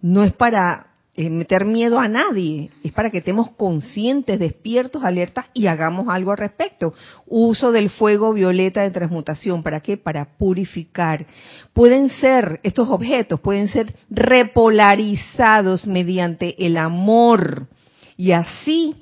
No 0.00 0.22
es 0.24 0.32
para 0.32 0.93
eh, 1.16 1.30
meter 1.30 1.64
miedo 1.64 2.00
a 2.00 2.08
nadie, 2.08 2.70
es 2.82 2.90
para 2.90 3.08
que 3.08 3.18
estemos 3.18 3.50
conscientes, 3.50 4.40
despiertos, 4.40 5.04
alertas 5.04 5.46
y 5.54 5.68
hagamos 5.68 6.08
algo 6.08 6.32
al 6.32 6.38
respecto. 6.38 6.92
Uso 7.26 7.70
del 7.70 7.88
fuego 7.88 8.32
violeta 8.32 8.82
de 8.82 8.90
transmutación, 8.90 9.62
¿para 9.62 9.78
qué? 9.78 9.96
Para 9.96 10.36
purificar. 10.36 11.24
Pueden 11.72 12.08
ser, 12.08 12.58
estos 12.64 12.88
objetos 12.88 13.38
pueden 13.38 13.68
ser 13.68 13.94
repolarizados 14.10 15.86
mediante 15.86 16.66
el 16.66 16.76
amor 16.76 17.68
y 18.16 18.32
así 18.32 18.96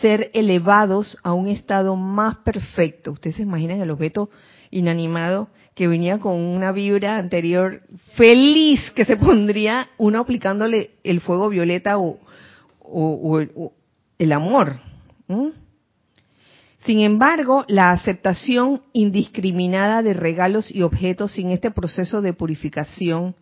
ser 0.00 0.30
elevados 0.34 1.18
a 1.24 1.32
un 1.32 1.48
estado 1.48 1.96
más 1.96 2.36
perfecto. 2.38 3.10
Ustedes 3.10 3.36
se 3.36 3.42
imaginan 3.42 3.80
el 3.80 3.90
objeto 3.90 4.30
inanimado 4.70 5.48
que 5.74 5.88
venía 5.88 6.18
con 6.18 6.36
una 6.40 6.72
vibra 6.72 7.16
anterior 7.16 7.82
feliz 8.14 8.90
que 8.92 9.04
se 9.04 9.16
pondría 9.16 9.88
uno 9.98 10.20
aplicándole 10.20 10.90
el 11.04 11.20
fuego 11.20 11.48
violeta 11.48 11.98
o, 11.98 12.18
el 14.18 14.32
amor. 14.32 14.80
Sin 16.84 17.00
embargo, 17.00 17.64
la 17.66 17.90
aceptación 17.90 18.82
indiscriminada 18.92 20.02
de 20.02 20.14
regalos 20.14 20.72
y 20.72 20.82
objetos 20.82 21.32
sin 21.32 21.50
este 21.50 21.70
proceso 21.72 22.22
de 22.22 22.32
purificación 22.32 23.34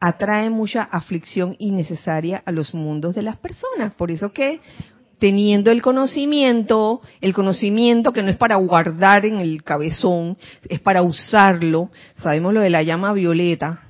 atrae 0.00 0.50
mucha 0.50 0.82
aflicción 0.82 1.56
innecesaria 1.58 2.42
a 2.44 2.52
los 2.52 2.74
mundos 2.74 3.14
de 3.14 3.22
las 3.22 3.36
personas. 3.36 3.94
Por 3.94 4.10
eso 4.10 4.32
que 4.32 4.60
teniendo 5.20 5.70
el 5.70 5.82
conocimiento, 5.82 7.02
el 7.20 7.32
conocimiento 7.34 8.12
que 8.12 8.22
no 8.22 8.30
es 8.30 8.36
para 8.36 8.56
guardar 8.56 9.24
en 9.26 9.38
el 9.38 9.62
cabezón, 9.62 10.36
es 10.68 10.80
para 10.80 11.02
usarlo. 11.02 11.90
Sabemos 12.22 12.54
lo 12.54 12.60
de 12.60 12.70
la 12.70 12.82
llama 12.82 13.12
violeta, 13.12 13.82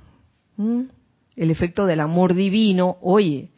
el 0.58 1.50
efecto 1.50 1.86
del 1.86 2.00
amor 2.00 2.34
divino. 2.34 2.98
Oye, 3.00 3.48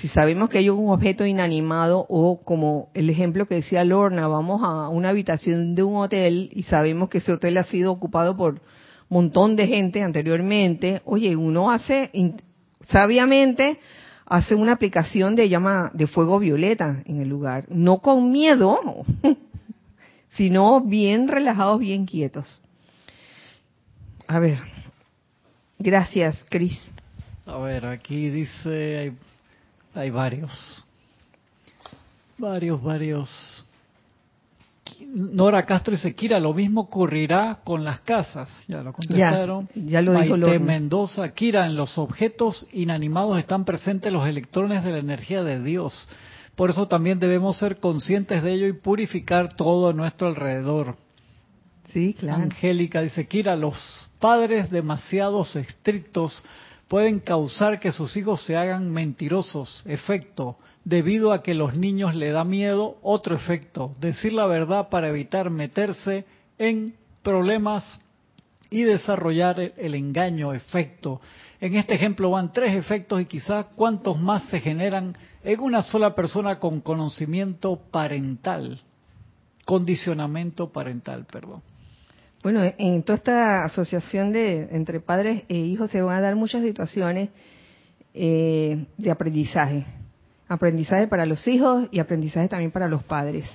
si 0.00 0.08
sabemos 0.08 0.48
que 0.48 0.58
hay 0.58 0.68
un 0.68 0.90
objeto 0.90 1.26
inanimado 1.26 2.06
o 2.08 2.42
como 2.44 2.90
el 2.94 3.10
ejemplo 3.10 3.46
que 3.46 3.56
decía 3.56 3.82
Lorna, 3.82 4.28
vamos 4.28 4.60
a 4.62 4.88
una 4.88 5.08
habitación 5.08 5.74
de 5.74 5.82
un 5.82 5.96
hotel 5.96 6.50
y 6.52 6.62
sabemos 6.64 7.08
que 7.08 7.18
ese 7.18 7.32
hotel 7.32 7.56
ha 7.56 7.64
sido 7.64 7.90
ocupado 7.90 8.36
por 8.36 8.60
montón 9.08 9.56
de 9.56 9.66
gente 9.66 10.02
anteriormente, 10.02 11.02
oye, 11.04 11.34
uno 11.34 11.70
hace 11.70 12.10
sabiamente 12.88 13.78
hace 14.30 14.54
una 14.54 14.72
aplicación 14.72 15.34
de 15.34 15.48
llama 15.48 15.90
de 15.92 16.06
fuego 16.06 16.38
violeta 16.38 17.02
en 17.04 17.20
el 17.20 17.28
lugar, 17.28 17.64
no 17.68 17.98
con 17.98 18.30
miedo, 18.30 18.78
sino 20.36 20.80
bien 20.80 21.26
relajados, 21.26 21.80
bien 21.80 22.06
quietos. 22.06 22.62
A 24.28 24.38
ver, 24.38 24.58
gracias, 25.80 26.46
Cris. 26.48 26.80
A 27.44 27.58
ver, 27.58 27.84
aquí 27.84 28.30
dice, 28.30 28.98
hay, 28.98 29.12
hay 30.00 30.10
varios, 30.10 30.84
varios, 32.38 32.80
varios 32.80 33.66
Nora 35.14 35.64
Castro 35.66 35.92
dice, 35.92 36.14
Kira, 36.14 36.38
lo 36.38 36.54
mismo 36.54 36.82
ocurrirá 36.82 37.60
con 37.64 37.84
las 37.84 38.00
casas. 38.00 38.48
Ya 38.68 38.82
lo 38.82 38.92
contestaron. 38.92 39.68
Ya, 39.74 40.02
lo 40.02 40.12
dijo 40.20 40.36
Maite 40.36 40.58
Mendoza, 40.58 41.28
Kira, 41.34 41.66
en 41.66 41.76
los 41.76 41.98
objetos 41.98 42.66
inanimados 42.72 43.38
están 43.38 43.64
presentes 43.64 44.12
los 44.12 44.26
electrones 44.26 44.84
de 44.84 44.92
la 44.92 44.98
energía 44.98 45.42
de 45.42 45.62
Dios. 45.62 46.08
Por 46.54 46.70
eso 46.70 46.88
también 46.88 47.18
debemos 47.18 47.56
ser 47.58 47.78
conscientes 47.78 48.42
de 48.42 48.52
ello 48.52 48.66
y 48.66 48.72
purificar 48.72 49.54
todo 49.54 49.88
a 49.88 49.92
nuestro 49.92 50.28
alrededor. 50.28 50.96
Sí, 51.92 52.14
claro. 52.14 52.42
Angélica 52.42 53.02
dice, 53.02 53.26
Kira, 53.26 53.56
los 53.56 54.08
padres 54.18 54.70
demasiados 54.70 55.56
estrictos 55.56 56.44
pueden 56.88 57.20
causar 57.20 57.80
que 57.80 57.92
sus 57.92 58.16
hijos 58.16 58.44
se 58.44 58.56
hagan 58.56 58.90
mentirosos. 58.90 59.82
Efecto, 59.86 60.58
debido 60.90 61.32
a 61.32 61.44
que 61.44 61.54
los 61.54 61.76
niños 61.76 62.16
le 62.16 62.32
da 62.32 62.42
miedo, 62.44 62.98
otro 63.02 63.36
efecto, 63.36 63.94
decir 64.00 64.32
la 64.32 64.46
verdad 64.46 64.88
para 64.88 65.08
evitar 65.08 65.48
meterse 65.48 66.24
en 66.58 66.96
problemas 67.22 67.84
y 68.70 68.82
desarrollar 68.82 69.60
el, 69.60 69.94
engaño, 69.94 70.52
efecto. 70.52 71.20
En 71.60 71.76
este 71.76 71.94
ejemplo 71.94 72.30
van 72.30 72.52
tres 72.52 72.74
efectos 72.74 73.20
y 73.20 73.26
quizás 73.26 73.66
cuántos 73.76 74.20
más 74.20 74.42
se 74.48 74.58
generan 74.58 75.16
en 75.44 75.60
una 75.60 75.80
sola 75.80 76.12
persona 76.16 76.58
con 76.58 76.80
conocimiento 76.80 77.80
parental, 77.92 78.80
condicionamiento 79.64 80.72
parental, 80.72 81.24
perdón. 81.30 81.62
Bueno, 82.42 82.62
en 82.78 83.04
toda 83.04 83.16
esta 83.16 83.64
asociación 83.64 84.32
de 84.32 84.70
entre 84.72 84.98
padres 84.98 85.44
e 85.48 85.56
hijos 85.56 85.88
se 85.92 86.02
van 86.02 86.18
a 86.18 86.20
dar 86.20 86.34
muchas 86.34 86.62
situaciones 86.62 87.28
eh, 88.12 88.86
de 88.96 89.10
aprendizaje, 89.10 89.86
aprendizaje 90.50 91.06
para 91.06 91.26
los 91.26 91.46
hijos 91.46 91.86
y 91.92 92.00
aprendizaje 92.00 92.48
también 92.48 92.72
para 92.72 92.88
los 92.88 93.04
padres. 93.04 93.48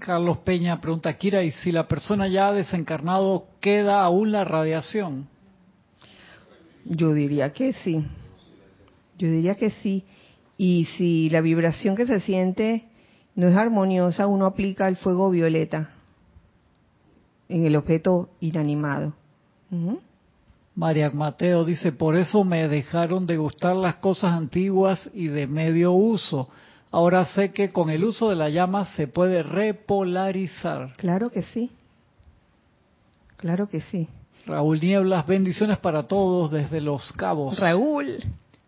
Carlos 0.00 0.38
Peña 0.38 0.80
pregunta, 0.80 1.12
Kira, 1.12 1.44
¿y 1.44 1.50
si 1.50 1.70
la 1.70 1.86
persona 1.86 2.26
ya 2.26 2.48
ha 2.48 2.52
desencarnado 2.52 3.46
queda 3.60 4.02
aún 4.02 4.32
la 4.32 4.44
radiación? 4.44 5.28
Yo 6.86 7.12
diría 7.12 7.52
que 7.52 7.74
sí. 7.74 8.04
Yo 9.18 9.28
diría 9.28 9.54
que 9.54 9.70
sí. 9.70 10.04
Y 10.56 10.86
si 10.96 11.28
la 11.28 11.42
vibración 11.42 11.96
que 11.96 12.06
se 12.06 12.20
siente 12.20 12.88
no 13.34 13.46
es 13.46 13.56
armoniosa, 13.56 14.26
uno 14.26 14.46
aplica 14.46 14.88
el 14.88 14.96
fuego 14.96 15.28
violeta 15.30 15.90
en 17.50 17.66
el 17.66 17.76
objeto 17.76 18.30
inanimado. 18.40 19.12
María 20.76 21.10
Mateo 21.10 21.64
dice, 21.64 21.90
por 21.90 22.16
eso 22.16 22.44
me 22.44 22.68
dejaron 22.68 23.26
de 23.26 23.36
gustar 23.36 23.74
las 23.74 23.96
cosas 23.96 24.34
antiguas 24.34 25.10
y 25.12 25.26
de 25.26 25.48
medio 25.48 25.92
uso 25.92 26.48
Ahora 26.96 27.26
sé 27.26 27.52
que 27.52 27.70
con 27.70 27.90
el 27.90 28.04
uso 28.04 28.30
de 28.30 28.36
la 28.36 28.48
llama 28.48 28.86
se 28.96 29.06
puede 29.06 29.42
repolarizar. 29.42 30.94
Claro 30.96 31.30
que 31.30 31.42
sí. 31.42 31.70
Claro 33.36 33.68
que 33.68 33.82
sí. 33.82 34.08
Raúl 34.46 34.80
Nieblas, 34.80 35.26
bendiciones 35.26 35.78
para 35.78 36.04
todos 36.04 36.50
desde 36.50 36.80
Los 36.80 37.12
Cabos. 37.12 37.58
Raúl. 37.58 38.16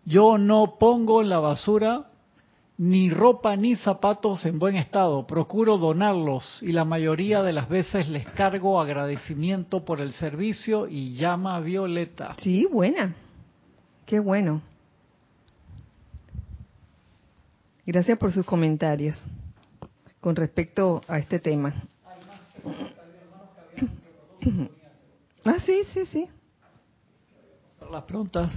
Yo 0.05 0.37
no 0.37 0.75
pongo 0.77 1.21
en 1.21 1.29
la 1.29 1.39
basura 1.39 2.05
ni 2.79 3.09
ropa 3.09 3.57
ni 3.57 3.75
zapatos 3.75 4.45
en 4.45 4.57
buen 4.57 4.77
estado. 4.77 5.27
Procuro 5.27 5.77
donarlos 5.77 6.63
y 6.63 6.71
la 6.71 6.85
mayoría 6.85 7.43
de 7.43 7.51
las 7.51 7.67
veces 7.67 8.07
les 8.07 8.25
cargo 8.25 8.79
agradecimiento 8.79 9.83
por 9.83 9.99
el 9.99 10.13
servicio 10.13 10.87
y 10.87 11.15
llama 11.15 11.59
violeta. 11.59 12.37
Sí, 12.41 12.65
buena. 12.65 13.13
Qué 14.05 14.19
bueno. 14.19 14.61
Gracias 17.85 18.17
por 18.17 18.31
sus 18.31 18.45
comentarios 18.45 19.17
con 20.21 20.37
respecto 20.37 21.01
a 21.07 21.19
este 21.19 21.39
tema. 21.39 21.73
Ah, 25.45 25.55
sí, 25.65 25.83
sí, 25.93 26.05
sí. 26.05 26.27
Las 27.89 28.03
preguntas. 28.03 28.51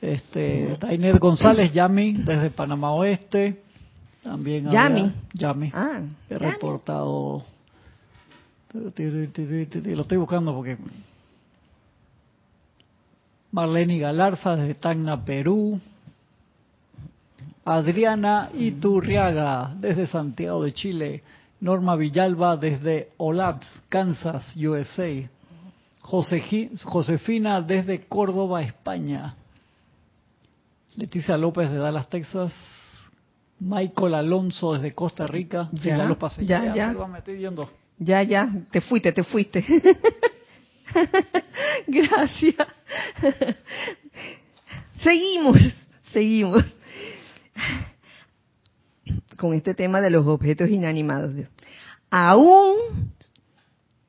Este, 0.00 0.76
Tainer 0.78 1.18
González, 1.18 1.72
Yami, 1.72 2.12
desde 2.12 2.50
Panamá 2.50 2.92
Oeste. 2.92 3.62
También 4.22 4.70
Yami. 4.70 5.12
Yami. 5.34 5.72
Ah, 5.74 6.00
he 6.28 6.38
reportado. 6.38 7.44
Lo 8.74 10.02
estoy 10.02 10.16
buscando 10.16 10.54
porque. 10.54 10.76
Marlene 13.50 13.98
Galarza, 13.98 14.56
desde 14.56 14.74
Tacna, 14.74 15.24
Perú. 15.24 15.80
Adriana 17.68 18.48
Iturriaga 18.54 19.74
desde 19.78 20.06
Santiago 20.06 20.62
de 20.62 20.72
Chile, 20.72 21.22
Norma 21.60 21.96
Villalba 21.96 22.56
desde 22.56 23.10
Olatz, 23.18 23.66
Kansas, 23.90 24.42
USA, 24.56 25.28
Josefina 26.00 27.60
desde 27.60 28.06
Córdoba, 28.06 28.62
España, 28.62 29.34
Leticia 30.98 31.36
López 31.36 31.70
de 31.70 31.78
Dallas, 31.78 32.08
Texas, 32.08 32.52
Michael 33.60 34.14
Alonso 34.14 34.74
desde 34.74 34.94
Costa 34.94 35.28
Rica, 35.28 35.68
ya, 35.70 35.96
los 35.98 36.16
pasé, 36.16 36.44
ya, 36.44 36.74
ya, 36.74 36.92
ya, 37.98 38.22
ya, 38.24 38.50
te 38.72 38.80
fuiste, 38.80 39.12
te 39.12 39.22
fuiste. 39.22 39.64
Gracias. 41.86 42.56
seguimos, 45.00 45.56
seguimos. 46.10 46.64
Con 49.36 49.54
este 49.54 49.74
tema 49.74 50.00
de 50.00 50.10
los 50.10 50.26
objetos 50.26 50.68
inanimados. 50.68 51.32
Aún 52.10 53.12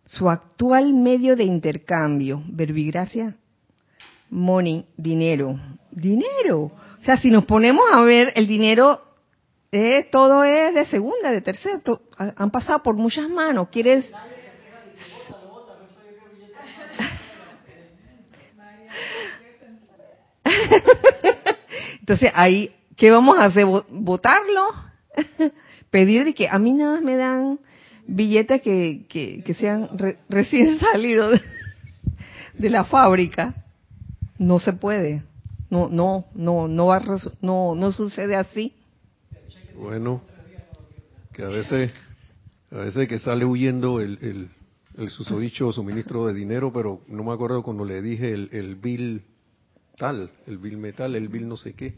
su 0.06 0.28
actual 0.28 0.96
medio 0.96 1.36
de 1.36 1.44
intercambio, 1.44 2.42
verbigracia, 2.48 3.36
money, 4.30 4.86
dinero, 4.98 5.60
dinero. 5.92 6.72
O 7.02 7.04
sea, 7.04 7.18
si 7.18 7.32
nos 7.32 7.46
ponemos 7.46 7.84
a 7.92 8.02
ver, 8.02 8.32
el 8.36 8.48
dinero 8.48 9.02
eh, 9.72 10.08
todo 10.12 10.44
es 10.44 10.74
de 10.74 10.86
segunda, 10.86 11.32
de 11.32 11.42
tercera, 11.42 11.82
han 12.18 12.52
pasado 12.52 12.84
por 12.84 12.96
muchas 12.96 13.30
manos. 13.30 13.70
¿Quieres? 13.70 14.12
Entonces 22.00 22.32
ahí, 22.34 22.72
¿qué 22.96 23.12
vamos 23.12 23.38
a 23.38 23.46
hacer? 23.46 23.66
¿Votarlo? 23.90 24.90
pedir 25.90 26.34
que 26.34 26.48
a 26.48 26.60
mí 26.60 26.74
nada 26.74 27.02
me 27.02 27.16
dan 27.16 27.60
billetes 28.08 28.62
que, 28.62 29.06
que, 29.08 29.54
sean 29.54 29.90
recién 30.30 30.80
salidos 30.80 31.40
de, 32.54 32.70
la 32.70 32.84
fábrica. 32.84 33.54
No 34.40 34.60
se 34.60 34.74
puede. 34.74 35.24
No, 35.70 35.88
no, 35.88 36.26
no, 36.34 36.68
no 36.68 36.88
va, 36.88 37.00
no, 37.42 37.76
no 37.76 37.92
sucede 37.92 38.36
así. 38.36 38.74
Bueno, 39.76 40.22
que 41.32 41.44
a 41.44 41.48
veces, 41.48 41.94
a 42.72 42.78
veces 42.78 43.08
que 43.08 43.20
sale 43.20 43.46
huyendo 43.46 44.02
el, 44.02 44.18
el, 44.22 44.50
el 44.98 45.10
susodicho 45.12 45.72
suministro 45.72 46.26
de 46.26 46.34
dinero, 46.34 46.74
pero 46.74 47.02
no 47.08 47.24
me 47.24 47.34
acuerdo 47.34 47.62
cuando 47.62 47.86
le 47.86 48.02
dije 48.02 48.32
el, 48.32 48.50
el 48.52 48.76
bill 48.76 49.22
tal, 49.96 50.32
el 50.48 50.58
bill 50.58 50.78
metal, 50.78 51.16
el 51.16 51.28
bill 51.28 51.48
no 51.48 51.56
sé 51.56 51.74
qué. 51.74 51.94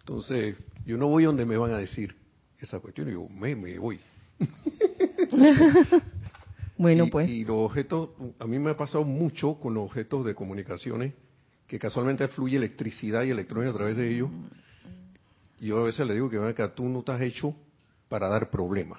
Entonces, 0.00 0.56
yo 0.84 0.98
no 0.98 1.06
voy 1.06 1.24
donde 1.24 1.46
me 1.46 1.56
van 1.56 1.72
a 1.72 1.78
decir 1.78 2.14
esa 2.60 2.80
cuestión 2.80 3.08
yo 3.08 3.28
me, 3.28 3.54
me 3.54 3.78
voy. 3.78 4.00
bueno, 6.76 7.06
pues. 7.08 7.30
Y 7.30 7.44
los 7.44 7.56
objetos, 7.56 8.10
a 8.38 8.46
mí 8.46 8.58
me 8.58 8.70
ha 8.70 8.76
pasado 8.76 9.04
mucho 9.04 9.54
con 9.54 9.74
los 9.74 9.84
objetos 9.84 10.24
de 10.24 10.34
comunicaciones, 10.34 11.14
que 11.68 11.78
casualmente 11.78 12.26
fluye 12.28 12.56
electricidad 12.56 13.22
y 13.24 13.30
electrones 13.30 13.72
a 13.72 13.76
través 13.76 13.96
de 13.96 14.10
ellos. 14.10 14.30
Y 15.60 15.66
yo 15.66 15.78
a 15.78 15.84
veces 15.84 16.06
le 16.06 16.14
digo 16.14 16.30
que, 16.30 16.54
que 16.54 16.68
tú 16.68 16.88
no 16.88 17.00
estás 17.00 17.20
hecho 17.20 17.54
para 18.08 18.28
dar 18.28 18.50
problemas. 18.50 18.98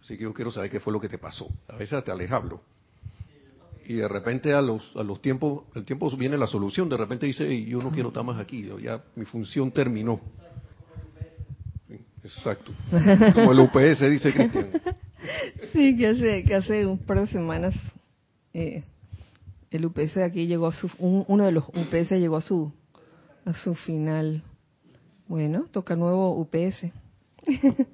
Así 0.00 0.16
que 0.16 0.24
yo 0.24 0.34
quiero 0.34 0.50
saber 0.50 0.70
qué 0.70 0.80
fue 0.80 0.92
lo 0.92 1.00
que 1.00 1.08
te 1.08 1.18
pasó. 1.18 1.48
A 1.68 1.76
veces 1.76 2.02
te 2.02 2.10
alejablo. 2.10 2.60
Y 3.86 3.94
de 3.94 4.08
repente 4.08 4.52
a 4.52 4.60
los, 4.60 4.94
a 4.96 5.02
los 5.04 5.22
tiempos, 5.22 5.64
el 5.74 5.84
tiempo 5.84 6.10
viene 6.16 6.36
la 6.36 6.46
solución. 6.46 6.88
De 6.88 6.96
repente 6.96 7.26
dice, 7.26 7.64
yo 7.64 7.80
no 7.80 7.90
quiero 7.90 8.08
estar 8.08 8.24
más 8.24 8.40
aquí. 8.40 8.68
ya 8.82 9.02
mi 9.14 9.24
función 9.24 9.70
terminó. 9.70 10.20
Exacto. 12.24 12.72
Como 13.34 13.52
el 13.52 13.60
UPS, 13.60 14.10
dice 14.10 14.32
Cristian. 14.32 14.70
Sí, 15.72 15.98
que 15.98 16.06
hace, 16.08 16.44
que 16.44 16.54
hace 16.54 16.86
un 16.86 16.98
par 16.98 17.20
de 17.20 17.26
semanas 17.26 17.74
eh, 18.54 18.82
el 19.70 19.86
UPS 19.86 20.18
aquí 20.18 20.46
llegó 20.46 20.66
a 20.66 20.72
su, 20.72 20.90
uno 20.98 21.44
de 21.44 21.52
los 21.52 21.64
UPS 21.68 22.10
llegó 22.12 22.36
a 22.36 22.40
su, 22.40 22.72
a 23.44 23.54
su 23.54 23.74
final. 23.74 24.42
Bueno, 25.28 25.66
toca 25.70 25.94
nuevo 25.96 26.34
UPS. 26.36 26.92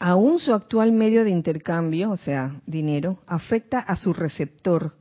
Aún 0.00 0.40
su 0.40 0.52
actual 0.52 0.90
medio 0.90 1.22
de 1.22 1.30
intercambio, 1.30 2.10
o 2.10 2.16
sea, 2.16 2.60
dinero, 2.66 3.20
afecta 3.26 3.78
a 3.78 3.94
su 3.94 4.12
receptor 4.12 4.96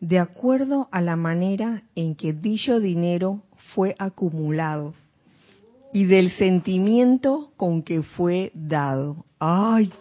de 0.00 0.18
acuerdo 0.18 0.88
a 0.90 1.02
la 1.02 1.16
manera 1.16 1.82
en 1.94 2.14
que 2.14 2.32
dicho 2.32 2.80
dinero 2.80 3.42
fue 3.74 3.94
acumulado 3.98 4.94
y 5.98 6.04
del 6.04 6.30
sentimiento 6.30 7.50
con 7.56 7.82
que 7.82 8.04
fue 8.04 8.52
dado. 8.54 9.24
Ay, 9.40 9.92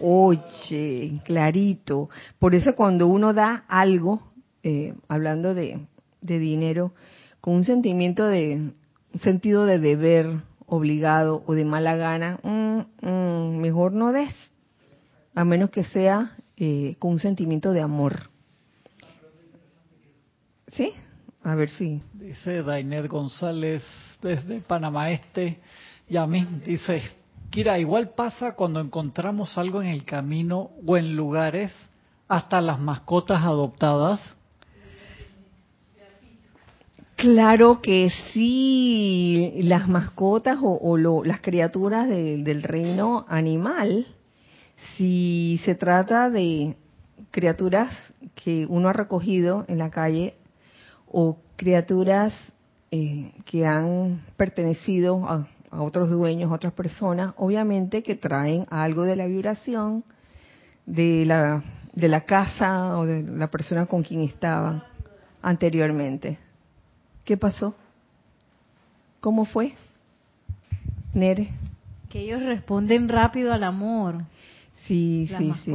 oye, 0.00 1.20
clarito. 1.24 2.08
Por 2.38 2.54
eso 2.54 2.76
cuando 2.76 3.08
uno 3.08 3.34
da 3.34 3.64
algo, 3.66 4.22
eh, 4.62 4.94
hablando 5.08 5.54
de, 5.54 5.88
dinero, 6.20 6.92
con 7.40 7.54
un 7.54 7.64
sentimiento 7.64 8.24
de, 8.26 8.74
un 9.12 9.20
sentido 9.20 9.66
de 9.66 9.80
deber 9.80 10.28
obligado 10.66 11.42
o 11.46 11.54
de 11.54 11.64
mala 11.64 11.96
gana, 11.96 12.38
mm, 12.44 13.04
mm, 13.04 13.56
mejor 13.56 13.94
no 13.94 14.12
des, 14.12 14.32
a 15.34 15.44
menos 15.44 15.70
que 15.70 15.82
sea 15.82 16.36
eh, 16.56 16.94
con 17.00 17.10
un 17.14 17.18
sentimiento 17.18 17.72
de 17.72 17.80
amor. 17.80 18.30
¿Sí? 20.68 20.92
A 21.42 21.56
ver 21.56 21.70
si. 21.70 22.00
Dice 22.14 22.62
Dainet 22.62 23.08
González 23.08 23.82
desde 24.22 24.60
Panamá 24.60 25.10
Este. 25.10 25.58
Yami 26.08 26.46
dice, 26.64 27.02
Kira, 27.50 27.78
igual 27.78 28.10
pasa 28.10 28.52
cuando 28.52 28.80
encontramos 28.80 29.58
algo 29.58 29.82
en 29.82 29.88
el 29.88 30.04
camino 30.04 30.70
o 30.86 30.96
en 30.96 31.16
lugares, 31.16 31.72
hasta 32.28 32.60
las 32.60 32.80
mascotas 32.80 33.42
adoptadas. 33.42 34.36
Claro 37.16 37.80
que 37.82 38.10
sí, 38.32 39.52
las 39.62 39.86
mascotas 39.88 40.58
o, 40.60 41.22
las 41.24 41.40
criaturas 41.40 42.08
del 42.08 42.62
reino 42.62 43.26
animal, 43.28 44.06
si 44.96 45.60
se 45.64 45.74
trata 45.74 46.30
de 46.30 46.76
criaturas 47.30 48.12
que 48.34 48.66
uno 48.68 48.88
ha 48.88 48.92
recogido 48.92 49.64
en 49.68 49.78
la 49.78 49.90
calle 49.90 50.34
o 51.06 51.36
criaturas 51.56 52.34
eh, 52.92 53.32
que 53.46 53.66
han 53.66 54.20
pertenecido 54.36 55.26
a, 55.26 55.48
a 55.70 55.82
otros 55.82 56.10
dueños, 56.10 56.52
a 56.52 56.54
otras 56.54 56.74
personas, 56.74 57.32
obviamente 57.38 58.02
que 58.02 58.14
traen 58.14 58.66
algo 58.70 59.02
de 59.02 59.16
la 59.16 59.26
vibración 59.26 60.04
de 60.86 61.24
la, 61.24 61.62
de 61.94 62.08
la 62.08 62.26
casa 62.26 62.98
o 62.98 63.06
de 63.06 63.22
la 63.22 63.50
persona 63.50 63.86
con 63.86 64.02
quien 64.02 64.20
estaban 64.20 64.82
anteriormente. 65.40 66.38
¿Qué 67.24 67.36
pasó? 67.36 67.74
¿Cómo 69.20 69.46
fue? 69.46 69.72
Nere. 71.14 71.48
Que 72.10 72.20
ellos 72.20 72.42
responden 72.42 73.08
rápido 73.08 73.52
al 73.52 73.64
amor. 73.64 74.24
Sí, 74.86 75.28
sí, 75.38 75.52
sí. 75.64 75.72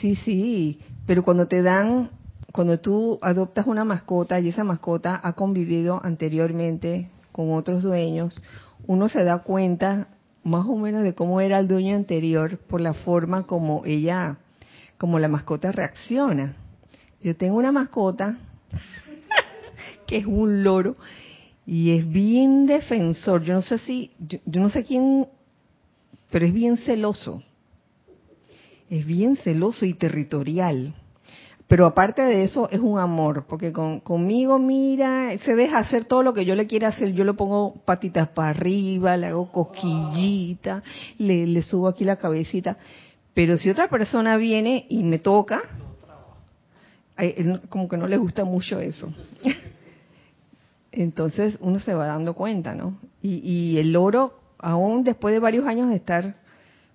Sí, 0.00 0.16
sí. 0.16 0.80
Pero 1.06 1.22
cuando 1.22 1.46
te 1.46 1.62
dan, 1.62 2.10
cuando 2.56 2.80
tú 2.80 3.18
adoptas 3.20 3.66
una 3.66 3.84
mascota 3.84 4.40
y 4.40 4.48
esa 4.48 4.64
mascota 4.64 5.20
ha 5.22 5.34
convivido 5.34 6.00
anteriormente 6.02 7.10
con 7.30 7.52
otros 7.52 7.82
dueños, 7.82 8.40
uno 8.86 9.10
se 9.10 9.24
da 9.24 9.40
cuenta 9.40 10.08
más 10.42 10.64
o 10.66 10.74
menos 10.74 11.02
de 11.02 11.14
cómo 11.14 11.42
era 11.42 11.58
el 11.58 11.68
dueño 11.68 11.94
anterior 11.94 12.56
por 12.56 12.80
la 12.80 12.94
forma 12.94 13.42
como 13.42 13.82
ella, 13.84 14.38
como 14.96 15.18
la 15.18 15.28
mascota 15.28 15.70
reacciona. 15.70 16.56
Yo 17.22 17.36
tengo 17.36 17.58
una 17.58 17.72
mascota 17.72 18.38
que 20.06 20.16
es 20.16 20.24
un 20.24 20.64
loro 20.64 20.96
y 21.66 21.90
es 21.90 22.08
bien 22.08 22.64
defensor. 22.64 23.42
Yo 23.42 23.52
no 23.52 23.60
sé 23.60 23.76
si, 23.76 24.12
yo, 24.18 24.38
no 24.62 24.70
sé 24.70 24.82
quién, 24.82 25.28
pero 26.30 26.46
es 26.46 26.54
bien 26.54 26.78
celoso. 26.78 27.42
Es 28.88 29.04
bien 29.04 29.36
celoso 29.36 29.84
y 29.84 29.92
territorial. 29.92 30.94
Pero 31.68 31.84
aparte 31.84 32.22
de 32.22 32.44
eso, 32.44 32.68
es 32.70 32.78
un 32.78 32.98
amor, 32.98 33.44
porque 33.48 33.72
conmigo, 33.72 34.58
mira, 34.58 35.36
se 35.38 35.56
deja 35.56 35.78
hacer 35.78 36.04
todo 36.04 36.22
lo 36.22 36.32
que 36.32 36.44
yo 36.44 36.54
le 36.54 36.68
quiera 36.68 36.88
hacer. 36.88 37.12
Yo 37.12 37.24
le 37.24 37.34
pongo 37.34 37.74
patitas 37.84 38.28
para 38.28 38.50
arriba, 38.50 39.16
le 39.16 39.26
hago 39.26 39.50
cosquillita, 39.50 40.84
le, 41.18 41.46
le 41.46 41.62
subo 41.62 41.88
aquí 41.88 42.04
la 42.04 42.16
cabecita. 42.16 42.76
Pero 43.34 43.56
si 43.56 43.68
otra 43.68 43.88
persona 43.88 44.36
viene 44.36 44.86
y 44.88 45.02
me 45.02 45.18
toca, 45.18 45.60
como 47.68 47.88
que 47.88 47.96
no 47.96 48.06
le 48.06 48.16
gusta 48.16 48.44
mucho 48.44 48.78
eso. 48.78 49.12
Entonces 50.92 51.58
uno 51.60 51.80
se 51.80 51.94
va 51.94 52.06
dando 52.06 52.34
cuenta, 52.34 52.76
¿no? 52.76 52.96
Y, 53.20 53.38
y 53.38 53.78
el 53.78 53.92
loro, 53.92 54.38
aún 54.58 55.02
después 55.02 55.34
de 55.34 55.40
varios 55.40 55.66
años 55.66 55.88
de 55.88 55.96
estar 55.96 56.36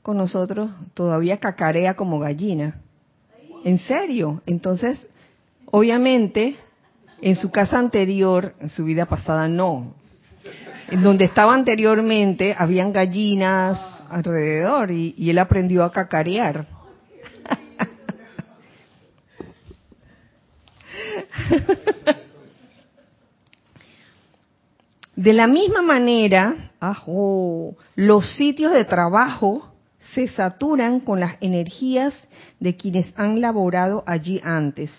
con 0.02 0.16
nosotros, 0.16 0.72
todavía 0.94 1.38
cacarea 1.38 1.96
como 1.96 2.20
gallina 2.20 2.80
¿En 3.64 3.80
serio? 3.80 4.42
Entonces, 4.46 5.06
obviamente, 5.66 6.56
en 7.22 7.36
su 7.36 7.52
casa 7.52 7.78
anterior, 7.78 8.56
en 8.60 8.70
su 8.70 8.86
vida 8.86 9.06
pasada, 9.06 9.48
no. 9.48 9.94
En 10.90 11.04
donde 11.04 11.26
estaba 11.26 11.54
anteriormente, 11.54 12.56
habían 12.58 12.92
gallinas 12.92 13.80
alrededor 14.10 14.92
y, 14.92 15.30
él 15.30 15.40
aprendió 15.40 15.84
a 15.84 15.92
cacarear. 15.92 16.66
De 25.16 25.34
la 25.34 25.46
misma 25.46 25.82
manera, 25.84 26.72
los 27.96 28.36
sitios 28.36 28.74
de 28.74 28.86
trabajo 28.86 29.71
se 30.14 30.28
saturan 30.28 31.00
con 31.00 31.20
las 31.20 31.36
energías 31.42 32.28
de 32.60 32.76
quienes 32.76 33.14
han 33.16 33.42
laborado 33.42 34.04
allí 34.06 34.42
antes 34.44 34.92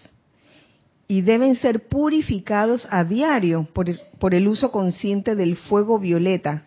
y 1.08 1.20
deben 1.20 1.56
ser 1.56 1.88
purificados 1.88 2.88
a 2.90 3.04
diario 3.04 3.66
por 3.72 3.90
el, 3.90 4.00
por 4.18 4.34
el 4.34 4.48
uso 4.48 4.70
consciente 4.70 5.34
del 5.36 5.56
fuego 5.56 5.98
violeta 5.98 6.64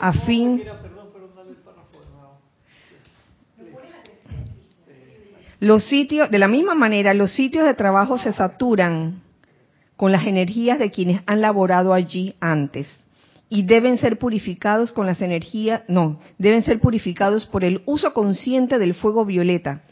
a 0.00 0.12
fin 0.12 0.62
los 5.60 5.84
sitios 5.84 6.30
de 6.30 6.38
la 6.38 6.46
misma 6.46 6.74
manera 6.74 7.14
los 7.14 7.32
sitios 7.32 7.64
de 7.64 7.74
trabajo 7.74 8.18
se 8.18 8.32
saturan 8.32 9.22
con 9.96 10.12
las 10.12 10.26
energías 10.26 10.78
de 10.78 10.92
quienes 10.92 11.22
han 11.26 11.40
laborado 11.40 11.92
allí 11.92 12.36
antes 12.38 13.04
y 13.50 13.62
deben 13.62 13.98
ser 13.98 14.18
purificados 14.18 14.92
con 14.92 15.06
las 15.06 15.20
energías, 15.22 15.82
no, 15.88 16.18
deben 16.38 16.62
ser 16.62 16.80
purificados 16.80 17.46
por 17.46 17.64
el 17.64 17.82
uso 17.86 18.12
consciente 18.12 18.78
del 18.78 18.94
fuego 18.94 19.24
violeta, 19.24 19.82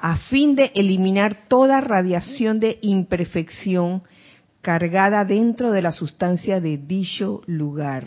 a 0.00 0.16
fin 0.16 0.54
de 0.54 0.72
eliminar 0.74 1.48
toda 1.48 1.80
radiación 1.80 2.60
de 2.60 2.78
imperfección 2.82 4.02
cargada 4.60 5.24
dentro 5.24 5.70
de 5.70 5.82
la 5.82 5.92
sustancia 5.92 6.60
de 6.60 6.76
dicho 6.76 7.42
lugar. 7.46 8.04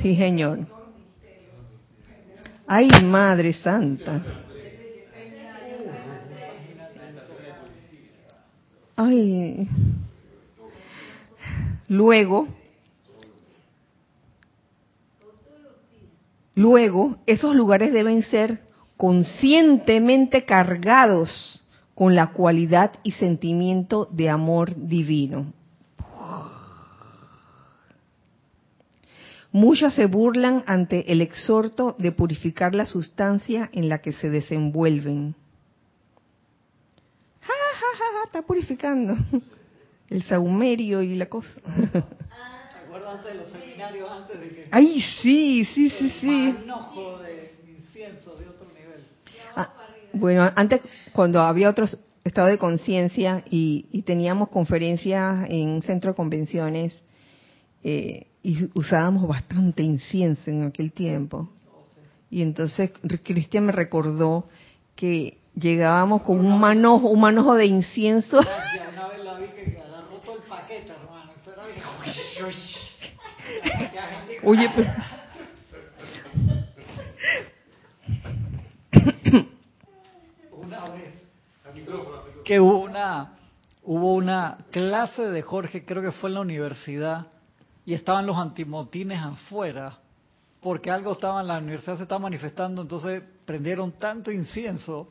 Sí, 0.00 0.16
señor. 0.16 0.66
Ay, 2.66 2.88
Madre 3.04 3.52
Santa. 3.52 4.22
Ay. 8.96 9.68
Luego, 11.88 12.48
luego, 16.54 17.16
esos 17.26 17.54
lugares 17.54 17.92
deben 17.92 18.22
ser 18.22 18.60
conscientemente 18.96 20.44
cargados 20.44 21.62
con 21.94 22.14
la 22.14 22.32
cualidad 22.32 22.92
y 23.02 23.12
sentimiento 23.12 24.08
de 24.10 24.30
amor 24.30 24.74
divino. 24.74 25.52
Muchos 29.52 29.94
se 29.94 30.06
burlan 30.06 30.64
ante 30.66 31.12
el 31.12 31.20
exhorto 31.20 31.94
de 31.98 32.10
purificar 32.10 32.74
la 32.74 32.86
sustancia 32.86 33.70
en 33.72 33.88
la 33.88 33.98
que 33.98 34.10
se 34.10 34.28
desenvuelven. 34.28 35.36
Ja, 37.40 37.52
ja, 37.52 37.98
ja, 37.98 38.24
está 38.24 38.42
purificando 38.42 39.14
el 40.10 40.22
saumerio 40.22 41.02
y 41.02 41.14
la 41.16 41.26
cosa. 41.26 41.60
¿Te 41.62 42.78
acuerdas 42.86 43.18
antes 43.18 43.32
de 43.32 43.38
los 43.38 43.50
seminarios 43.50 44.10
antes 44.10 44.40
de 44.40 44.48
que... 44.48 44.68
Ay, 44.70 45.00
sí, 45.22 45.64
sí, 45.64 45.90
sí, 45.90 46.10
sí. 46.20 46.52
de 47.22 47.54
incienso 47.68 48.36
de 48.36 48.48
otro 48.48 48.66
nivel. 48.68 49.04
Ah, 49.56 49.72
bueno, 50.12 50.50
antes 50.54 50.80
cuando 51.12 51.40
había 51.40 51.70
otro 51.70 51.86
estado 52.24 52.48
de 52.48 52.58
conciencia 52.58 53.44
y, 53.50 54.02
teníamos 54.02 54.48
conferencias 54.48 55.46
en 55.48 55.82
centro 55.82 56.12
de 56.12 56.16
convenciones 56.16 56.96
eh, 57.82 58.26
y 58.42 58.68
usábamos 58.74 59.28
bastante 59.28 59.82
incienso 59.82 60.50
en 60.50 60.64
aquel 60.64 60.92
tiempo. 60.92 61.48
Y 62.30 62.42
entonces 62.42 62.92
Cristian 63.22 63.66
me 63.66 63.72
recordó 63.72 64.48
que 64.96 65.38
llegábamos 65.54 66.22
con 66.22 66.44
un 66.44 66.58
manojo, 66.58 67.08
un 67.08 67.20
manojo 67.20 67.54
de 67.54 67.66
incienso. 67.66 68.40
Oye, 74.42 74.70
pero... 74.74 74.90
una 80.52 80.88
vez 80.88 81.14
que 82.44 82.60
hubo 82.60 82.78
una 82.78 83.34
hubo 83.84 84.14
una 84.14 84.58
clase 84.70 85.22
de 85.22 85.42
Jorge, 85.42 85.84
creo 85.84 86.02
que 86.02 86.12
fue 86.12 86.30
en 86.30 86.34
la 86.34 86.40
universidad, 86.40 87.26
y 87.84 87.94
estaban 87.94 88.26
los 88.26 88.36
antimotines 88.36 89.20
afuera, 89.20 89.98
porque 90.60 90.90
algo 90.90 91.12
estaba 91.12 91.42
en 91.42 91.48
la 91.48 91.58
universidad, 91.58 91.98
se 91.98 92.04
estaba 92.04 92.20
manifestando, 92.20 92.82
entonces 92.82 93.22
prendieron 93.44 93.92
tanto 93.92 94.32
incienso 94.32 95.10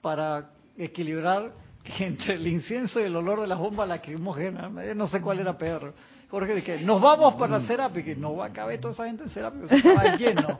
para 0.00 0.50
equilibrar 0.76 1.52
entre 1.98 2.34
el 2.34 2.46
incienso 2.46 3.00
y 3.00 3.04
el 3.04 3.16
olor 3.16 3.40
de 3.40 3.48
las 3.48 3.58
bombas 3.58 3.88
lacrimógenas, 3.88 4.70
no 4.94 5.06
sé 5.08 5.20
cuál 5.20 5.40
era 5.40 5.58
peor. 5.58 5.92
Jorge 6.32 6.54
dije, 6.54 6.80
nos 6.80 6.98
vamos 7.02 7.34
para 7.34 7.60
Serapi, 7.60 8.02
que 8.02 8.16
no 8.16 8.34
va 8.34 8.46
a 8.46 8.52
caber 8.54 8.80
toda 8.80 8.94
esa 8.94 9.04
gente 9.04 9.24
en 9.24 9.28
Serapi, 9.28 9.68
se 9.68 9.76
estaba 9.76 10.16
lleno. 10.16 10.56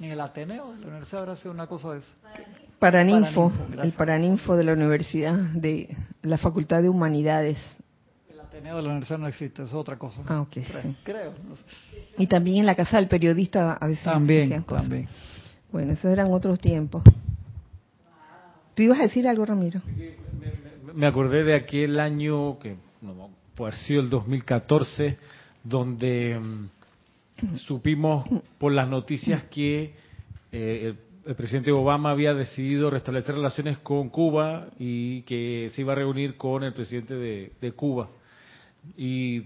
Ni 0.00 0.10
el 0.10 0.20
Ateneo, 0.20 0.74
la 0.80 0.88
universidad 0.88 1.20
habrá 1.20 1.36
sido 1.36 1.52
una 1.52 1.68
cosa 1.68 1.92
de 1.92 2.00
eso. 2.00 2.08
Paraninfo, 2.80 3.52
el 3.80 3.92
Paraninfo 3.92 4.56
de 4.56 4.64
la 4.64 4.72
Universidad 4.72 5.34
de 5.34 5.96
la 6.22 6.38
Facultad 6.38 6.82
de 6.82 6.88
Humanidades. 6.88 7.56
Ateneo 8.42 8.78
de 8.78 8.82
la 8.82 8.88
universidad 8.88 9.18
no 9.20 9.28
existe, 9.28 9.62
es 9.62 9.72
otra 9.72 9.96
cosa. 9.96 10.22
Ah, 10.26 10.40
ok. 10.40 10.56
Creo. 11.04 11.34
Y 12.18 12.26
también 12.26 12.56
en 12.56 12.66
la 12.66 12.74
casa 12.74 12.96
del 12.96 13.06
periodista 13.06 13.74
a 13.74 13.86
veces 13.86 14.02
también, 14.02 14.64
También. 14.64 15.08
Bueno, 15.70 15.92
esos 15.92 16.10
eran 16.10 16.32
otros 16.32 16.58
tiempos. 16.58 17.04
¿Tú 18.74 18.82
ibas 18.82 18.98
a 18.98 19.02
decir 19.02 19.28
algo, 19.28 19.44
Ramiro? 19.44 19.82
Me, 20.92 21.06
acordé 21.06 21.44
de 21.44 21.54
aquel 21.54 22.00
año 22.00 22.58
que, 22.58 22.76
no, 23.00 23.30
puede 23.54 23.72
haber 23.72 23.84
sido 23.84 24.00
el 24.00 24.10
2014, 24.10 25.18
donde 25.64 26.38
mm, 26.38 27.56
supimos 27.56 28.28
por 28.58 28.72
las 28.72 28.88
noticias 28.88 29.44
que 29.44 29.94
eh, 30.50 30.94
el, 31.24 31.34
presidente 31.34 31.72
Obama 31.72 32.10
había 32.10 32.34
decidido 32.34 32.90
restablecer 32.90 33.34
relaciones 33.34 33.78
con 33.78 34.08
Cuba 34.10 34.68
y 34.78 35.22
que 35.22 35.70
se 35.74 35.82
iba 35.82 35.92
a 35.92 35.96
reunir 35.96 36.36
con 36.36 36.64
el 36.64 36.72
presidente 36.72 37.14
de, 37.14 37.52
de 37.60 37.72
Cuba. 37.72 38.08
Y 38.96 39.42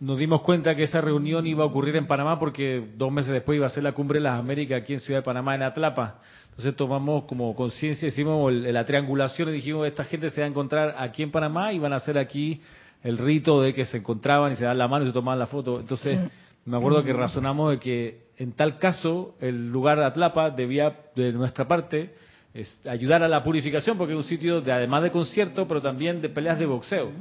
nos 0.00 0.18
dimos 0.18 0.42
cuenta 0.42 0.74
que 0.74 0.84
esa 0.84 1.00
reunión 1.00 1.46
iba 1.46 1.62
a 1.62 1.66
ocurrir 1.66 1.96
en 1.96 2.06
Panamá 2.06 2.38
porque 2.38 2.84
dos 2.96 3.12
meses 3.12 3.32
después 3.32 3.56
iba 3.56 3.66
a 3.66 3.70
ser 3.70 3.82
la 3.82 3.92
cumbre 3.92 4.18
de 4.18 4.24
las 4.24 4.38
Américas 4.38 4.82
aquí 4.82 4.94
en 4.94 5.00
Ciudad 5.00 5.20
de 5.20 5.24
Panamá, 5.24 5.54
en 5.54 5.62
Atlapa. 5.62 6.20
Entonces 6.50 6.76
tomamos 6.76 7.24
como 7.24 7.54
conciencia, 7.54 8.08
hicimos 8.08 8.52
la 8.52 8.84
triangulación 8.84 9.48
y 9.48 9.52
dijimos, 9.52 9.86
esta 9.86 10.04
gente 10.04 10.30
se 10.30 10.40
va 10.40 10.46
a 10.46 10.50
encontrar 10.50 10.94
aquí 10.98 11.22
en 11.22 11.30
Panamá 11.30 11.72
y 11.72 11.78
van 11.78 11.92
a 11.92 11.96
hacer 11.96 12.18
aquí 12.18 12.60
el 13.04 13.18
rito 13.18 13.62
de 13.62 13.72
que 13.72 13.84
se 13.84 13.98
encontraban 13.98 14.52
y 14.52 14.56
se 14.56 14.64
dan 14.64 14.78
la 14.78 14.88
mano 14.88 15.04
y 15.04 15.08
se 15.08 15.12
tomaban 15.12 15.38
la 15.38 15.46
foto. 15.46 15.78
Entonces 15.78 16.18
me 16.64 16.76
acuerdo 16.76 17.04
que 17.04 17.12
razonamos 17.12 17.70
de 17.70 17.78
que 17.78 18.24
en 18.38 18.52
tal 18.52 18.78
caso 18.78 19.36
el 19.40 19.70
lugar 19.70 19.98
de 19.98 20.06
Atlapa 20.06 20.50
debía, 20.50 20.96
de 21.14 21.32
nuestra 21.32 21.68
parte, 21.68 22.14
ayudar 22.88 23.22
a 23.22 23.28
la 23.28 23.42
purificación 23.42 23.98
porque 23.98 24.14
es 24.14 24.16
un 24.16 24.24
sitio 24.24 24.60
de 24.60 24.72
además 24.72 25.02
de 25.02 25.12
concierto, 25.12 25.68
pero 25.68 25.82
también 25.82 26.20
de 26.20 26.30
peleas 26.30 26.58
de 26.58 26.66
boxeo. 26.66 27.12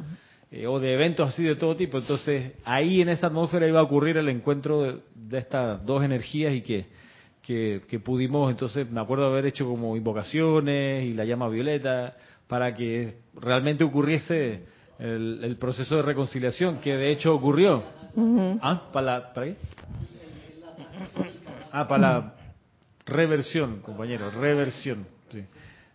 Eh, 0.55 0.67
o 0.67 0.79
de 0.79 0.93
eventos 0.93 1.27
así 1.27 1.43
de 1.43 1.55
todo 1.55 1.75
tipo. 1.75 1.97
Entonces, 1.97 2.53
ahí 2.63 3.01
en 3.01 3.09
esa 3.09 3.25
atmósfera 3.25 3.67
iba 3.67 3.79
a 3.79 3.84
ocurrir 3.84 4.17
el 4.17 4.29
encuentro 4.29 4.84
de, 4.84 5.38
estas 5.39 5.84
dos 5.84 6.03
energías 6.03 6.53
y 6.53 6.61
que, 6.61 6.86
que, 7.41 7.99
pudimos, 7.99 8.51
entonces, 8.51 8.88
me 8.89 9.01
acuerdo 9.01 9.25
haber 9.25 9.47
hecho 9.47 9.65
como 9.65 9.97
invocaciones 9.97 11.05
y 11.05 11.13
la 11.13 11.25
llama 11.25 11.49
violeta 11.49 12.15
para 12.47 12.75
que 12.75 13.15
realmente 13.34 13.84
ocurriese 13.84 14.61
el, 15.04 15.58
proceso 15.60 15.97
de 15.97 16.01
reconciliación, 16.01 16.78
que 16.78 16.95
de 16.95 17.12
hecho 17.12 17.34
ocurrió. 17.36 17.84
¿Ah? 18.62 18.89
¿Para, 18.93 19.34
¿Para 19.34 19.47
qué? 19.47 19.58
Ah, 21.72 21.88
para 21.88 22.01
la 22.01 22.34
reversión, 23.06 23.82
compañero, 23.82 24.30
reversión. 24.32 25.06
Sí. 25.32 25.43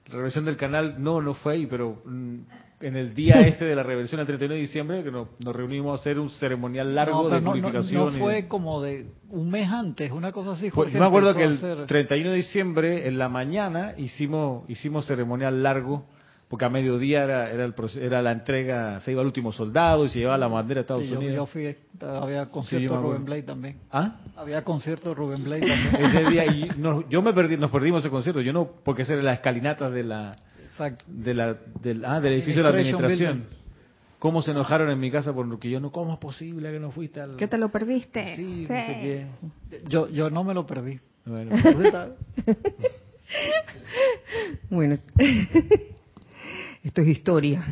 Reversión 0.06 0.44
del 0.44 0.56
canal, 0.56 1.02
no, 1.02 1.22
no 1.22 1.34
fue 1.34 1.54
ahí, 1.54 1.66
pero 1.66 2.02
mm, 2.04 2.38
en 2.80 2.96
el 2.96 3.14
día 3.14 3.40
ese 3.40 3.64
de 3.64 3.74
la 3.74 3.82
reversión, 3.82 4.20
el 4.20 4.26
31 4.26 4.54
de 4.54 4.60
diciembre, 4.60 5.04
que 5.04 5.10
nos, 5.10 5.28
reunimos 5.40 5.98
a 5.98 6.00
hacer 6.00 6.18
un 6.18 6.30
ceremonial 6.30 6.94
largo 6.94 7.30
de 7.30 7.40
purificación. 7.40 8.12
No, 8.12 8.18
fue 8.18 8.46
como 8.46 8.82
de 8.82 9.06
un 9.30 9.50
mes 9.50 9.68
antes, 9.68 10.10
una 10.10 10.32
cosa 10.32 10.52
así. 10.52 10.70
Fue, 10.70 10.90
yo 10.90 10.98
me 10.98 11.06
acuerdo 11.06 11.34
que 11.34 11.44
el 11.44 11.86
31 11.86 12.30
de 12.30 12.36
diciembre, 12.36 13.08
en 13.08 13.18
la 13.18 13.28
mañana, 13.28 13.94
hicimos, 13.96 14.68
hicimos 14.68 15.06
ceremonial 15.06 15.62
largo, 15.62 16.04
porque 16.48 16.64
a 16.64 16.70
mediodía 16.70 17.24
era, 17.24 17.50
era, 17.50 17.64
el, 17.64 17.74
era 18.00 18.22
la 18.22 18.32
entrega, 18.32 19.00
se 19.00 19.12
iba 19.12 19.20
el 19.20 19.26
último 19.26 19.52
soldado 19.52 20.06
y 20.06 20.08
se 20.08 20.20
llevaba 20.20 20.38
la 20.38 20.48
bandera 20.48 20.78
de 20.78 20.80
Estados 20.80 21.04
Unidos. 21.04 21.34
Yo, 21.34 21.46
fui, 21.46 21.76
había 22.00 22.46
concierto 22.46 22.94
de 22.94 23.00
Rubén 23.02 23.24
Blade 23.24 23.42
también. 23.42 23.76
¿Ah? 23.92 24.16
Había 24.34 24.64
concierto 24.64 25.10
de 25.10 25.14
Rubén 25.14 25.44
Blade 25.44 25.60
también. 25.60 25.94
Ese 26.16 26.30
día, 26.30 26.46
y 26.46 26.68
yo 27.10 27.22
me 27.22 27.34
perdí, 27.34 27.58
nos 27.58 27.70
perdimos 27.70 28.00
ese 28.00 28.10
concierto, 28.10 28.40
yo 28.40 28.52
no, 28.52 28.66
porque 28.82 29.02
esa 29.02 29.12
era 29.12 29.22
la 29.22 29.34
escalinata 29.34 29.90
de 29.90 30.04
la 30.04 30.36
de 31.06 31.34
la, 31.34 31.56
del, 31.80 32.04
ah, 32.04 32.20
del 32.20 32.34
edificio 32.34 32.62
de 32.62 32.62
la 32.62 32.68
administración. 32.70 33.46
¿Cómo 34.18 34.42
se 34.42 34.50
enojaron 34.50 34.90
en 34.90 34.98
mi 34.98 35.10
casa 35.10 35.32
porque 35.32 35.70
yo 35.70 35.78
no, 35.80 35.92
¿cómo 35.92 36.14
es 36.14 36.18
posible 36.18 36.72
que 36.72 36.80
no 36.80 36.90
fuiste 36.90 37.20
al... 37.20 37.36
¿Que 37.36 37.46
te 37.46 37.56
lo 37.56 37.70
perdiste? 37.70 38.34
Sí, 38.34 38.66
Yo, 39.88 40.08
yo 40.08 40.28
no 40.28 40.42
me 40.42 40.54
lo 40.54 40.66
perdí. 40.66 40.98
Bueno, 41.24 41.54
bueno. 44.70 44.98
esto 46.88 47.02
es 47.02 47.08
historia. 47.08 47.66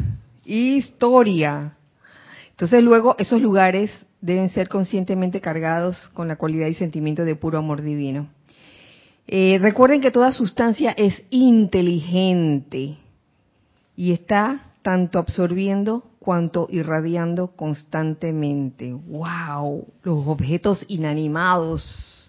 Historia. 0.45 1.73
Entonces 2.51 2.83
luego 2.85 3.17
esos 3.19 3.41
lugares 3.41 3.91
deben 4.21 4.51
ser 4.51 4.69
conscientemente 4.69 5.41
cargados 5.41 6.11
con 6.13 6.29
la 6.29 6.37
cualidad 6.37 6.67
y 6.67 6.75
sentimiento 6.75 7.25
de 7.25 7.35
puro 7.35 7.57
amor 7.57 7.81
divino. 7.81 8.29
Eh, 9.27 9.59
recuerden 9.59 10.03
que 10.03 10.11
toda 10.11 10.33
sustancia 10.33 10.93
es 10.99 11.23
inteligente 11.31 12.99
y 13.97 14.13
está 14.13 14.73
tanto 14.83 15.19
absorbiendo 15.19 16.05
cuanto 16.19 16.69
irradiando 16.71 17.49
constantemente. 17.57 18.93
¡Wow! 18.93 19.87
Los 20.03 20.27
objetos 20.27 20.85
inanimados 20.89 22.26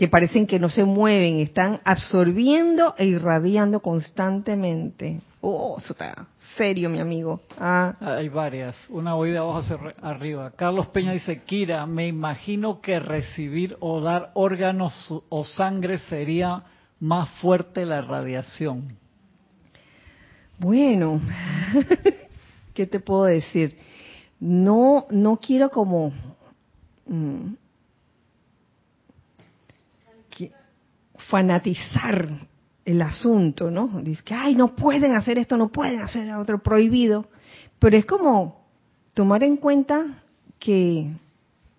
que 0.00 0.08
parecen 0.08 0.46
que 0.46 0.58
no 0.58 0.70
se 0.70 0.82
mueven 0.82 1.40
están 1.40 1.82
absorbiendo 1.84 2.94
e 2.96 3.04
irradiando 3.04 3.80
constantemente. 3.80 5.20
¡Oh, 5.42 5.76
eso 5.78 5.92
está 5.92 6.26
serio, 6.56 6.88
mi 6.88 7.00
amigo. 7.00 7.42
Ah. 7.58 7.94
Hay 8.00 8.30
varias, 8.30 8.74
una 8.88 9.12
voy 9.12 9.30
de 9.30 9.36
abajo 9.36 9.58
hacia 9.58 9.78
arriba. 10.00 10.52
Carlos 10.56 10.86
Peña 10.86 11.12
dice, 11.12 11.42
Kira, 11.42 11.84
me 11.84 12.06
imagino 12.06 12.80
que 12.80 12.98
recibir 12.98 13.76
o 13.80 14.00
dar 14.00 14.30
órganos 14.32 15.22
o 15.28 15.44
sangre 15.44 15.98
sería 15.98 16.62
más 16.98 17.28
fuerte 17.32 17.84
la 17.84 18.00
radiación. 18.00 18.96
Bueno, 20.58 21.20
¿qué 22.72 22.86
te 22.86 23.00
puedo 23.00 23.24
decir? 23.24 23.76
No, 24.40 25.06
no 25.10 25.36
quiero 25.36 25.68
como 25.68 26.10
mm, 27.06 27.52
fanatizar 31.30 32.28
el 32.84 33.02
asunto, 33.02 33.70
¿no? 33.70 34.00
Dice 34.02 34.22
que, 34.24 34.34
ay, 34.34 34.54
no 34.54 34.74
pueden 34.74 35.14
hacer 35.14 35.38
esto, 35.38 35.56
no 35.56 35.68
pueden 35.68 36.00
hacer 36.00 36.32
otro 36.34 36.62
prohibido. 36.62 37.26
Pero 37.78 37.96
es 37.96 38.04
como 38.04 38.66
tomar 39.14 39.42
en 39.44 39.56
cuenta 39.56 40.22
que 40.58 41.12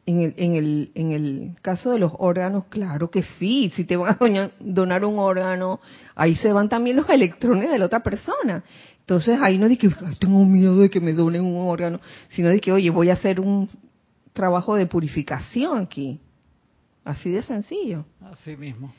en 0.06 0.22
el, 0.22 0.34
en, 0.38 0.56
el, 0.56 0.91
en 0.95 1.12
el 1.12 1.52
caso 1.62 1.91
de 1.91 1.99
los 1.99 2.14
órganos, 2.18 2.66
claro 2.70 3.12
que 3.12 3.24
sí, 3.24 3.72
si 3.76 3.84
te 3.84 3.97
van 3.97 4.18
a 4.38 4.52
donar 4.60 5.06
un 5.06 5.20
órgano, 5.20 5.80
ahí 6.16 6.36
se 6.36 6.52
van 6.52 6.70
también 6.70 6.97
los 6.97 7.10
electrones 7.10 7.70
de 7.70 7.78
la 7.78 7.86
otra 7.86 8.02
persona. 8.02 8.64
Entonces 8.99 9.38
ahí 9.41 9.58
no 9.58 9.68
es 9.68 9.78
que 9.78 9.89
tengo 10.20 10.45
miedo 10.45 10.78
de 10.78 10.89
que 10.89 11.02
me 11.02 11.14
donen 11.14 11.43
un 11.43 11.68
órgano, 11.68 11.99
sino 12.30 12.49
de 12.49 12.60
que, 12.60 12.72
oye, 12.72 12.89
voy 12.89 13.10
a 13.10 13.14
hacer 13.14 13.39
un 13.39 13.70
trabajo 14.34 14.76
de 14.76 14.86
purificación 14.86 15.78
aquí. 15.78 16.20
Así 17.04 17.30
de 17.30 17.41
sencillo. 17.41 18.06
Así 18.22 18.56
mismo. 18.56 18.93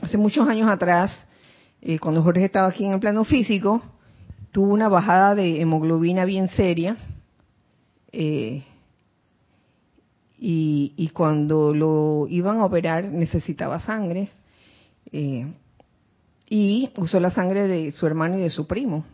Hace 0.00 0.16
muchos 0.16 0.48
años 0.48 0.70
atrás, 0.70 1.12
eh, 1.80 1.98
cuando 1.98 2.22
Jorge 2.22 2.44
estaba 2.44 2.68
aquí 2.68 2.84
en 2.84 2.92
el 2.92 3.00
plano 3.00 3.24
físico, 3.24 3.82
tuvo 4.52 4.72
una 4.72 4.88
bajada 4.88 5.34
de 5.34 5.60
hemoglobina 5.60 6.24
bien 6.24 6.48
seria. 6.48 6.96
Eh, 8.12 8.64
y, 10.40 11.10
cuando 11.12 11.74
lo 11.74 12.26
iban 12.28 12.58
a 12.58 12.64
operar 12.64 13.04
necesitaba 13.04 13.80
sangre. 13.80 14.28
Eh, 15.10 15.46
y 16.48 16.90
usó 16.96 17.18
la 17.18 17.32
sangre 17.32 17.66
de 17.66 17.90
su 17.90 18.06
hermano 18.06 18.38
y 18.38 18.42
de 18.42 18.50
su 18.50 18.66
primo. 18.66 19.04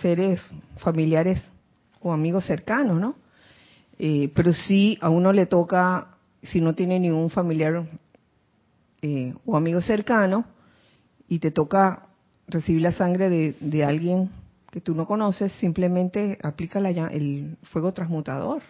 Seres 0.00 0.40
familiares 0.76 1.42
o 2.00 2.12
amigos 2.12 2.46
cercanos, 2.46 3.00
¿no? 3.00 3.16
pero 3.98 4.52
sí 4.52 4.98
a 5.00 5.08
uno 5.08 5.32
le 5.32 5.46
toca, 5.46 6.15
si 6.46 6.60
no 6.60 6.74
tiene 6.74 6.98
ningún 7.00 7.30
familiar 7.30 7.86
eh, 9.02 9.34
o 9.44 9.56
amigo 9.56 9.80
cercano 9.80 10.44
y 11.28 11.38
te 11.38 11.50
toca 11.50 12.06
recibir 12.48 12.82
la 12.82 12.92
sangre 12.92 13.54
de, 13.60 13.84
alguien 13.84 14.30
que 14.70 14.80
tú 14.80 14.94
no 14.94 15.06
conoces, 15.06 15.52
simplemente 15.52 16.38
aplica 16.42 16.80
la, 16.80 16.90
el 16.90 17.56
fuego 17.64 17.92
transmutador 17.92 18.62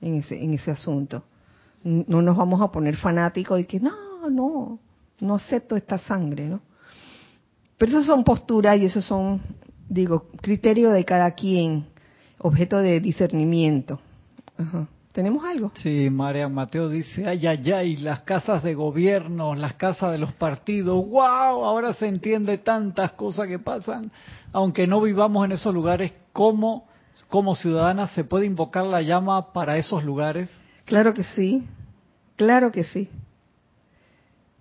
en 0.00 0.16
ese, 0.16 0.42
en 0.42 0.54
ese 0.54 0.70
asunto. 0.70 1.22
No 1.84 2.22
nos 2.22 2.36
vamos 2.36 2.60
a 2.62 2.72
poner 2.72 2.96
fanáticos 2.96 3.58
de 3.58 3.66
que 3.66 3.78
no, 3.78 4.28
no, 4.30 4.78
no 5.20 5.34
acepto 5.34 5.76
esta 5.76 5.98
sangre, 5.98 6.46
¿no? 6.46 6.60
Pero 7.76 7.92
esas 7.92 8.06
son 8.06 8.24
posturas 8.24 8.78
y 8.78 8.86
esos 8.86 9.04
son, 9.04 9.42
digo, 9.88 10.28
criterios 10.40 10.92
de 10.92 11.04
cada 11.04 11.32
quien, 11.32 11.86
objeto 12.38 12.78
de 12.78 13.00
discernimiento. 13.00 14.00
Ajá. 14.56 14.88
¿Tenemos 15.14 15.44
algo? 15.44 15.70
Sí, 15.76 16.10
María 16.10 16.48
Mateo 16.48 16.88
dice, 16.88 17.24
ay, 17.24 17.46
ay, 17.46 17.70
ay, 17.70 17.96
las 17.98 18.22
casas 18.22 18.64
de 18.64 18.74
gobierno, 18.74 19.54
las 19.54 19.74
casas 19.74 20.10
de 20.10 20.18
los 20.18 20.32
partidos, 20.32 21.08
wow, 21.08 21.64
ahora 21.64 21.94
se 21.94 22.08
entiende 22.08 22.58
tantas 22.58 23.12
cosas 23.12 23.46
que 23.46 23.60
pasan, 23.60 24.10
aunque 24.52 24.88
no 24.88 25.00
vivamos 25.00 25.44
en 25.44 25.52
esos 25.52 25.72
lugares, 25.72 26.12
¿cómo 26.32 26.88
como 27.28 27.54
ciudadana 27.54 28.08
se 28.08 28.24
puede 28.24 28.46
invocar 28.46 28.86
la 28.86 29.02
llama 29.02 29.52
para 29.52 29.76
esos 29.76 30.02
lugares? 30.02 30.50
Claro 30.84 31.14
que 31.14 31.22
sí, 31.22 31.64
claro 32.34 32.72
que 32.72 32.82
sí. 32.82 33.08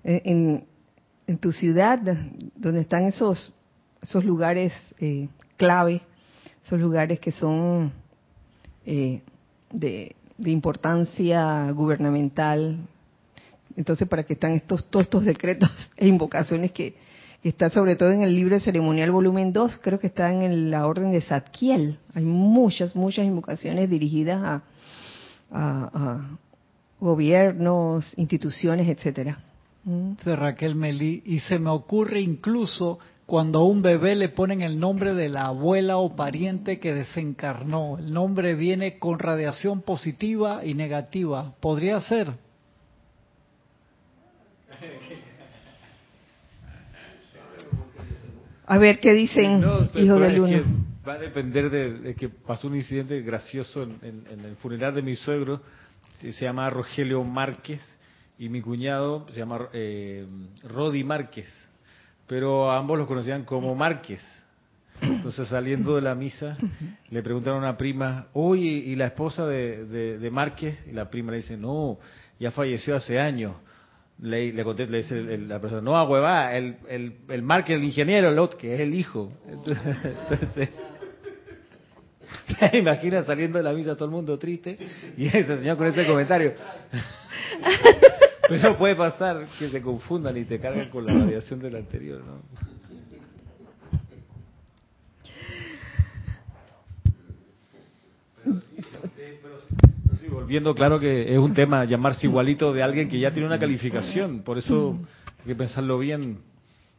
En, 0.04 0.68
tu 1.40 1.52
ciudad, 1.52 2.00
donde 2.56 2.82
están 2.82 3.06
esos, 3.06 3.52
esos 4.04 4.24
lugares 4.24 4.72
eh, 5.00 5.30
clave, 5.58 6.04
esos 6.64 6.80
lugares 6.80 7.20
que 7.20 7.32
son 7.32 7.92
eh, 8.86 9.24
de, 9.72 10.16
importancia 10.40 11.70
gubernamental. 11.72 12.78
Entonces, 13.76 14.08
¿para 14.08 14.24
qué 14.24 14.34
están 14.34 14.54
estos, 14.54 14.90
todos 14.90 15.06
estos 15.06 15.26
decretos 15.26 15.70
e 15.98 16.08
invocaciones 16.08 16.72
que, 16.72 16.96
está 17.44 17.70
sobre 17.70 17.98
todo 17.98 18.12
en 18.12 18.22
el 18.24 18.34
libro 18.34 18.56
de 18.56 18.62
ceremonial 18.62 19.12
volumen 19.12 19.52
2, 19.52 19.80
creo 19.82 20.00
que 20.00 20.08
está 20.08 20.32
en 20.32 20.72
la 20.72 20.88
orden 20.88 21.12
de 21.12 21.20
Zadkiel. 21.20 21.98
Hay 22.14 22.24
muchas, 22.24 22.96
muchas 22.96 23.26
invocaciones 23.26 23.90
dirigidas 23.90 24.62
a, 25.52 26.30
gobiernos, 27.02 28.18
instituciones, 28.18 28.88
etcétera. 28.88 29.40
¿Mm? 29.84 30.14
Raquel 30.24 30.74
Melí, 30.74 31.22
y 31.26 31.42
se 31.42 31.60
me 31.60 31.70
ocurre 31.70 32.22
incluso 32.22 33.00
cuando 33.34 33.62
a 33.62 33.66
un 33.66 33.82
bebé 33.82 34.14
le 34.14 34.30
ponen 34.30 34.62
el 34.62 34.80
nombre 34.80 35.16
de 35.16 35.28
la 35.28 35.48
abuela 35.48 35.98
o 35.98 36.16
pariente 36.16 36.80
que 36.80 36.94
desencarnó. 36.94 37.98
El 37.98 38.14
nombre 38.14 38.54
viene 38.54 39.00
con 39.00 39.18
radiación 39.18 39.82
positiva 39.82 40.64
y 40.64 40.76
negativa. 40.76 41.56
¿Podría 41.60 42.00
ser? 42.02 42.32
A 48.68 48.78
ver 48.78 49.00
qué 49.00 49.14
dicen, 49.14 49.64
hijo 49.96 50.20
del 50.20 50.40
uno. 50.40 50.64
Va 51.08 51.14
a 51.14 51.18
depender 51.18 51.72
de, 51.72 52.14
que 52.14 52.30
pasó 52.30 52.68
un 52.68 52.76
incidente 52.76 53.20
gracioso 53.24 53.82
en, 53.82 54.28
el 54.46 54.58
funeral 54.58 54.94
de 54.94 55.02
mi 55.02 55.16
suegro. 55.16 55.60
Se 56.20 56.32
llama 56.34 56.70
Rogelio 56.70 57.24
Márquez 57.24 57.82
y 58.38 58.48
mi 58.50 58.62
cuñado 58.62 59.26
se 59.32 59.40
llama 59.40 59.70
eh, 59.74 60.24
Rodi 60.70 61.04
Márquez 61.04 61.63
pero 62.34 62.72
ambos 62.72 62.98
los 62.98 63.08
conocían 63.08 63.44
como 63.44 63.76
Márquez. 63.76 64.20
Entonces 65.00 65.48
saliendo 65.48 65.98
de 65.98 66.02
la 66.02 66.16
misa, 66.16 66.58
le 67.12 67.22
preguntaron 67.22 67.64
a 67.64 67.68
una 67.68 67.78
prima, 67.78 68.26
oye, 68.34 68.70
¿y 68.70 68.96
la 68.96 69.06
esposa 69.06 69.46
de, 69.46 70.18
de, 70.18 70.32
Márquez? 70.32 70.80
Y 70.90 70.94
la 70.94 71.12
prima 71.12 71.30
le 71.30 71.38
dice, 71.38 71.56
no, 71.56 72.00
ya 72.40 72.50
falleció 72.50 72.96
hace 72.96 73.20
años. 73.20 73.54
Le, 74.18 74.52
le 74.52 74.64
contesta, 74.64 74.92
le 74.92 74.98
dice 75.04 75.38
la 75.38 75.62
persona, 75.62 75.82
no, 75.84 75.96
a 75.96 76.58
el, 76.58 76.78
el, 76.90 77.18
el 77.30 77.44
Márquez, 77.44 77.78
el 77.78 77.84
ingeniero, 77.84 78.32
Lot, 78.32 78.58
que 78.58 78.74
es 78.74 78.80
el 78.80 78.96
hijo. 78.96 79.32
Entonces, 79.48 80.70
¿te 82.72 82.78
imaginas 82.80 83.28
saliendo 83.28 83.60
de 83.60 83.64
la 83.64 83.74
misa 83.74 83.94
todo 83.94 84.06
el 84.06 84.12
mundo 84.12 84.40
triste? 84.40 84.80
Y 85.18 85.28
ese 85.28 85.60
señor 85.60 85.78
con 85.78 85.86
ese 85.86 86.04
comentario. 86.08 86.54
Pero 88.50 88.78
puede 88.78 88.96
pasar 88.96 89.46
que 89.58 89.70
se 89.70 89.82
confundan 89.82 90.36
y 90.38 90.46
te 90.46 90.60
carguen 90.60 90.90
con 90.90 91.06
la 91.06 91.14
radiación 91.14 91.60
del 91.60 91.76
anterior, 91.76 92.22
¿no? 92.26 92.42
volviendo, 100.30 100.74
claro 100.74 101.00
que 101.00 101.32
es 101.32 101.40
un 101.40 101.54
tema 101.54 101.86
llamarse 101.86 102.26
igualito 102.28 102.74
de 102.74 102.84
alguien 102.84 103.08
que 103.08 103.20
ya 103.20 103.32
tiene 103.32 103.48
una 103.48 103.60
calificación, 103.60 104.42
por 104.42 104.58
eso 104.58 104.98
hay 105.40 105.46
que 105.46 105.56
pensarlo 105.56 106.00
bien. 106.00 106.40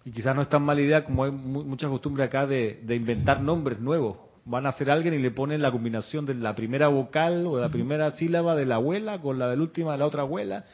Y 0.05 0.13
quizás 0.13 0.37
no 0.37 0.43
es 0.43 0.49
tan 0.49 0.63
mala 0.63 0.81
idea 0.81 1.05
como 1.05 1.25
hay 1.25 1.31
mucha 1.31 1.89
costumbre 1.89 2.25
acá 2.25 2.47
de, 2.47 2.81
de 2.85 2.95
inventar 2.95 3.43
nombres 3.43 3.81
nuevos. 3.81 4.19
Van 4.45 4.67
a 4.67 4.69
hacer 4.71 4.91
alguien 4.91 5.15
y 5.15 5.19
le 5.19 5.31
ponen 5.31 5.63
la 5.63 5.73
combinación 5.73 6.27
de 6.27 6.35
la 6.35 6.55
primera 6.55 6.89
vocal 6.89 7.47
o 7.47 7.59
la 7.59 7.71
primera 7.71 8.11
sílaba 8.13 8.55
de 8.55 8.67
la 8.67 8.77
abuela 8.77 9.21
con 9.21 9.39
la 9.39 9.49
de 9.49 9.57
la 9.57 9.63
última 9.63 9.93
de 9.93 9.99
la 9.99 10.07
otra 10.07 10.23
abuela 10.23 10.65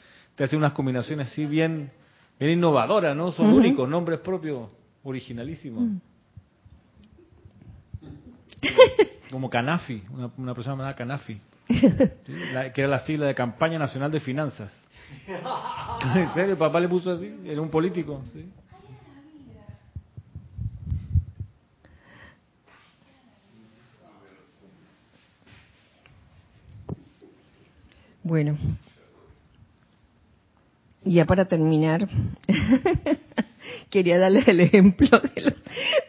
te 0.41 0.45
hace 0.45 0.57
unas 0.57 0.73
combinaciones 0.73 1.29
así 1.29 1.45
bien, 1.45 1.91
bien 2.39 2.53
innovadoras, 2.53 3.15
¿no? 3.15 3.31
Son 3.31 3.53
únicos, 3.53 3.87
nombres 3.87 4.21
propios, 4.21 4.71
originalísimos. 5.03 5.83
Mm. 5.83 5.97
Como 9.31 9.51
Canafi, 9.51 10.03
una, 10.39 10.55
persona 10.55 10.77
llamada 10.77 10.97
Canafi, 10.97 11.39
que 11.69 12.73
era 12.75 12.89
la 12.89 13.01
sigla 13.01 13.27
de 13.27 13.35
Campaña 13.35 13.79
Nacional 13.79 14.11
de 14.11 14.21
Finanzas. 14.21 14.73
¿En 16.17 16.33
serio? 16.33 16.57
papá 16.57 16.81
le 16.81 16.89
puso 16.89 17.13
así? 17.13 17.39
Era 17.45 17.61
un 17.61 17.69
político. 17.69 18.23
¿sí? 18.33 18.51
Bueno, 28.23 28.57
ya 31.05 31.25
para 31.25 31.47
terminar, 31.47 32.09
quería 33.91 34.19
darles 34.19 34.47
el 34.49 34.61
ejemplo 34.61 35.21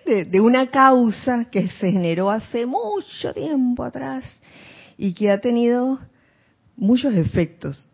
de, 0.05 0.39
una 0.41 0.69
causa 0.69 1.45
que 1.45 1.67
se 1.69 1.91
generó 1.91 2.29
hace 2.29 2.65
mucho 2.65 3.33
tiempo 3.33 3.83
atrás 3.83 4.25
y 4.97 5.13
que 5.13 5.31
ha 5.31 5.39
tenido 5.39 5.99
muchos 6.75 7.13
efectos. 7.13 7.89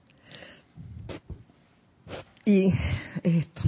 Y 2.46 2.72
esto, 3.24 3.62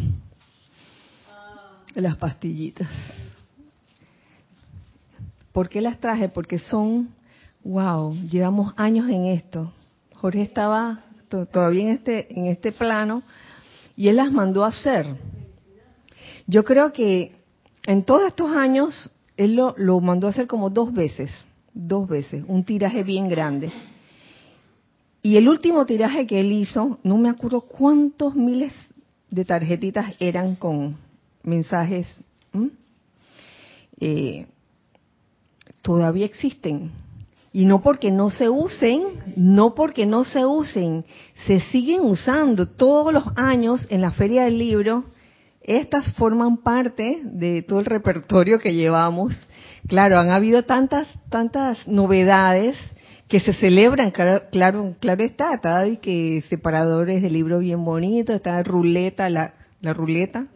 las 1.96 2.16
pastillitas. 2.16 2.90
¿Por 5.52 5.68
qué 5.68 5.82
las 5.82 6.00
traje? 6.00 6.30
Porque 6.30 6.58
son, 6.58 7.10
wow, 7.64 8.16
llevamos 8.30 8.74
años 8.78 9.10
en 9.10 9.26
esto. 9.26 9.74
Jorge 10.14 10.42
estaba 10.42 11.04
todavía 11.30 11.84
en 11.84 11.90
este, 11.90 12.38
en 12.38 12.48
este 12.48 12.72
plano, 12.72 13.24
y 13.96 14.08
él 14.08 14.18
las 14.18 14.32
mandó 14.32 14.64
a 14.64 14.70
hacer. 14.70 15.06
Yo 16.48 16.64
creo 16.64 16.92
que 16.92 17.36
en 17.86 18.04
todos 18.04 18.28
estos 18.28 18.52
años, 18.52 19.12
él 19.38 19.56
lo, 19.56 20.00
mandó 20.00 20.28
a 20.28 20.30
hacer 20.32 20.48
como 20.48 20.70
dos 20.70 20.94
veces, 20.94 21.32
dos 21.74 22.08
veces, 22.08 22.44
un 22.48 22.64
tiraje 22.64 23.04
bien 23.04 23.28
grande. 23.28 23.72
Y 25.22 25.38
el 25.38 25.48
último 25.50 25.86
tiraje 25.86 26.26
que 26.26 26.40
él 26.40 26.52
hizo, 26.52 27.00
no 27.04 27.18
me 27.18 27.30
acuerdo 27.30 27.62
cuántos 27.62 28.36
miles 28.36 28.74
de 29.30 29.46
tarjetitas 29.46 30.14
eran 30.20 30.56
con 30.56 30.98
mensajes, 31.44 32.16
eh, 34.00 34.48
todavía 35.82 36.26
existen. 36.26 36.92
Y 37.52 37.66
no 37.66 37.82
porque 37.82 38.12
no 38.12 38.30
se 38.30 38.48
usen, 38.48 39.04
no 39.36 39.74
porque 39.74 40.06
no 40.06 40.24
se 40.24 40.46
usen, 40.46 41.04
se 41.48 41.60
siguen 41.72 42.02
usando 42.02 42.68
todos 42.68 43.12
los 43.12 43.24
años 43.36 43.88
en 43.90 44.02
la 44.02 44.12
Feria 44.12 44.44
del 44.44 44.60
Libro. 44.60 45.06
Estas 45.62 46.14
forman 46.14 46.58
parte 46.58 47.22
de 47.24 47.64
todo 47.64 47.80
el 47.80 47.86
repertorio 47.86 48.60
que 48.60 48.76
llevamos. 48.76 49.34
Claro, 49.88 50.20
han 50.20 50.30
habido 50.30 50.64
tantas, 50.64 51.08
tantas 51.30 51.88
novedades 51.88 52.78
que 53.28 53.40
se 53.40 53.54
celebran, 53.54 54.12
claro, 54.12 54.44
claro, 54.52 55.24
está, 55.24 55.54
está 55.54 55.88
y 55.88 55.98
que 55.98 56.44
separadores 56.50 57.22
de 57.22 57.30
libro 57.30 57.60
bien 57.60 57.86
bonitos, 57.86 58.36
está 58.36 58.62
ruleta, 58.64 59.30
la, 59.30 59.54
la 59.82 59.94
ruleta, 59.94 60.48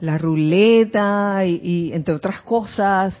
la 0.00 0.18
ruleta 0.18 1.44
y 1.44 1.92
entre 1.92 2.14
otras 2.14 2.42
cosas 2.42 3.16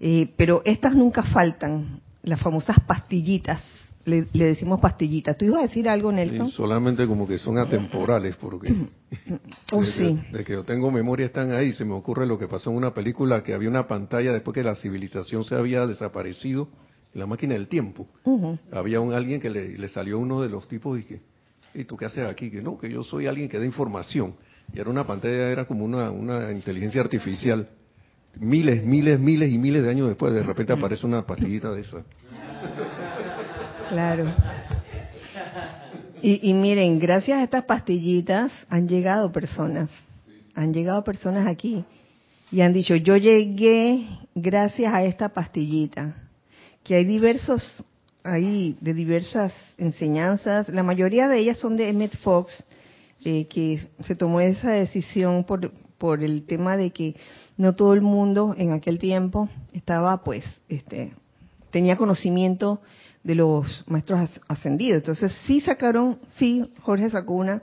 eh, 0.00 0.32
pero 0.36 0.62
estas 0.64 0.94
nunca 0.94 1.22
faltan, 1.22 2.00
las 2.22 2.40
famosas 2.40 2.78
pastillitas. 2.80 3.62
Le, 4.04 4.22
decimos 4.32 4.80
pastillitas. 4.80 5.36
¿Tú 5.36 5.44
ibas 5.44 5.58
a 5.58 5.62
decir 5.66 5.86
algo, 5.86 6.10
Nelson? 6.10 6.50
solamente 6.50 7.06
como 7.06 7.28
que 7.28 7.36
son 7.36 7.58
atemporales, 7.58 8.36
porque 8.36 8.74
oh, 9.72 9.84
sí. 9.84 10.18
de 10.32 10.44
que 10.44 10.54
yo 10.54 10.64
tengo 10.64 10.90
memoria 10.90 11.26
están 11.26 11.52
ahí. 11.52 11.72
Se 11.72 11.84
me 11.84 11.92
ocurre 11.92 12.26
lo 12.26 12.38
que 12.38 12.48
pasó 12.48 12.70
en 12.70 12.76
una 12.76 12.94
película 12.94 13.42
que 13.42 13.52
había 13.52 13.68
una 13.68 13.86
pantalla 13.86 14.32
después 14.32 14.54
que 14.54 14.62
la 14.62 14.76
civilización 14.76 15.44
se 15.44 15.56
había 15.56 15.86
desaparecido, 15.86 16.68
en 17.12 17.20
la 17.20 17.26
máquina 17.26 17.52
del 17.52 17.68
tiempo. 17.68 18.08
Había 18.72 19.00
un 19.00 19.12
alguien 19.12 19.40
que 19.40 19.50
le, 19.50 19.76
le, 19.76 19.88
salió 19.88 20.18
uno 20.18 20.40
de 20.40 20.48
los 20.48 20.66
tipos 20.68 20.98
y 20.98 21.02
que, 21.02 21.20
¿y 21.74 21.84
tú 21.84 21.96
qué 21.96 22.06
haces 22.06 22.24
aquí? 22.26 22.50
Que 22.50 22.62
no, 22.62 22.78
que 22.78 22.90
yo 22.90 23.02
soy 23.02 23.26
alguien 23.26 23.48
que 23.50 23.58
da 23.58 23.64
información. 23.66 24.36
Y 24.72 24.80
era 24.80 24.88
una 24.88 25.06
pantalla, 25.06 25.50
era 25.50 25.66
como 25.66 25.84
una, 25.84 26.10
una 26.10 26.50
inteligencia 26.52 27.02
artificial 27.02 27.68
miles, 28.36 28.84
miles, 28.84 29.18
miles 29.18 29.52
y 29.52 29.58
miles 29.58 29.82
de 29.82 29.90
años 29.90 30.08
después, 30.08 30.32
de 30.32 30.42
repente 30.42 30.72
aparece 30.72 31.06
una 31.06 31.26
pastillita 31.26 31.70
de 31.70 31.80
esa. 31.80 32.04
Claro. 33.88 34.32
Y, 36.20 36.52
miren, 36.54 36.98
gracias 36.98 37.38
a 37.38 37.44
estas 37.44 37.64
pastillitas 37.64 38.52
han 38.68 38.88
llegado 38.88 39.30
personas, 39.30 39.88
han 40.54 40.74
llegado 40.74 41.04
personas 41.04 41.46
aquí 41.46 41.84
y 42.50 42.60
han 42.60 42.72
dicho, 42.72 42.96
yo 42.96 43.16
llegué 43.16 44.04
gracias 44.34 44.92
a 44.92 45.04
esta 45.04 45.28
pastillita, 45.28 46.16
que 46.82 46.96
hay 46.96 47.04
diversos, 47.04 47.84
hay 48.24 48.76
de 48.80 48.94
diversas 48.94 49.52
enseñanzas, 49.78 50.68
la 50.70 50.82
mayoría 50.82 51.28
de 51.28 51.38
ellas 51.38 51.58
son 51.58 51.76
de 51.76 51.88
Emmett 51.88 52.16
Fox, 52.16 52.64
eh, 53.24 53.46
que 53.46 53.80
se 54.00 54.16
tomó 54.16 54.40
esa 54.40 54.70
decisión 54.70 55.44
por, 55.44 55.70
por 55.98 56.22
el 56.22 56.44
tema 56.44 56.76
de 56.76 56.90
que 56.90 57.16
no 57.56 57.74
todo 57.74 57.92
el 57.92 58.00
mundo 58.00 58.54
en 58.56 58.72
aquel 58.72 58.98
tiempo 58.98 59.48
estaba, 59.72 60.22
pues, 60.22 60.44
este, 60.68 61.12
tenía 61.70 61.96
conocimiento 61.96 62.80
de 63.24 63.34
los 63.34 63.84
maestros 63.86 64.30
ascendidos. 64.46 64.98
Entonces 64.98 65.32
sí 65.44 65.60
sacaron, 65.60 66.18
sí, 66.36 66.72
Jorge 66.80 67.10
sacó 67.10 67.34
una 67.34 67.62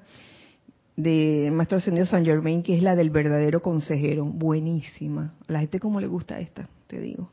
de 0.95 1.49
maestro 1.51 1.77
ascendido 1.77 2.05
San 2.05 2.25
Germain, 2.25 2.61
que 2.61 2.75
es 2.75 2.83
la 2.83 2.95
del 2.95 3.09
verdadero 3.09 3.61
consejero, 3.61 4.25
buenísima. 4.25 5.33
A 5.47 5.53
la 5.53 5.59
gente 5.59 5.79
como 5.79 5.99
le 5.99 6.07
gusta 6.07 6.39
esta, 6.39 6.67
te 6.87 6.99
digo. 6.99 7.29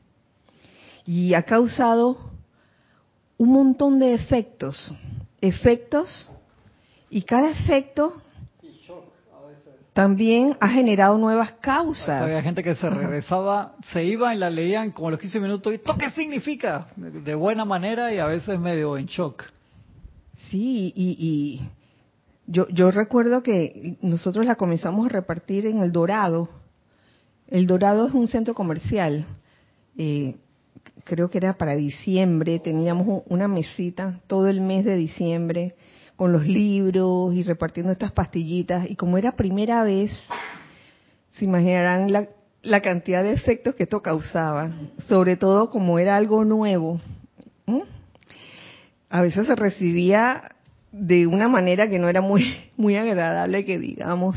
y 1.05 1.35
ha 1.35 1.43
causado 1.43 2.31
un 3.39 3.51
montón 3.51 3.99
de 3.99 4.15
efectos, 4.15 4.95
efectos, 5.41 6.31
y 7.11 7.23
cada 7.23 7.51
efecto 7.51 8.22
también 9.93 10.57
ha 10.61 10.69
generado 10.69 11.19
nuevas 11.19 11.53
causas. 11.61 12.23
había 12.23 12.43
gente 12.43 12.63
que 12.63 12.75
se 12.75 12.89
regresaba, 12.89 13.75
se 13.93 14.05
iba 14.05 14.35
y 14.35 14.39
la 14.39 14.49
leían 14.49 14.91
como 14.91 15.11
los 15.11 15.21
15 15.21 15.41
minutos 15.41 15.73
y 15.73 15.77
¿esto 15.77 15.97
qué 15.99 16.11
significa? 16.11 16.87
De 16.97 17.35
buena 17.35 17.65
manera 17.65 18.13
y 18.13 18.19
a 18.19 18.27
veces 18.27 18.59
medio 18.59 18.97
en 18.97 19.07
shock. 19.07 19.45
Sí, 20.51 20.93
y, 20.97 21.61
yo, 22.47 22.67
yo 22.69 22.91
recuerdo 22.91 23.43
que 23.43 23.97
nosotros 24.01 24.47
la 24.47 24.57
comenzamos 24.57 25.07
a 25.07 25.11
repartir 25.11 25.67
en 25.67 25.83
El 25.83 25.93
Dorado. 25.93 26.49
El 27.49 27.67
Dorado 27.67 28.09
es 28.09 28.15
un 28.15 28.27
centro 28.27 28.55
comercial. 28.55 29.27
Eh, 29.97 30.37
creo 31.05 31.29
que 31.29 31.39
era 31.39 31.59
para 31.59 31.75
diciembre, 31.75 32.59
teníamos 32.59 33.23
una 33.27 33.47
mesita 33.47 34.21
todo 34.27 34.49
el 34.49 34.63
mes 34.63 34.87
de 34.87 34.97
diciembre 34.97 35.75
con 36.23 36.33
los 36.33 36.47
libros 36.47 37.35
y 37.35 37.43
repartiendo 37.43 37.91
estas 37.91 38.13
pastillitas. 38.13 38.89
Y 38.89 38.95
como 38.95 39.19
era 39.19 39.33
primera 39.33 39.83
vez, 39.83 40.17
se 41.33 41.45
imaginarán 41.45 42.13
la, 42.13 42.29
la 42.63 42.81
cantidad 42.81 43.25
de 43.25 43.33
efectos 43.33 43.75
que 43.75 43.83
esto 43.83 44.03
causaba, 44.03 44.71
sobre 45.09 45.37
todo 45.37 45.69
como 45.69 45.99
era 45.99 46.15
algo 46.15 46.45
nuevo. 46.45 47.01
A 49.11 49.21
veces 49.21 49.49
se 49.49 49.57
recibía 49.57 50.53
de 50.93 51.27
una 51.27 51.49
manera 51.49 51.91
que 51.91 51.99
no 51.99 52.09
era 52.09 52.21
muy, 52.21 52.45
muy 52.77 52.95
agradable, 52.95 53.65
que 53.65 53.81
digamos, 53.81 54.37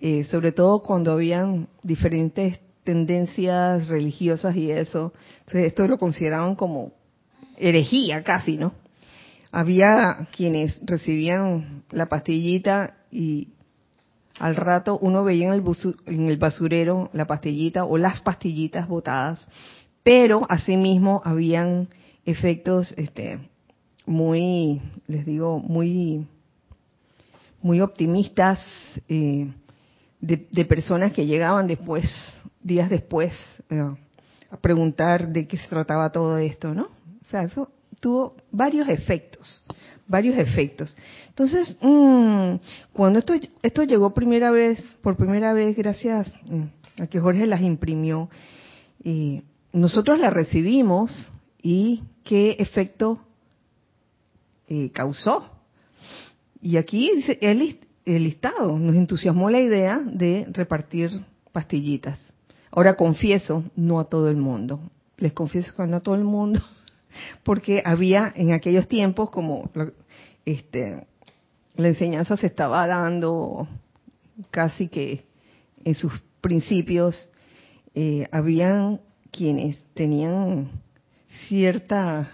eh, 0.00 0.24
sobre 0.24 0.50
todo 0.50 0.82
cuando 0.82 1.12
habían 1.12 1.68
diferentes 1.84 2.58
tendencias 2.82 3.86
religiosas 3.86 4.56
y 4.56 4.72
eso. 4.72 5.12
Entonces, 5.46 5.66
esto 5.68 5.86
lo 5.86 5.96
consideraban 5.96 6.56
como 6.56 6.90
herejía 7.56 8.24
casi, 8.24 8.56
¿no? 8.56 8.72
Había 9.52 10.28
quienes 10.36 10.80
recibían 10.84 11.82
la 11.90 12.06
pastillita 12.06 12.94
y 13.10 13.48
al 14.38 14.56
rato 14.56 14.98
uno 15.00 15.24
veía 15.24 15.48
en 15.48 15.54
el, 15.54 15.64
en 16.06 16.28
el 16.28 16.36
basurero 16.36 17.10
la 17.12 17.26
pastillita 17.26 17.84
o 17.84 17.98
las 17.98 18.20
pastillitas 18.20 18.88
botadas, 18.88 19.46
pero 20.02 20.46
asimismo 20.48 21.20
habían 21.24 21.88
efectos 22.24 22.94
este, 22.96 23.38
muy, 24.06 24.80
les 25.06 25.26
digo, 25.26 25.58
muy, 25.58 26.26
muy 27.60 27.80
optimistas 27.80 28.64
eh, 29.08 29.50
de, 30.20 30.64
personas 30.64 31.12
que 31.12 31.26
llegaban 31.26 31.66
después, 31.66 32.04
días 32.62 32.88
después, 32.88 33.32
eh, 33.68 33.94
a 34.50 34.56
preguntar 34.56 35.28
de 35.28 35.46
qué 35.46 35.56
se 35.56 35.68
trataba 35.68 36.10
todo 36.10 36.38
esto, 36.38 36.74
¿no? 36.74 36.84
O 36.84 37.30
sea, 37.30 37.42
eso 37.42 37.70
tuvo 38.00 38.34
varios 38.50 38.88
efectos, 38.88 39.62
varios 40.08 40.36
efectos. 40.36 40.96
Entonces, 41.28 41.76
mmm, 41.80 42.56
cuando 42.92 43.18
esto, 43.18 43.34
esto 43.62 43.84
llegó 43.84 44.12
primera 44.12 44.50
vez, 44.50 44.82
por 45.02 45.16
primera 45.16 45.52
vez, 45.52 45.76
gracias 45.76 46.32
mm, 46.44 47.02
a 47.02 47.06
que 47.06 47.20
Jorge 47.20 47.46
las 47.46 47.60
imprimió, 47.60 48.28
y 49.02 49.42
nosotros 49.72 50.18
las 50.18 50.32
recibimos 50.32 51.30
y 51.62 52.02
qué 52.24 52.56
efecto 52.58 53.20
eh, 54.68 54.90
causó. 54.92 55.50
Y 56.62 56.76
aquí 56.76 57.10
dice 57.16 57.38
el 57.40 58.22
listado, 58.24 58.78
nos 58.78 58.96
entusiasmó 58.96 59.48
la 59.50 59.60
idea 59.60 59.98
de 60.04 60.46
repartir 60.50 61.10
pastillitas. 61.52 62.18
Ahora 62.70 62.94
confieso, 62.94 63.64
no 63.76 63.98
a 63.98 64.04
todo 64.04 64.28
el 64.28 64.36
mundo. 64.36 64.80
Les 65.16 65.32
confieso 65.32 65.74
que 65.74 65.86
no 65.86 65.96
a 65.96 66.00
todo 66.00 66.14
el 66.14 66.24
mundo 66.24 66.60
porque 67.42 67.82
había 67.84 68.32
en 68.34 68.52
aquellos 68.52 68.88
tiempos 68.88 69.30
como 69.30 69.70
este, 70.44 71.06
la 71.76 71.88
enseñanza 71.88 72.36
se 72.36 72.46
estaba 72.46 72.86
dando 72.86 73.68
casi 74.50 74.88
que 74.88 75.24
en 75.84 75.94
sus 75.94 76.12
principios, 76.40 77.28
eh, 77.94 78.26
habían 78.30 79.00
quienes 79.30 79.82
tenían 79.94 80.70
cierta 81.48 82.30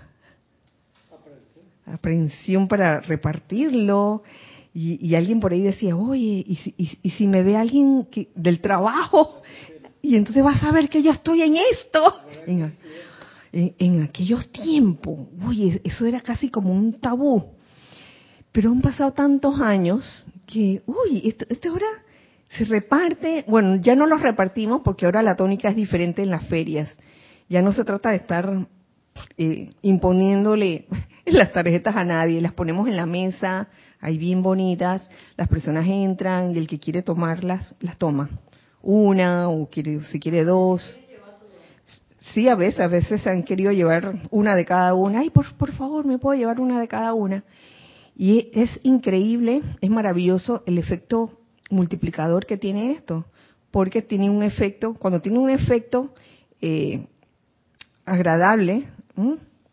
aprehensión 1.85 2.69
para 2.69 3.01
repartirlo 3.01 4.23
y, 4.79 5.15
alguien 5.15 5.41
por 5.41 5.53
ahí 5.53 5.63
decía, 5.63 5.97
oye, 5.97 6.45
¿y 6.47 6.57
si, 6.57 6.75
y, 6.77 7.11
si 7.11 7.27
me 7.27 7.43
ve 7.43 7.57
alguien 7.57 8.05
que, 8.11 8.29
del 8.35 8.61
trabajo? 8.61 9.41
Y 10.03 10.17
entonces 10.17 10.45
vas 10.45 10.63
a 10.63 10.71
ver 10.71 10.91
que 10.91 11.03
yo 11.03 11.13
estoy 11.13 11.41
en 11.41 11.57
esto 11.57 12.15
en, 13.53 14.03
aquellos 14.03 14.51
tiempos, 14.51 15.19
uy, 15.47 15.81
eso 15.85 16.07
era 16.07 16.21
casi 16.21 16.51
como 16.51 16.73
un 16.73 17.01
tabú. 17.01 17.53
Pero 18.53 18.71
han 18.71 18.81
pasado 18.81 19.13
tantos 19.13 19.61
años 19.61 20.05
que, 20.47 20.83
uy, 20.87 21.35
esto, 21.49 21.71
ahora 21.71 21.87
se 22.51 22.65
reparte, 22.65 23.45
bueno, 23.49 23.77
ya 23.77 23.95
no 23.95 24.07
los 24.07 24.23
repartimos 24.23 24.83
porque 24.85 25.05
ahora 25.05 25.23
la 25.23 25.37
tónica 25.37 25.69
es 25.69 25.77
diferente 25.77 26.23
en 26.23 26.31
las 26.31 26.47
ferias. 26.47 26.95
Ya 27.49 27.63
no 27.63 27.73
se 27.73 27.85
trata 27.85 28.11
de 28.11 28.17
estar 28.17 28.67
eh, 29.37 29.71
imponiéndole 29.83 30.87
las 31.27 31.53
tarjetas 31.53 31.97
a 31.97 32.05
nadie, 32.05 32.41
las 32.41 32.53
ponemos 32.53 32.89
en 32.89 32.97
la 32.97 33.07
mesa, 33.07 33.69
ahí 34.01 34.19
bien 34.19 34.43
bonitas, 34.43 35.09
las 35.37 35.49
personas 35.49 35.87
entran 35.87 36.55
y 36.55 36.59
el 36.59 36.67
que 36.67 36.79
quiere 36.79 37.03
tomarlas, 37.03 37.75
las 37.81 37.97
toma. 37.97 38.31
Una 38.83 39.49
o 39.49 39.69
quiere, 39.69 40.01
si 40.05 40.21
quiere 40.21 40.45
dos 40.45 40.99
sí, 42.37 42.51
a 42.51 42.55
veces, 42.55 42.81
a 42.81 42.89
veces 42.89 43.27
han 43.27 43.45
querido 43.45 43.73
llevar 43.73 44.21
una 44.31 44.55
de 44.55 44.67
cada 44.67 44.93
una. 44.93 45.21
Ay, 45.21 45.31
por, 45.31 45.55
por 45.55 45.73
favor, 45.73 46.05
me 46.05 46.19
puedo 46.19 46.39
llevar 46.39 46.61
una 46.61 46.79
de 46.79 46.87
cada 46.87 47.15
una. 47.15 47.45
Y 48.15 48.51
es 48.53 48.79
increíble, 48.83 49.63
es 49.81 49.89
maravilloso 49.89 50.63
el 50.67 50.77
efecto 50.77 51.31
multiplicador 51.71 52.45
que 52.45 52.59
tiene 52.59 52.93
esto, 52.93 53.25
porque 53.71 54.03
tiene 54.03 54.29
un 54.29 54.43
efecto, 54.43 54.93
cuando 54.99 55.23
tiene 55.23 55.39
un 55.39 55.49
efecto 55.49 56.13
eh, 56.61 57.07
agradable, 58.05 58.85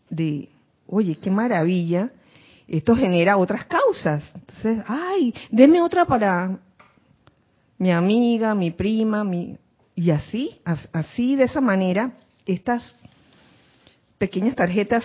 de, 0.10 0.48
oye, 0.88 1.16
qué 1.16 1.30
maravilla, 1.30 2.12
esto 2.70 2.96
genera 2.96 3.36
otras 3.36 3.66
causas. 3.66 4.32
Entonces, 4.36 4.86
ay, 4.88 5.34
denme 5.52 5.82
otra 5.82 6.06
para 6.06 6.60
mi 7.78 7.92
amiga, 7.92 8.56
mi 8.56 8.72
prima, 8.72 9.26
mi, 9.26 9.58
y 9.96 10.12
así, 10.12 10.62
así 10.94 11.36
de 11.36 11.44
esa 11.44 11.60
manera 11.60 12.14
estas 12.46 12.84
pequeñas 14.18 14.56
tarjetas 14.56 15.04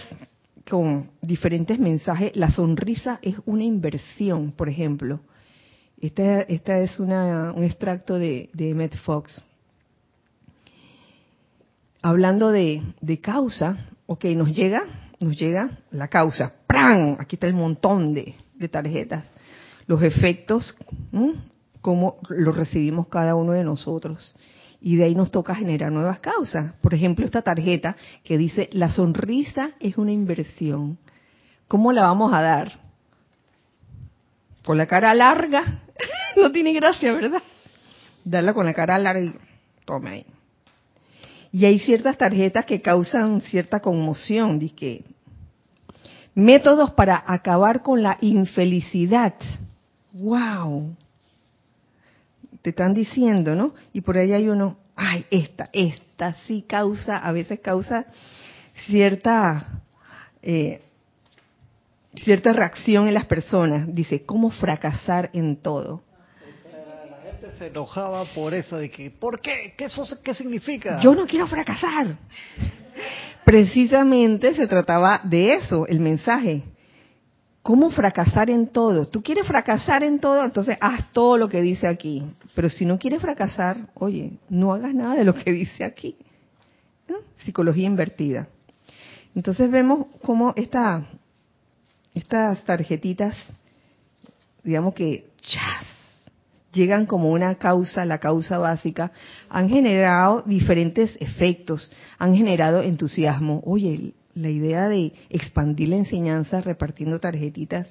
con 0.68 1.10
diferentes 1.22 1.78
mensajes, 1.78 2.36
la 2.36 2.50
sonrisa 2.50 3.18
es 3.22 3.36
una 3.46 3.64
inversión, 3.64 4.52
por 4.52 4.68
ejemplo. 4.68 5.20
Esta, 6.00 6.42
esta 6.42 6.78
es 6.78 7.00
una, 7.00 7.52
un 7.52 7.64
extracto 7.64 8.18
de, 8.18 8.50
de 8.52 8.74
Met 8.74 8.96
Fox. 8.98 9.42
Hablando 12.02 12.52
de, 12.52 12.82
causa, 13.20 13.88
ok, 14.06 14.24
nos 14.26 14.54
llega, 14.54 14.82
nos 15.18 15.36
llega 15.36 15.78
la 15.90 16.08
causa. 16.08 16.52
¡Pran! 16.66 17.16
Aquí 17.18 17.36
está 17.36 17.46
el 17.48 17.54
montón 17.54 18.14
de 18.14 18.68
tarjetas. 18.70 19.24
Los 19.86 20.02
efectos, 20.02 20.76
cómo 21.80 22.18
los 22.28 22.56
recibimos 22.56 23.08
cada 23.08 23.34
uno 23.34 23.52
de 23.52 23.64
nosotros 23.64 24.34
y 24.80 24.96
de 24.96 25.04
ahí 25.04 25.14
nos 25.14 25.30
toca 25.30 25.54
generar 25.54 25.90
nuevas 25.90 26.20
causas. 26.20 26.74
Por 26.80 26.94
ejemplo, 26.94 27.24
esta 27.24 27.42
tarjeta 27.42 27.96
que 28.24 28.38
dice, 28.38 28.68
la 28.72 28.90
sonrisa 28.90 29.70
es 29.80 29.96
una 29.98 30.12
inversión. 30.12 30.98
¿Cómo 31.66 31.92
la 31.92 32.02
vamos 32.02 32.32
a 32.32 32.40
dar? 32.40 32.78
Con 34.64 34.78
la 34.78 34.86
cara 34.86 35.14
larga. 35.14 35.80
no 36.36 36.52
tiene 36.52 36.72
gracia, 36.72 37.12
¿verdad? 37.12 37.42
Darla 38.24 38.54
con 38.54 38.66
la 38.66 38.74
cara 38.74 38.98
larga 38.98 39.24
y 39.24 39.34
tome 39.84 40.10
ahí. 40.10 40.26
Y 41.50 41.64
hay 41.64 41.78
ciertas 41.78 42.16
tarjetas 42.16 42.66
que 42.66 42.80
causan 42.80 43.40
cierta 43.40 43.80
conmoción. 43.80 44.58
Dice 44.58 45.02
métodos 46.34 46.92
para 46.92 47.24
acabar 47.26 47.82
con 47.82 48.02
la 48.02 48.16
infelicidad. 48.20 49.34
¡Wow! 50.12 50.94
Te 52.62 52.70
están 52.70 52.94
diciendo, 52.94 53.54
¿no? 53.54 53.74
Y 53.92 54.00
por 54.00 54.18
ahí 54.18 54.32
hay 54.32 54.48
uno, 54.48 54.78
ay, 54.96 55.24
esta, 55.30 55.70
esta 55.72 56.34
sí 56.46 56.64
causa, 56.66 57.16
a 57.16 57.32
veces 57.32 57.60
causa 57.60 58.06
cierta, 58.86 59.82
eh, 60.42 60.82
cierta 62.22 62.52
reacción 62.52 63.08
en 63.08 63.14
las 63.14 63.26
personas. 63.26 63.92
Dice, 63.92 64.24
¿cómo 64.24 64.50
fracasar 64.50 65.30
en 65.32 65.56
todo? 65.56 66.02
La 67.10 67.30
gente 67.30 67.58
se 67.58 67.66
enojaba 67.68 68.24
por 68.34 68.54
eso, 68.54 68.78
de 68.78 68.90
que, 68.90 69.10
¿por 69.10 69.40
qué? 69.40 69.74
¿Qué, 69.76 69.84
eso, 69.84 70.04
qué 70.24 70.34
significa? 70.34 71.00
Yo 71.00 71.14
no 71.14 71.26
quiero 71.26 71.46
fracasar. 71.46 72.18
Precisamente 73.44 74.54
se 74.54 74.66
trataba 74.66 75.20
de 75.24 75.54
eso, 75.54 75.86
el 75.86 76.00
mensaje 76.00 76.64
¿Cómo 77.68 77.90
fracasar 77.90 78.48
en 78.48 78.68
todo? 78.68 79.08
Tú 79.08 79.22
quieres 79.22 79.46
fracasar 79.46 80.02
en 80.02 80.20
todo, 80.20 80.42
entonces 80.42 80.78
haz 80.80 81.12
todo 81.12 81.36
lo 81.36 81.50
que 81.50 81.60
dice 81.60 81.86
aquí. 81.86 82.24
Pero 82.54 82.70
si 82.70 82.86
no 82.86 82.98
quieres 82.98 83.20
fracasar, 83.20 83.90
oye, 83.92 84.38
no 84.48 84.72
hagas 84.72 84.94
nada 84.94 85.16
de 85.16 85.24
lo 85.26 85.34
que 85.34 85.52
dice 85.52 85.84
aquí. 85.84 86.16
Psicología 87.36 87.86
invertida. 87.86 88.48
Entonces 89.34 89.70
vemos 89.70 90.06
cómo 90.22 90.54
esta, 90.56 91.04
estas 92.14 92.64
tarjetitas, 92.64 93.36
digamos 94.64 94.94
que 94.94 95.26
llegan 96.72 97.04
como 97.04 97.30
una 97.30 97.56
causa, 97.56 98.06
la 98.06 98.16
causa 98.16 98.56
básica, 98.56 99.12
han 99.50 99.68
generado 99.68 100.42
diferentes 100.46 101.18
efectos, 101.20 101.92
han 102.16 102.34
generado 102.34 102.80
entusiasmo. 102.80 103.60
Oye, 103.66 104.14
la 104.38 104.50
idea 104.50 104.88
de 104.88 105.12
expandir 105.30 105.88
la 105.88 105.96
enseñanza 105.96 106.60
repartiendo 106.60 107.18
tarjetitas 107.18 107.86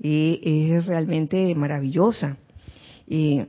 eh, 0.00 0.40
es 0.42 0.86
realmente 0.86 1.54
maravillosa. 1.54 2.36
Eh, 3.08 3.46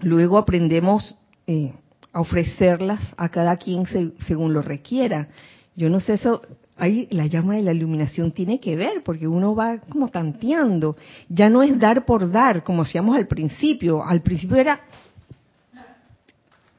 luego 0.00 0.38
aprendemos 0.38 1.16
eh, 1.46 1.72
a 2.12 2.20
ofrecerlas 2.20 3.14
a 3.16 3.28
cada 3.28 3.56
quien 3.56 3.84
según 4.26 4.52
lo 4.52 4.62
requiera. 4.62 5.28
Yo 5.76 5.90
no 5.90 6.00
sé 6.00 6.14
eso, 6.14 6.42
ahí 6.76 7.08
la 7.10 7.26
llama 7.26 7.56
de 7.56 7.62
la 7.62 7.72
iluminación 7.72 8.30
tiene 8.30 8.60
que 8.60 8.76
ver, 8.76 9.02
porque 9.04 9.26
uno 9.26 9.54
va 9.54 9.78
como 9.78 10.08
tanteando. 10.08 10.96
Ya 11.28 11.50
no 11.50 11.62
es 11.62 11.78
dar 11.78 12.04
por 12.04 12.30
dar, 12.30 12.62
como 12.62 12.82
hacíamos 12.82 13.16
al 13.16 13.26
principio. 13.26 14.04
Al 14.04 14.22
principio 14.22 14.56
era, 14.56 14.80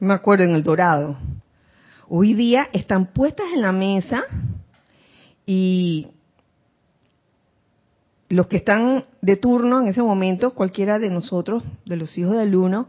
me 0.00 0.14
acuerdo 0.14 0.44
en 0.44 0.54
el 0.54 0.62
dorado. 0.62 1.16
Hoy 2.08 2.34
día 2.34 2.68
están 2.72 3.06
puestas 3.06 3.46
en 3.52 3.62
la 3.62 3.72
mesa 3.72 4.22
y 5.44 6.06
los 8.28 8.46
que 8.46 8.58
están 8.58 9.06
de 9.22 9.36
turno 9.36 9.80
en 9.80 9.88
ese 9.88 10.02
momento, 10.02 10.54
cualquiera 10.54 11.00
de 11.00 11.10
nosotros, 11.10 11.64
de 11.84 11.96
los 11.96 12.16
hijos 12.16 12.36
del 12.36 12.54
uno, 12.54 12.86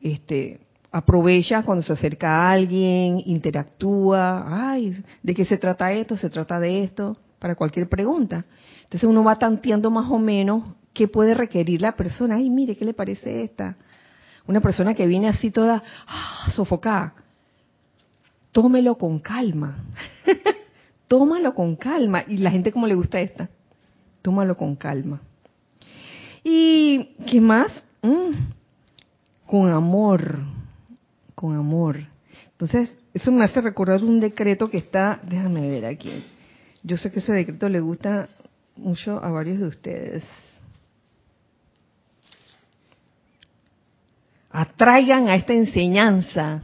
este, 0.00 0.60
aprovecha 0.92 1.64
cuando 1.64 1.82
se 1.82 1.94
acerca 1.94 2.28
a 2.30 2.52
alguien, 2.52 3.20
interactúa, 3.26 4.70
ay, 4.70 5.02
¿de 5.20 5.34
qué 5.34 5.44
se 5.44 5.56
trata 5.56 5.92
esto? 5.92 6.16
¿Se 6.16 6.30
trata 6.30 6.60
de 6.60 6.84
esto? 6.84 7.16
Para 7.40 7.56
cualquier 7.56 7.88
pregunta. 7.88 8.44
Entonces 8.84 9.08
uno 9.08 9.24
va 9.24 9.34
tanteando 9.34 9.90
más 9.90 10.08
o 10.12 10.18
menos 10.18 10.62
qué 10.92 11.08
puede 11.08 11.34
requerir 11.34 11.82
la 11.82 11.96
persona. 11.96 12.36
Ay, 12.36 12.48
mire, 12.50 12.76
¿qué 12.76 12.84
le 12.84 12.94
parece 12.94 13.42
esta? 13.42 13.76
Una 14.46 14.60
persona 14.60 14.94
que 14.94 15.08
viene 15.08 15.28
así 15.28 15.50
toda 15.50 15.82
ah, 16.06 16.50
sofocada. 16.54 17.14
Tómelo 18.52 18.96
con 18.96 19.18
calma. 19.18 19.76
Tómalo 21.08 21.54
con 21.54 21.76
calma. 21.76 22.24
Y 22.26 22.38
la 22.38 22.50
gente 22.50 22.72
como 22.72 22.86
le 22.86 22.94
gusta 22.94 23.20
esta. 23.20 23.48
Tómalo 24.22 24.56
con 24.56 24.76
calma. 24.76 25.20
¿Y 26.42 27.14
qué 27.26 27.40
más? 27.40 27.84
Mm, 28.02 28.30
con 29.46 29.68
amor 29.70 30.40
con 31.40 31.56
amor. 31.56 31.96
Entonces, 32.52 32.94
eso 33.14 33.32
me 33.32 33.46
hace 33.46 33.62
recordar 33.62 34.04
un 34.04 34.20
decreto 34.20 34.68
que 34.68 34.76
está, 34.76 35.20
déjame 35.22 35.70
ver 35.70 35.86
aquí. 35.86 36.22
Yo 36.82 36.98
sé 36.98 37.10
que 37.10 37.20
ese 37.20 37.32
decreto 37.32 37.66
le 37.70 37.80
gusta 37.80 38.28
mucho 38.76 39.24
a 39.24 39.30
varios 39.30 39.58
de 39.58 39.66
ustedes. 39.66 40.24
Atraigan 44.50 45.28
a 45.28 45.36
esta 45.36 45.54
enseñanza 45.54 46.60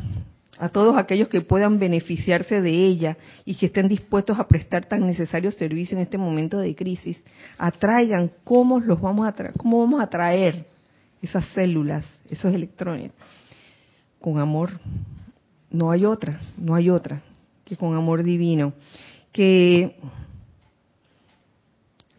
a 0.59 0.69
todos 0.69 0.97
aquellos 0.97 1.29
que 1.29 1.41
puedan 1.41 1.79
beneficiarse 1.79 2.61
de 2.61 2.71
ella 2.71 3.17
y 3.45 3.55
que 3.55 3.67
estén 3.67 3.89
dispuestos 3.89 4.39
a 4.39 4.49
prestar 4.49 4.87
tan 4.87 5.07
necesario 5.07 5.51
servicio 5.53 5.97
en 5.97 6.03
este 6.03 6.19
momento 6.19 6.59
de 6.59 6.75
crisis. 6.75 7.23
Atraigan 7.59 8.31
cómo 8.45 8.81
los 8.81 9.01
vamos 9.01 9.27
a 9.27 9.35
cómo 9.57 9.81
vamos 9.81 10.03
a 10.03 10.09
traer 10.09 10.67
esas 11.21 11.47
células, 11.49 12.05
esos 12.31 12.55
electrones 12.55 13.13
con 14.21 14.39
amor. 14.39 14.81
No 15.71 15.91
hay 15.91 16.05
otra, 16.05 16.41
no 16.57 16.75
hay 16.75 16.91
otra 16.91 17.23
que 17.65 17.77
con 17.77 17.95
amor 17.95 18.23
divino. 18.23 18.73
Que 19.33 19.97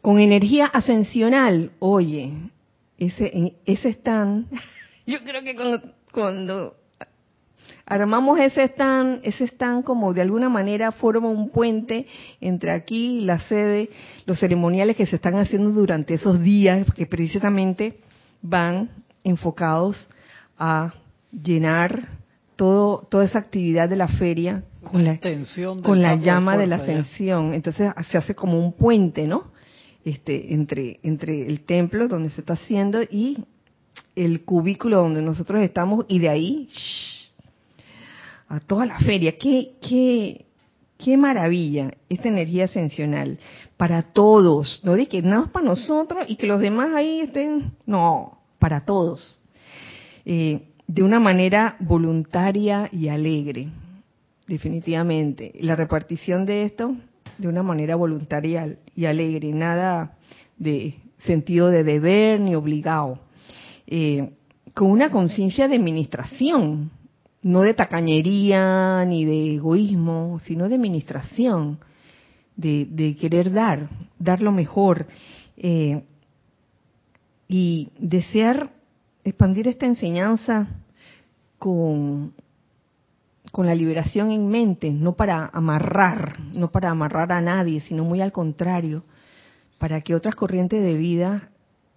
con 0.01 0.19
energía 0.19 0.67
ascensional, 0.67 1.71
oye, 1.79 2.31
ese, 2.97 3.55
ese 3.65 3.97
yo 5.07 5.23
creo 5.23 5.43
que 5.43 5.55
cuando 6.11 6.75
armamos 7.87 8.37
ese 8.39 8.63
stand, 8.65 9.21
ese 9.23 9.45
stand 9.45 9.83
como 9.85 10.13
de 10.13 10.21
alguna 10.21 10.49
manera 10.49 10.91
forma 10.91 11.29
un 11.29 11.49
puente 11.49 12.05
entre 12.41 12.71
aquí, 12.71 13.21
la 13.21 13.39
sede, 13.39 13.89
los 14.25 14.39
ceremoniales 14.39 14.97
que 14.97 15.05
se 15.05 15.15
están 15.15 15.35
haciendo 15.35 15.71
durante 15.71 16.13
esos 16.13 16.41
días, 16.41 16.85
que 16.93 17.05
precisamente 17.05 17.99
van 18.41 18.89
enfocados 19.23 20.07
a 20.59 20.93
llenar 21.31 22.09
todo, 22.57 23.07
toda 23.09 23.23
esa 23.23 23.39
actividad 23.39 23.87
de 23.87 23.95
la 23.95 24.09
feria 24.09 24.63
con 24.83 25.05
la, 25.05 25.19
con 25.81 26.01
la 26.01 26.15
llama 26.15 26.57
de, 26.57 26.67
la 26.67 26.77
ascensión. 26.77 27.53
Entonces 27.53 27.91
se 28.09 28.17
hace 28.17 28.35
como 28.35 28.59
un 28.59 28.73
puente, 28.73 29.27
¿no? 29.27 29.51
Este, 30.03 30.53
entre, 30.53 30.99
entre 31.03 31.47
el 31.47 31.61
templo 31.61 32.07
donde 32.07 32.29
se 32.31 32.41
está 32.41 32.53
haciendo 32.53 33.01
y 33.01 33.45
el 34.15 34.43
cubículo 34.43 34.97
donde 34.97 35.21
nosotros 35.21 35.61
estamos 35.61 36.05
y 36.07 36.19
de 36.19 36.29
ahí 36.29 36.69
a 38.47 38.59
toda 38.59 38.85
la 38.85 38.99
feria. 38.99 39.37
Qué, 39.37 39.73
qué, 39.81 40.45
qué 40.97 41.17
maravilla 41.17 41.91
esta 42.09 42.29
energía 42.29 42.65
ascensional 42.65 43.39
para 43.77 44.01
todos. 44.01 44.81
No 44.83 44.93
de 44.93 45.07
que 45.07 45.21
nada 45.21 45.41
más 45.41 45.49
para 45.51 45.65
nosotros 45.65 46.25
y 46.27 46.35
que 46.35 46.47
los 46.47 46.61
demás 46.61 46.93
ahí 46.93 47.21
estén. 47.21 47.71
No, 47.85 48.39
para 48.59 48.85
todos. 48.85 49.41
Eh, 50.25 50.61
de 50.87 51.03
una 51.03 51.19
manera 51.19 51.75
voluntaria 51.79 52.89
y 52.91 53.09
alegre, 53.09 53.69
definitivamente. 54.47 55.53
La 55.59 55.75
repartición 55.75 56.45
de 56.45 56.63
esto 56.63 56.95
de 57.37 57.47
una 57.47 57.63
manera 57.63 57.95
voluntaria 57.95 58.77
y 58.95 59.05
alegre, 59.05 59.51
nada 59.51 60.17
de 60.57 60.95
sentido 61.19 61.69
de 61.69 61.83
deber 61.83 62.39
ni 62.39 62.55
obligado, 62.55 63.19
eh, 63.85 64.31
con 64.73 64.91
una 64.91 65.09
conciencia 65.09 65.67
de 65.67 65.75
administración, 65.75 66.91
no 67.41 67.61
de 67.61 67.73
tacañería 67.73 69.03
ni 69.05 69.25
de 69.25 69.55
egoísmo, 69.55 70.39
sino 70.43 70.67
de 70.67 70.75
administración, 70.75 71.79
de, 72.55 73.15
querer 73.19 73.51
dar, 73.51 73.89
dar 74.17 74.41
lo 74.41 74.51
mejor 74.51 75.05
eh, 75.55 76.03
y 77.47 77.89
desear 77.99 78.71
expandir 79.23 79.67
esta 79.67 79.85
enseñanza 79.85 80.67
con, 81.59 82.33
con 83.51 83.65
la 83.65 83.75
liberación 83.75 84.31
en 84.31 84.47
mente, 84.47 84.91
no 84.91 85.15
para 85.15 85.49
amarrar, 85.53 86.39
no 86.53 86.71
para 86.71 86.89
amarrar 86.89 87.31
a 87.31 87.41
nadie, 87.41 87.81
sino 87.81 88.03
muy 88.03 88.21
al 88.21 88.31
contrario, 88.31 89.03
para 89.77 90.01
que 90.01 90.15
otras 90.15 90.35
corrientes 90.35 90.81
de 90.81 90.97
vida 90.97 91.49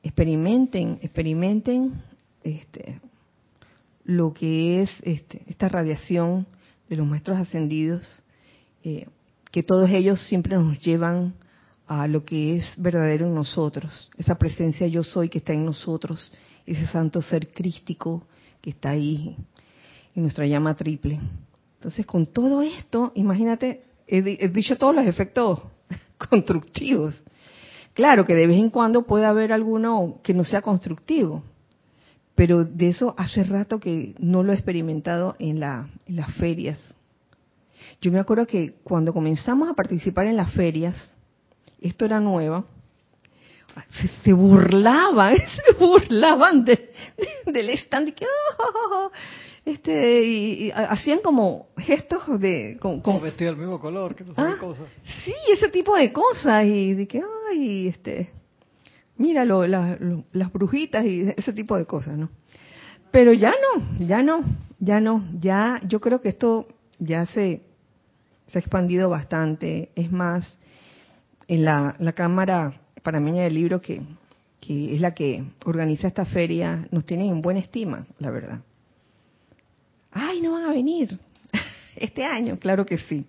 experimenten, 0.03 0.99
experimenten 1.03 2.03
este, 2.43 3.01
lo 4.11 4.35
que 4.35 4.83
es 4.83 4.91
este, 5.03 5.43
esta 5.47 5.69
radiación 5.69 6.47
de 6.89 6.97
los 6.97 7.07
maestros 7.07 7.39
ascendidos, 7.39 8.23
eh, 8.83 9.07
que 9.53 9.63
todos 9.63 9.89
ellos 9.91 10.21
siempre 10.27 10.57
nos 10.57 10.81
llevan 10.81 11.35
a 11.87 12.09
lo 12.09 12.25
que 12.25 12.57
es 12.57 12.65
verdadero 12.77 13.27
en 13.27 13.35
nosotros, 13.35 14.11
esa 14.17 14.37
presencia 14.37 14.87
yo 14.87 15.03
soy 15.03 15.29
que 15.29 15.39
está 15.39 15.53
en 15.53 15.65
nosotros 15.65 16.33
ese 16.67 16.87
santo 16.87 17.23
ser 17.23 17.49
crístico 17.53 18.25
que 18.61 18.71
está 18.71 18.91
ahí 18.91 19.37
en 20.15 20.23
nuestra 20.23 20.47
llama 20.47 20.75
triple. 20.75 21.21
Entonces, 21.79 22.05
con 22.07 22.27
todo 22.27 22.63
esto, 22.63 23.13
imagínate, 23.15 23.83
he, 24.07 24.49
dicho 24.49 24.77
todos 24.77 24.95
los 24.95 25.07
efectos 25.07 25.61
constructivos. 26.31 27.23
Claro 27.95 28.25
que 28.25 28.35
de 28.35 28.47
vez 28.47 28.59
en 28.59 28.71
cuando 28.71 29.03
puede 29.03 29.25
haber 29.25 29.53
alguno 29.53 30.21
que 30.23 30.35
no 30.35 30.45
sea 30.45 30.63
constructivo, 30.63 31.43
pero 32.35 32.65
de 32.65 32.89
eso 32.89 33.15
hace 33.19 33.45
rato 33.45 33.81
que 33.81 34.15
no 34.19 34.43
lo 34.43 34.53
he 34.53 34.55
experimentado 34.55 35.37
en, 35.39 35.61
la, 35.61 35.89
en 36.07 36.17
las 36.17 36.35
ferias. 36.35 36.79
Yo 38.01 38.11
me 38.11 38.19
acuerdo 38.19 38.47
que 38.47 38.77
cuando 38.83 39.13
comenzamos 39.13 39.69
a 39.69 39.75
participar 39.75 40.27
en 40.27 40.37
las 40.37 40.53
ferias, 40.53 40.97
esto 41.81 42.05
era 42.05 42.21
nuevo, 42.21 42.65
se, 44.25 44.33
burlaban, 44.33 45.37
se 45.37 45.79
burlaban 45.79 46.65
del 47.47 47.71
stand 47.71 48.09
y 48.09 48.13
que, 48.13 48.27
oh, 48.27 49.11
este, 49.65 50.27
y, 50.27 50.71
hacían 50.71 51.21
como 51.21 51.69
gestos 51.77 52.41
de... 52.41 52.79
Con, 52.81 53.01
con 53.01 53.21
vestir 53.21 53.55
mismo 53.57 53.79
color, 53.79 54.15
que 54.15 54.25
no 54.25 54.33
ah, 54.37 54.57
cosas. 54.59 54.89
Sí, 55.25 55.35
ese 55.53 55.69
tipo 55.69 55.95
de 55.97 56.13
cosas 56.13 56.65
y 56.65 56.95
de 56.95 57.07
que, 57.07 57.23
ay, 57.51 57.89
este, 57.89 58.31
míralo, 59.21 59.67
las 59.67 60.53
brujitas 60.53 61.05
y 61.05 61.29
ese 61.37 61.53
tipo 61.53 61.77
de 61.77 61.85
cosas, 61.85 62.17
¿no? 62.17 62.31
Pero 63.11 63.33
ya 63.35 63.51
no, 63.51 64.07
ya 64.07 64.23
no, 64.23 64.43
ya 64.79 65.01
no, 65.01 65.23
ya 65.39 65.81
yo 65.87 66.01
creo 66.01 66.21
que 66.23 66.31
esto 66.31 66.67
ya 66.99 67.27
se, 67.27 67.61
se 68.47 68.59
ha 68.59 68.61
expandido 68.61 69.11
bastante. 69.11 69.91
Es 69.95 70.11
más, 70.11 70.57
en 71.49 71.65
la, 71.65 71.97
la 71.99 72.13
Cámara 72.13 72.81
panameña 73.03 73.43
del 73.43 73.55
libro, 73.55 73.81
que, 73.81 74.01
que 74.59 74.95
es 74.95 75.01
la 75.01 75.15
que 75.15 75.45
organiza 75.67 76.09
esta 76.09 76.25
feria, 76.25 76.87
nos 76.91 77.05
tienen 77.05 77.29
en 77.29 77.43
buena 77.43 77.61
estima, 77.61 78.07
la 78.19 78.31
verdad. 78.31 78.61
Ay, 80.13 80.41
no 80.41 80.53
van 80.53 80.65
a 80.65 80.71
venir 80.71 81.19
este 81.97 82.25
año, 82.25 82.59
claro 82.59 82.87
que 82.87 82.97
sí. 82.97 83.27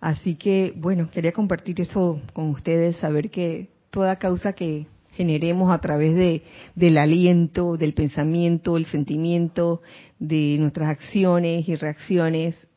Así 0.00 0.36
que, 0.36 0.72
bueno, 0.74 1.10
quería 1.10 1.32
compartir 1.32 1.80
eso 1.82 2.20
con 2.32 2.48
ustedes, 2.50 2.96
saber 2.96 3.30
que 3.30 3.75
toda 3.96 4.16
causa 4.16 4.52
que 4.52 4.86
generemos 5.12 5.72
a 5.72 5.78
través 5.78 6.14
de, 6.14 6.42
del 6.74 6.98
aliento, 6.98 7.78
del 7.78 7.94
pensamiento, 7.94 8.76
el 8.76 8.84
sentimiento, 8.84 9.80
de 10.18 10.58
nuestras 10.60 10.90
acciones 10.90 11.66
y 11.66 11.76
reacciones, 11.76 12.68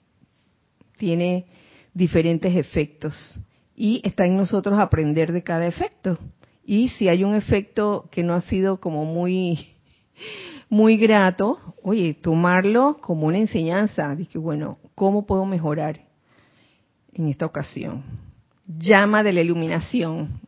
tiene 0.97 1.47
diferentes 1.93 2.55
efectos. 2.55 3.35
Y 3.75 3.99
está 4.05 4.25
en 4.25 4.37
nosotros 4.37 4.79
aprender 4.79 5.33
de 5.33 5.43
cada 5.43 5.67
efecto. 5.67 6.17
Y 6.65 6.87
si 6.87 7.09
hay 7.09 7.25
un 7.25 7.35
efecto 7.35 8.07
que 8.11 8.23
no 8.23 8.33
ha 8.33 8.39
sido 8.39 8.79
como 8.79 9.03
muy, 9.03 9.73
muy 10.69 10.95
grato, 10.95 11.59
oye, 11.83 12.13
tomarlo 12.13 12.99
como 13.01 13.27
una 13.27 13.39
enseñanza. 13.39 14.15
Dije, 14.15 14.37
bueno, 14.37 14.77
¿cómo 14.95 15.25
puedo 15.25 15.45
mejorar 15.45 15.99
en 17.11 17.27
esta 17.27 17.45
ocasión? 17.45 18.05
Llama 18.65 19.21
de 19.21 19.33
la 19.33 19.41
iluminación. 19.41 20.47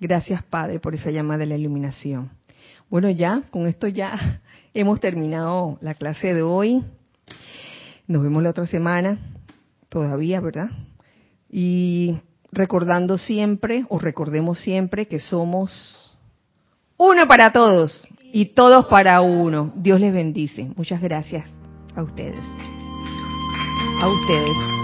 Gracias, 0.00 0.42
Padre, 0.44 0.80
por 0.80 0.94
esa 0.94 1.10
llama 1.10 1.36
de 1.36 1.44
la 1.44 1.56
iluminación. 1.56 2.30
Bueno, 2.88 3.10
ya, 3.10 3.42
con 3.50 3.66
esto 3.66 3.86
ya 3.86 4.40
hemos 4.74 4.98
terminado 4.98 5.78
la 5.82 5.94
clase 5.94 6.32
de 6.32 6.42
hoy. 6.42 6.82
Nos 8.06 8.22
vemos 8.22 8.42
la 8.42 8.50
otra 8.50 8.66
semana, 8.66 9.18
todavía, 9.88 10.40
¿verdad? 10.40 10.70
Y 11.50 12.18
recordando 12.50 13.18
siempre, 13.18 13.84
o 13.88 13.98
recordemos 13.98 14.58
siempre, 14.58 15.06
que 15.06 15.18
somos 15.18 16.18
uno 16.96 17.28
para 17.28 17.52
todos 17.52 18.08
y 18.32 18.46
todos 18.46 18.86
para 18.86 19.20
uno. 19.20 19.72
Dios 19.76 20.00
les 20.00 20.12
bendice. 20.12 20.70
Muchas 20.76 21.00
gracias 21.00 21.44
a 21.94 22.02
ustedes. 22.02 22.42
A 24.02 24.08
ustedes. 24.08 24.79